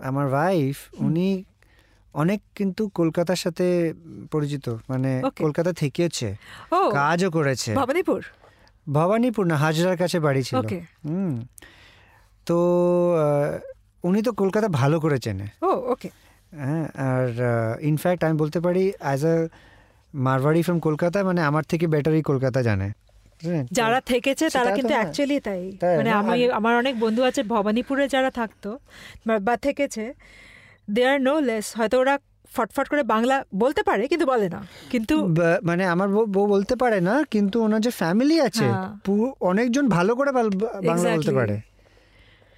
আমার 0.01 0.25
ওয়াইফ 0.27 0.77
উনি 0.99 1.43
অনেক 2.13 2.41
কিন্তু 2.55 2.87
কলকাতার 2.89 3.35
সাথে 3.35 3.93
পরিচিত 4.31 4.65
মানে 4.89 5.21
কলকাতা 5.35 5.71
থেকেছে। 5.73 6.35
কাজও 6.91 7.31
করেছে। 7.31 7.71
ভবানীপুর? 7.75 8.21
ভবানীপুর 8.87 9.43
না 9.47 9.55
হাজরার 9.55 9.97
কাছে 9.97 10.19
বাড়ি 10.19 10.43
ছিল। 10.43 10.57
হুম। 11.05 11.33
তো 12.45 12.57
উনি 14.03 14.21
তো 14.21 14.31
কলকাতা 14.31 14.67
ভালো 14.67 14.99
করে 14.99 15.19
চেনে। 15.19 15.47
ও 15.61 15.71
ওকে। 15.91 16.09
হ্যাঁ 16.55 16.85
আর 17.09 17.27
ইনফ্যাক্ট 17.81 18.23
আমি 18.23 18.37
বলতে 18.37 18.59
পারি 18.59 18.91
as 18.99 19.25
a 19.25 19.35
Marwari 20.13 20.61
from 20.61 20.79
Kolkata 20.79 21.23
মানে 21.23 21.41
আমার 21.41 21.63
থেকে 21.63 21.87
বেটারই 21.87 22.21
কলকাতা 22.21 22.61
জানে। 22.61 22.91
যারা 23.71 24.01
থেকেছে 24.01 24.49
তারা 24.49 24.71
কিন্তু 24.71 24.93
অ্যাকচুয়ালি 24.93 25.39
তাই। 25.39 25.77
মানে 25.97 26.11
আমি 26.11 26.51
আমার 26.51 26.77
অনেক 26.77 26.99
বন্ধু 26.99 27.23
আছে 27.23 27.43
ভবানীপুরে 27.43 28.07
যারা 28.07 28.31
থাকতো 28.31 28.79
বা- 29.27 29.57
থেকেছে 29.57 30.13
দে 30.89 31.05
আর 31.05 31.21
নো 31.21 31.39
লেস 31.39 31.73
হয়তো 31.77 31.99
ওরা 31.99 32.19
ফটফট 32.53 32.87
করে 32.87 33.03
বাংলা 33.03 33.45
বলতে 33.55 33.83
পারে 33.83 34.07
কিন্তু 34.07 34.25
বলে 34.25 34.49
না। 34.49 34.67
কিন্তু 34.91 35.27
মানে 35.63 35.85
আমার 35.85 36.09
বউ 36.09 36.47
বলতে 36.47 36.75
পারে 36.75 37.01
না 37.01 37.23
কিন্তু 37.31 37.63
ওনার 37.63 37.81
যে 37.81 37.89
ফ্যামিলি 37.89 38.41
আছে 38.41 38.65
হ্যাঁ। 38.65 39.31
অনেকজন 39.41 39.89
ভালো 39.89 40.15
করে 40.15 40.31
বাংলা 40.31 41.15
বলতে 41.15 41.31
পারে। 41.31 41.76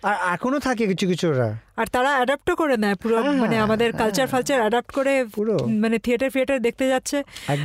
আর 0.04 0.16
এখনও 0.34 0.60
থাকে 0.60 0.88
কিছু 0.88 1.08
কিছুরা 1.08 1.60
আর 1.76 1.88
তারা 1.88 2.10
অ্যাডাপ্টও 2.10 2.56
করে 2.56 2.78
নেয় 2.78 2.96
পুরো 2.96 3.22
হ্যাঁ, 3.22 3.34
মানে 3.34 3.58
আমাদের 3.58 3.94
কালচার 3.94 4.28
ফালচার 4.28 4.60
অ্যাডাপ্ট 4.60 4.92
করে 4.92 5.26
পুরো। 5.26 5.56
মানে 5.68 6.00
থিয়েটার 6.00 6.30
ফিয়েটার 6.30 6.62
দেখতে 6.62 6.88
যাচ্ছে। 6.88 7.24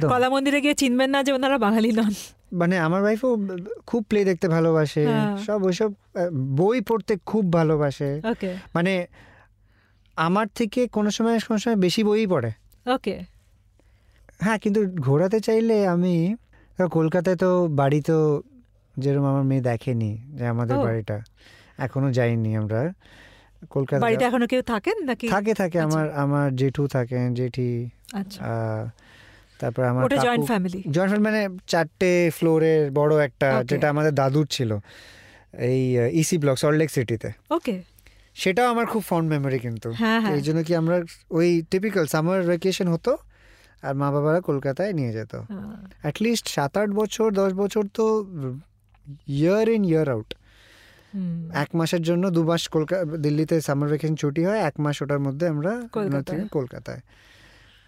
কলা 0.09 0.29
মন্দিরে 0.31 0.61
গিয়ে 0.61 0.75
চিনবেন 0.75 1.11
না 1.11 1.23
যে 1.23 1.33
ওনারা 1.33 1.59
বাঙালি 1.59 1.93
নন। 1.93 2.13
মানে 2.53 2.79
আমার 2.79 3.03
ওয়াইফও 3.03 3.31
খুব 3.87 4.03
প্লে 4.09 4.25
দেখতে 4.25 4.49
ভালোবাসে। 4.49 5.07
হ্যাঁ। 5.07 5.37
সব 5.37 5.63
ওইসব 5.63 5.93
বই 6.35 6.81
পড়তে 6.81 7.17
খুব 7.27 7.53
ভালোবাসে। 7.53 8.21
ওকে। 8.31 8.55
মানে 8.75 9.07
আমার 10.17 10.47
থেকে 10.55 10.89
কোনো 10.89 11.11
সময় 11.11 11.39
কোনো 11.49 11.59
সময় 11.59 11.77
বেশি 11.77 12.05
বই 12.05 12.27
পড়ে। 12.27 12.51
ওকে। 12.95 13.25
হ্যাঁ 14.39 14.59
কিন্তু 14.59 14.81
ঘোরাতে 15.01 15.41
চাইলে 15.41 15.87
আমি 15.89 16.37
কলকাতায় 16.91 17.37
তো 17.37 17.69
বাড়ি 17.69 18.01
তো 18.01 18.43
যেরকম 18.99 19.25
আমার 19.25 19.43
মেয়ে 19.43 19.61
দেখেনি 19.61 20.19
যে 20.35 20.47
আমাদের 20.47 20.77
বাড়িটা। 20.79 21.17
এখনও 21.79 22.09
যাইনি 22.19 22.51
আমরা। 22.61 22.81
কলকাতা 23.75 24.01
বাড়িতে 24.07 24.25
এখনও 24.29 24.47
কেউ 24.53 24.63
থাকেন 24.73 24.97
নাকি? 25.11 25.27
থাকে 25.35 25.53
থাকে 25.61 25.79
আচ্ছা। 25.81 25.89
আমার 25.89 26.07
আমার 26.25 26.49
জেঠু 26.61 26.83
থাকেন 26.97 27.27
জেঠি 27.39 27.71
আচ্ছা। 28.21 28.41
তারপর 29.61 29.83
আমার 29.91 30.01
ওটা 30.07 30.19
জয়েন্ট 30.27 30.45
ফ্যামিলি 30.51 30.81
জয়েন্ট 30.95 31.11
ফ্যামিলি 31.13 31.27
মানে 31.29 31.41
চারটে 31.73 32.13
ফ্লোরের 32.37 32.83
বড় 32.99 33.13
একটা 33.27 33.49
যেটা 33.71 33.87
আমাদের 33.95 34.13
দাদুর 34.21 34.47
ছিল। 34.57 34.71
এই 35.71 35.81
ইসি 36.21 36.37
ব্লক 36.43 36.57
সল্টলেক 36.63 36.89
সিটিতে 36.97 37.31
ওকে 37.57 37.75
সেটাও 38.43 38.67
আমার 38.73 38.87
খুব 38.93 39.03
ফন্ড 39.11 39.27
মেমোরি 39.35 39.59
কিন্তু। 39.67 39.89
হ্যাঁ 40.03 40.19
হ্যাঁ। 40.23 40.35
এই 40.37 40.43
জন্য 40.47 40.59
কি 40.67 40.73
আমরা 40.81 40.97
ওই 41.39 41.49
টিপিক্যাল 41.71 42.05
সামার 42.15 42.41
ভ্যাকেশন 42.51 42.87
হতো 42.95 43.13
আর 43.83 43.95
মা 44.01 44.09
বাবারা 44.15 44.41
কলকাতায় 44.49 44.93
নিয়ে 44.99 45.13
যেত। 45.17 45.33
অ্যাটলিস্ট 46.05 46.47
সাত 46.57 46.73
আট 46.81 46.91
বছর 47.01 47.27
দশ 47.41 47.51
বছর 47.63 47.85
তো 47.99 48.05
ইয়ার 49.41 49.67
ইন 49.77 49.83
ইয়ার 49.93 50.07
আউট। 50.15 50.29
এক 51.55 51.69
মাসের 51.75 52.03
জন্য 52.03 52.31
দু 52.31 52.45
মাস 52.45 52.69
কলকাতা 52.69 53.05
দিল্লিতে 53.17 53.61
সামার 53.61 53.89
ভ্যাকেশন 53.89 54.17
ছুটি 54.17 54.45
হয় 54.45 54.59
এক 54.59 54.81
মাস 54.81 55.03
ওটার 55.03 55.19
মধ্যে 55.19 55.49
আমরা 55.49 55.89
কলকাতায়। 56.51 57.01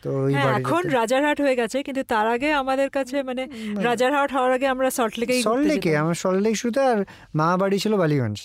তো 0.02 0.26
হ্যাঁ, 0.26 0.58
এখন 0.58 0.82
রাজারহাট 0.88 1.40
হয়ে 1.40 1.56
গেছে 1.56 1.82
কিন্তু 1.82 2.02
তার 2.02 2.26
আগে 2.28 2.52
আমাদের 2.52 2.90
কাছে 2.90 3.22
মানে 3.22 3.48
রাজারহাট 3.82 4.32
হওয়ার 4.32 4.52
আগে 4.52 4.66
আমরা 4.66 4.90
সল্টলেকে 4.90 5.34
যেতাম। 5.34 6.02
আমার 6.02 6.14
সল্টলেক 6.14 6.56
শুতে 6.56 6.80
আর 6.80 7.04
মা 7.34 7.56
বাড়ি 7.56 7.78
ছিল 7.78 7.96
বালিগঞ্জ। 7.96 8.38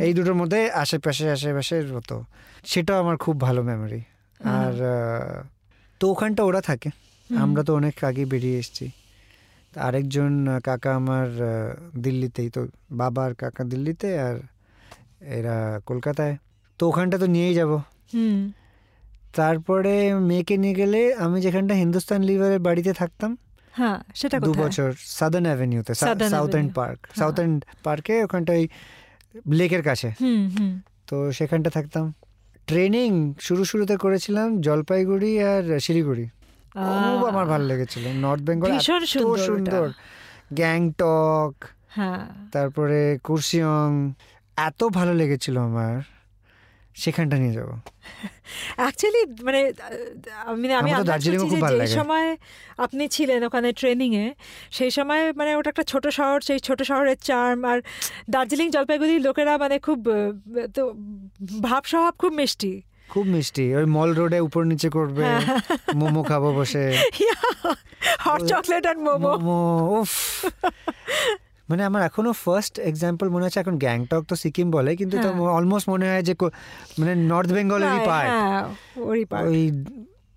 এই 0.00 0.14
দুটোর 0.14 0.34
মধ্যে 0.34 0.70
আশেপাশে 0.70 1.30
আশেপাশে 1.30 1.76
হতো 1.82 2.24
সেটাও 2.64 2.98
আমার 3.00 3.16
খুব 3.16 3.40
ভালো 3.40 3.62
মেমোরি। 3.62 4.00
আর 4.40 4.74
তো 6.00 6.10
ওখানটা 6.10 6.42
ওরা 6.44 6.60
থাকে। 6.60 6.90
আমরা 7.30 7.62
তো 7.62 7.74
অনেক 7.74 8.04
আগে 8.04 8.24
বেরিয়ে 8.24 8.58
এসেছি। 8.58 8.90
আরেকজন 9.76 10.58
কাকা 10.64 10.94
আমার 10.94 11.28
দিল্লিতেই 11.98 12.50
তো 12.50 12.66
বাবার 12.90 13.34
কাকা 13.34 13.64
দিল্লিতে 13.64 14.20
আর 14.20 14.36
এরা 15.20 15.80
কলকাতায়। 15.86 16.36
তো 16.78 16.88
ওখানটা 16.88 17.18
তো 17.18 17.26
নিয়েই 17.26 17.54
যাব। 17.54 17.76
হুম। 18.14 18.52
তারপরে 19.32 20.14
মেয়েকে 20.14 20.56
নিয়ে 20.56 20.74
গেলে 20.74 21.14
আমি 21.14 21.40
যেখানটা 21.40 21.74
হিন্দুস্তান 21.74 22.22
লিভারের 22.22 22.58
বাড়িতে 22.58 22.92
থাকতাম 22.92 23.36
হ্যাঁ 23.72 24.02
সেটা 24.14 24.40
দু 24.40 24.54
বছর 24.54 24.92
southern 24.98 25.46
অ্যাভিনিউতে 25.46 25.94
South 25.94 26.54
End 26.54 26.74
Park. 26.74 27.06
South 27.16 27.38
End 27.40 27.64
পার্কে 27.82 28.24
ওখানটায় 28.24 28.68
লেকের 29.50 29.82
কাছে। 29.82 30.10
হুম 30.20 30.48
হুম। 30.58 30.80
তো 31.06 31.32
সেখানটা 31.32 31.70
থাকতাম। 31.70 32.12
ট্রেনিং 32.66 33.34
শুরু 33.40 33.64
শুরুতে 33.64 33.96
করেছিলাম 33.96 34.60
জলপাইগুড়ি 34.60 35.42
আর 35.42 35.78
শিলিগুড়ি। 35.78 36.28
খুব 36.72 37.26
আমার 37.26 37.46
ভালো 37.46 37.64
লেগেছিল। 37.66 38.04
নর্থ 38.20 38.42
বেঙ্গল 38.42 38.70
ভীষণ 38.70 39.04
সুন্দর 39.04 39.38
সুন্দর। 39.38 39.90
গ্যাংটক 40.52 41.64
হ্যাঁ। 41.88 42.50
তারপরে 42.52 43.18
কুরসিয়ং 43.24 44.14
এত 44.56 44.84
ভালো 44.84 45.14
লেগেছিল 45.14 45.58
আমার। 45.58 46.02
সেখানটা 46.94 47.36
নিয়ে 47.36 47.52
যাব। 47.52 47.66
অ্যাকচুয়ালি 48.76 49.42
মানে 49.42 49.60
আহ, 49.68 50.48
আমি 50.48 50.90
করছি 50.90 51.36
খুব 51.38 51.60
ভালো 51.60 51.76
লাগে। 51.76 51.94
সময় 51.94 52.36
আপনি 52.78 53.08
ছিলেন 53.08 53.44
ওখানে 53.44 53.72
ট্রেনিং 53.72 54.16
এ 54.16 54.34
সেই 54.70 54.90
সময় 54.90 55.32
মানে 55.32 55.54
ওটা 55.56 55.70
একটা 55.70 55.82
ছোট 55.82 56.06
শহর 56.08 56.40
সেই 56.40 56.58
ছোট 56.58 56.82
শহরের 56.82 57.16
চার্ম 57.16 57.64
আর 57.64 57.82
দার্জিলিং 58.30 58.70
জলপাইগুড়ির 58.70 59.20
লোকেরা 59.20 59.58
মানে 59.58 59.78
খুব 59.78 60.08
তো 60.74 60.94
ভাব 61.62 61.84
স্বভাব 61.84 62.14
খুব 62.18 62.32
মিষ্টি। 62.32 62.82
খুব 63.10 63.26
মিষ্টি। 63.26 63.74
ওই 63.74 63.84
মল 63.84 64.14
রোডে 64.14 64.40
উপর 64.40 64.64
নিচে 64.64 64.88
করবে 64.88 65.24
হ্যাঁ। 65.24 65.42
মোমো 65.94 66.22
খাব 66.22 66.42
বসে। 66.58 66.84
হট 68.26 68.40
চকলেট 68.42 68.86
আর 68.86 68.96
মোমো 68.96 69.32
উফ। 69.98 70.12
মানে 71.68 71.82
আমার 71.84 72.02
এখনও 72.02 72.32
ফার্স্ট 72.32 72.78
এক্সাম্পল 72.78 73.28
মনে 73.28 73.44
হচ্ছে 73.44 73.60
এখন 73.60 73.78
গ্যাংটক 73.78 74.22
তো 74.28 74.36
সিকিম 74.36 74.70
বলে 74.70 74.96
কিন্তু 74.96 75.16
তো 75.16 75.28
হ্যাঁ। 75.32 75.50
অলমোস্ট 75.50 75.88
মনে 75.88 76.06
হয় 76.10 76.22
যে 76.22 76.34
মানে 76.98 77.14
নর্থ 77.14 77.52
বেঙ্গলেরই 77.52 77.88
হ্যাঁ 77.88 78.06
পার্ট 78.06 78.30
ওই 79.50 79.72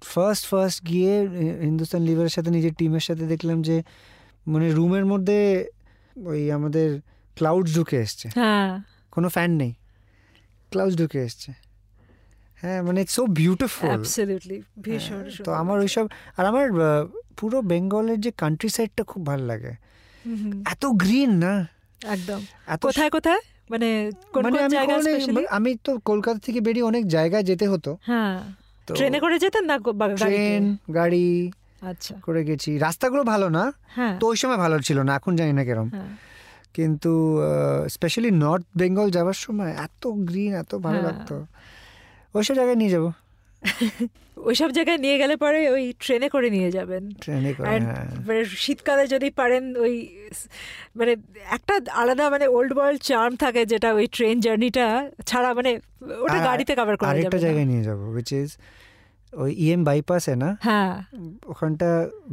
ফার্স্ট 0.01 0.47
ফার্স্ট 0.47 0.85
গিয়ে 0.87 1.13
হিন্দুস্তান 1.61 2.01
লিভারের 2.01 2.29
সাথে 2.29 2.49
নিজের 2.49 2.73
টিমের 2.73 2.99
সাথে 2.99 3.27
দেখলাম 3.27 3.61
যে 3.61 3.83
মানে 4.47 4.71
রুমের 4.71 5.05
মধ্যে 5.05 5.65
ওই 6.15 6.51
আমাদের 6.51 6.99
ক্লাউড 7.37 7.65
ঢুকে 7.75 7.97
এসছে। 8.01 8.29
হ্যাঁ। 8.35 8.69
কোনো 9.11 9.29
ফ্যান 9.29 9.51
নেই। 9.51 9.73
ক্লাউড 10.71 10.93
ঢুকে 10.93 11.19
এসছে। 11.23 11.62
হ্যাঁ 12.63 12.81
মানে 12.83 13.01
ইটস 13.01 13.13
সো 13.13 13.25
বিউটিফুল 13.25 13.89
অ্যাবসলিউটলি 13.89 14.61
ভীষণ 14.81 15.23
তো 15.43 15.51
আমার 15.51 15.79
ওইসব 15.79 16.05
আর 16.37 16.45
আমার 16.45 16.65
পুরো 17.37 17.61
বেঙ্গলের 17.61 18.21
যে 18.21 18.31
কান্ট্রি 18.37 18.69
সাইডটা 18.69 19.03
খুব 19.03 19.25
ভালো 19.25 19.45
লাগে। 19.45 19.73
এত 20.65 20.85
গ্রিন 20.85 21.31
না? 21.35 21.67
একদম। 22.01 22.41
কোথায় 22.81 23.09
কোথায়? 23.09 23.41
মানে 23.69 24.11
মানে 24.43 24.59
আমি 25.27 25.45
আমি 25.49 25.75
তো 25.83 25.99
কলকাতা 26.05 26.39
থেকে 26.39 26.61
বেরিয়ে 26.61 26.85
অনেক 26.85 27.07
জায়গায় 27.07 27.43
যেতে 27.43 27.67
হতো। 27.67 27.97
হ্যাঁ। 28.01 28.39
ট্রেনে 28.87 29.19
করে 29.19 29.39
যেতেন 29.39 29.63
না? 29.65 29.75
ট্রেন 30.15 30.77
গাড়ি 30.93 31.51
আচ্ছা। 31.81 32.15
করে 32.23 32.41
গেছি। 32.45 32.77
রাস্তাগুলো 32.77 33.23
ভালো 33.23 33.49
না? 33.49 33.73
হ্যাঁ। 33.87 34.19
তো 34.19 34.27
ওই 34.27 34.35
সময় 34.35 34.57
ভালো 34.57 34.79
ছিল 34.79 34.97
না 34.99 35.15
এখন 35.15 35.35
জানি 35.35 35.53
না 35.53 35.63
কেরম। 35.63 35.89
হ্যাঁ। 35.89 36.11
কিন্তু 36.73 37.39
স্পেশালি 37.89 38.31
নর্থ 38.31 38.65
বেঙ্গল 38.77 39.09
যাওয়ার 39.09 39.33
সময় 39.33 39.71
এত 39.71 40.07
গ্রিন 40.07 40.51
এত 40.53 40.75
ভালো 40.75 40.99
হ্যাঁ। 40.99 41.11
লাগতো। 41.11 41.45
ওইসব 42.35 42.53
জায়গায় 42.55 42.75
নিয়ে 42.75 42.91
যাব। 42.91 43.05
ওইসব 44.49 44.69
জায়গায় 44.71 44.97
নিয়ে 44.97 45.17
গেলে 45.17 45.35
পরে 45.37 45.59
ওই 45.71 45.93
ট্রেনে 45.99 46.29
করে 46.29 46.49
নিয়ে 46.49 46.71
যাবেন। 46.71 47.03
ট্রেনে 47.21 47.53
করে 47.53 47.67
হ্যাঁ। 47.69 47.81
মানে 48.27 48.45
শীতকালে 48.63 49.07
যদি 49.07 49.29
পারেন 49.29 49.63
ওই 49.75 49.93
মানে 50.95 51.13
একটা 51.51 51.73
আলাদা 51.93 52.29
মানে 52.29 52.45
ওল্ড 52.47 52.71
ওয়ার্ল্ড 52.77 52.99
চার্ম 53.01 53.35
থাকে 53.35 53.65
যেটা 53.65 53.89
ওই 53.93 54.05
ট্রেন 54.07 54.35
জার্নিটা 54.39 54.85
ছাড়া 55.25 55.49
মানে 55.53 55.71
ওটা 56.19 56.39
গাড়িতে 56.39 56.75
কভার 56.75 56.95
করা 56.97 57.09
আরেকটা 57.09 57.29
যাবে 57.29 57.37
না। 57.37 57.43
জায়গায় 57.45 57.65
নিয়ে 57.65 57.83
যাব 57.83 57.99
উইচ 58.15 58.29
ইজ 58.33 58.49
ওই 59.33 59.51
ইএম 59.57 59.81
বাইপাসে 59.83 60.35
না? 60.35 60.49
হ্যাঁ। 60.61 60.93
ওখানটা 61.45 61.89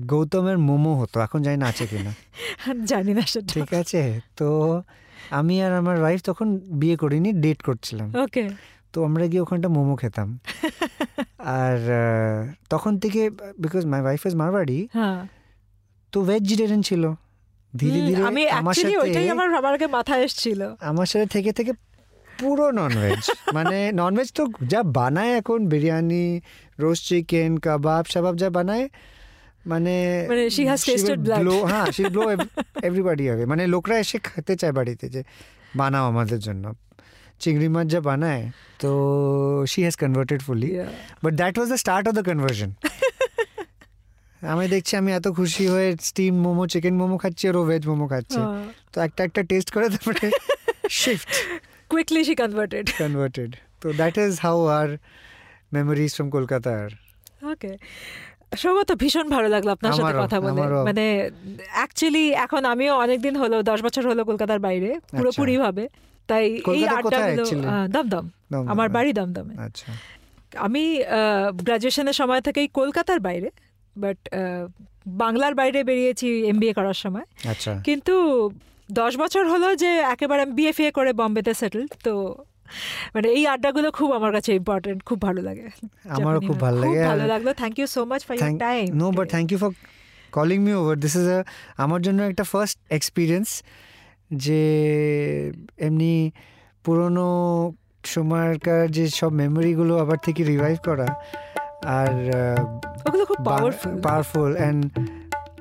গৌতমের 0.06 0.58
মোমো 0.58 0.92
হতো 0.94 1.16
এখন 1.20 1.42
জানি 1.42 1.56
না 1.56 1.66
আছে 1.66 1.84
কিনা। 1.86 2.12
জানি 2.92 3.12
না 3.14 3.22
সেটা। 3.26 3.50
ঠিক 3.54 3.70
আছে 3.74 4.02
তো 4.36 4.48
আমি 5.30 5.62
আর 5.62 5.72
আমার 5.72 5.96
ওয়াইফ 6.00 6.20
তখন 6.22 6.48
বিয়ে 6.70 6.96
করিনি 6.96 7.32
ডেট 7.32 7.62
করছিলাম। 7.62 8.08
ওকে 8.24 8.44
তো 8.92 8.98
আমরা 9.04 9.24
গিয়ে 9.30 9.42
ওখানটা 9.44 9.68
মোমো 9.68 9.94
খেতাম। 9.96 10.38
আর 11.60 11.78
তখন 12.70 12.92
থেকে 12.98 13.30
because 13.58 13.86
my 13.86 14.00
wife 14.00 14.26
is 14.26 14.34
Marwari 14.34 14.88
তো 16.12 16.18
ভেজিটেরিয়ান 16.24 16.82
ছিল। 16.82 17.02
ধীরে 17.80 18.00
ধীরে 18.08 18.22
আমি 18.30 18.42
আমার 18.48 18.74
সাথে 18.74 18.96
ওইটাই 18.98 19.28
আমার 19.30 19.48
মাথায় 19.88 20.22
এসেছিল। 20.24 20.60
আমার 20.80 21.06
সাথে 21.06 21.26
থেকে 21.26 21.52
থেকে 21.52 21.72
পুরো 22.38 22.70
ননভেজ 22.70 23.22
মানে 23.54 23.92
ননভেজ 23.92 24.32
তো 24.32 24.42
যা 24.72 24.82
বানায় 24.82 25.32
এখন 25.38 25.60
বিরিয়ানি 25.66 26.40
রোস্ট 26.78 27.02
চিকেন 27.08 27.56
কাবাব 27.56 28.04
শাবাব 28.12 28.34
যা 28.36 28.50
বানায় 28.50 28.88
মানে 29.66 29.94
মানে 30.28 30.44
has 30.46 30.54
she 30.56 30.62
will 30.64 30.86
tasted 30.88 31.66
হ্যাঁ 31.66 31.86
শি 31.92 32.02
ব্লো 32.04 32.22
এভরিবাডি 32.82 33.24
হবে 33.30 33.44
মানে 33.46 33.62
লোকরা 33.66 33.98
এসে 33.98 34.18
খেতে 34.18 34.56
চায় 34.56 34.72
বাড়িতে 34.72 35.08
যে 35.08 35.22
বানাও 35.76 36.04
আমাদের 36.06 36.38
জন্য। 36.38 36.64
চিংড়ি 37.42 37.68
মাছ 37.74 37.86
যা 37.94 38.00
বানায় 38.08 38.42
তো 38.82 38.90
she 39.70 39.80
has 39.86 39.96
converted 40.02 40.40
fully. 40.46 40.70
But 41.24 41.32
that 41.40 41.54
was 41.58 41.68
the 41.72 41.78
start 41.84 42.04
of 42.08 42.12
the 42.18 42.24
conversion 42.30 42.70
আমি 44.42 44.64
দেখছি 44.74 44.92
আমি 45.00 45.10
এত 45.18 45.26
খুশি 45.38 45.64
হয়ে 45.72 45.88
স্টিম 46.10 46.34
মোমো 46.44 46.64
চিকেন 46.72 46.94
মোমো 47.00 47.16
খাচ্ছি 47.22 47.44
আর 47.50 47.56
ও 47.60 47.62
ভেজ 47.70 47.82
মোমো 47.90 48.06
খাচ্ছে। 48.12 48.40
হ্যাঁ। 48.42 48.64
তো 48.92 48.96
একটা 49.06 49.20
একটা 49.28 49.40
টেস্ট 49.50 49.68
করে 49.74 49.86
তারপরে 49.94 50.26
shift 51.00 51.30
quickly 51.92 52.20
she 52.28 52.34
converted 52.42 52.84
converted 53.02 53.50
তো 53.82 53.86
দ্যাট 54.00 54.14
ইজ 54.24 54.32
হাউ 54.46 54.58
আর 54.78 54.88
মেমোরিজ 55.76 56.10
ফ্রম 56.16 56.28
কলকাতা 56.36 56.70
আর 56.82 56.90
ওকে 57.52 57.72
সৌগত 58.62 58.90
ভীষণ 59.02 59.26
ভালো 59.34 59.48
লাগল 59.54 59.68
আপনার 59.76 59.92
সাথে 59.98 60.14
কথা 60.24 60.36
বলে। 60.44 60.60
মানে 60.88 61.04
অ্যাকচুয়ালি 61.78 62.24
এখন 62.44 62.62
আমিও 62.72 62.92
অনেকদিন 63.04 63.34
হলো 63.42 63.56
দশ 63.70 63.78
বছর 63.86 64.02
হলো 64.10 64.22
কলকাতার 64.30 64.60
বাইরে 64.66 64.90
পুরোপুরি 65.16 65.54
ভাবে 65.64 65.84
তাই 66.30 66.44
এই 66.76 66.82
আড্ডাগুলো 66.98 67.44
দমদম 67.94 68.24
আমার 68.72 68.86
আচ্ছা। 68.86 68.96
বাড়ি 68.96 69.10
দমদমে। 69.12 69.54
আচ্ছা। 69.66 69.88
আমি 70.66 70.82
গ্রাজুয়েশনের 71.66 72.16
সময় 72.20 72.40
থেকেই 72.40 72.66
কলকাতার 72.78 73.20
বাইরে 73.20 73.48
বাট 73.96 74.18
বাংলার 75.22 75.54
বাইরে 75.54 75.78
বেরিয়েছি 75.84 76.26
এম 76.44 76.58
করার 76.78 76.98
সময়। 77.04 77.26
আচ্ছা। 77.52 77.72
কিন্তু 77.84 78.14
দশ 78.92 79.12
বছর 79.16 79.44
হলো 79.48 79.68
যে 79.76 79.90
একেবারে 80.14 80.40
আমি 80.42 80.54
বিএফএ 80.54 80.90
করে 80.92 81.10
বম্বেতে 81.12 81.52
সেটেল 81.54 81.84
তো 82.04 82.12
মানে 83.14 83.28
এই 83.28 83.44
আড্ডাগুলো 83.46 83.88
খুব 83.90 84.08
আমার 84.12 84.30
কাছে 84.32 84.50
ইম্পর্টেন্ট 84.54 84.98
খুব 85.04 85.18
ভালো 85.22 85.40
লাগে। 85.42 85.66
আমারও 86.16 86.40
খুব 86.40 86.58
ভালো 86.60 86.78
লাগে। 86.80 87.00
ভালো 87.04 87.24
লাগল। 87.26 87.48
Thank 87.52 87.74
you 87.78 87.86
so 87.86 88.00
much 88.04 88.20
for 88.26 88.34
your 88.34 88.58
time 88.58 88.84
no 89.00 89.06
but 89.10 89.26
thank 89.30 89.48
you 89.52 89.58
for 89.58 89.70
calling 90.32 90.58
me 90.66 90.72
over 90.72 90.96
this 91.04 91.14
is 91.16 91.26
আমার 91.84 92.00
জন্য 92.02 92.20
একটা 92.22 92.44
ফার্স্ট 92.44 92.76
এক্সপিরিয়েন্স 92.90 93.48
যে 94.30 94.62
এমনি 95.78 96.30
পুরনো 96.84 97.28
সময়কার 98.04 98.90
যে 98.90 99.10
সব 99.10 99.32
মেমোরিগুলো 99.32 99.98
আবার 99.98 100.16
থেকে 100.22 100.44
রিভাইভ 100.44 100.78
করা 100.84 101.06
আর 101.84 102.08
ওগুলো 103.06 103.24
খুব 103.26 103.36
পাওয়ারফুল 103.44 104.00
পাওয়ারফুল 104.00 104.56
অ্যান্ড 104.56 104.98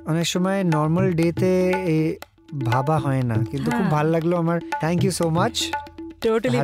অনেক 0.05 0.28
সময় 0.28 0.63
নর্মাল 0.63 1.11
ডেতে 1.11 1.70
এই 1.86 2.17
ভাবা 2.65 2.99
হয় 2.99 3.22
না। 3.22 3.36
কিন্তু 3.51 3.72
খুব 3.72 3.80
হ্যাঁ। 3.80 3.91
ভালো 3.91 4.09
লাগল 4.09 4.34
আমার। 4.34 4.59
Thank 4.80 5.03
you 5.03 5.11
so 5.11 5.30
much 5.30 5.72
totally 6.22 6.57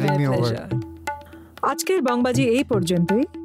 আজকের 1.62 2.02
বংবাজি 2.02 2.44
এই 2.44 2.64
পর্যন্তই। 2.64 3.45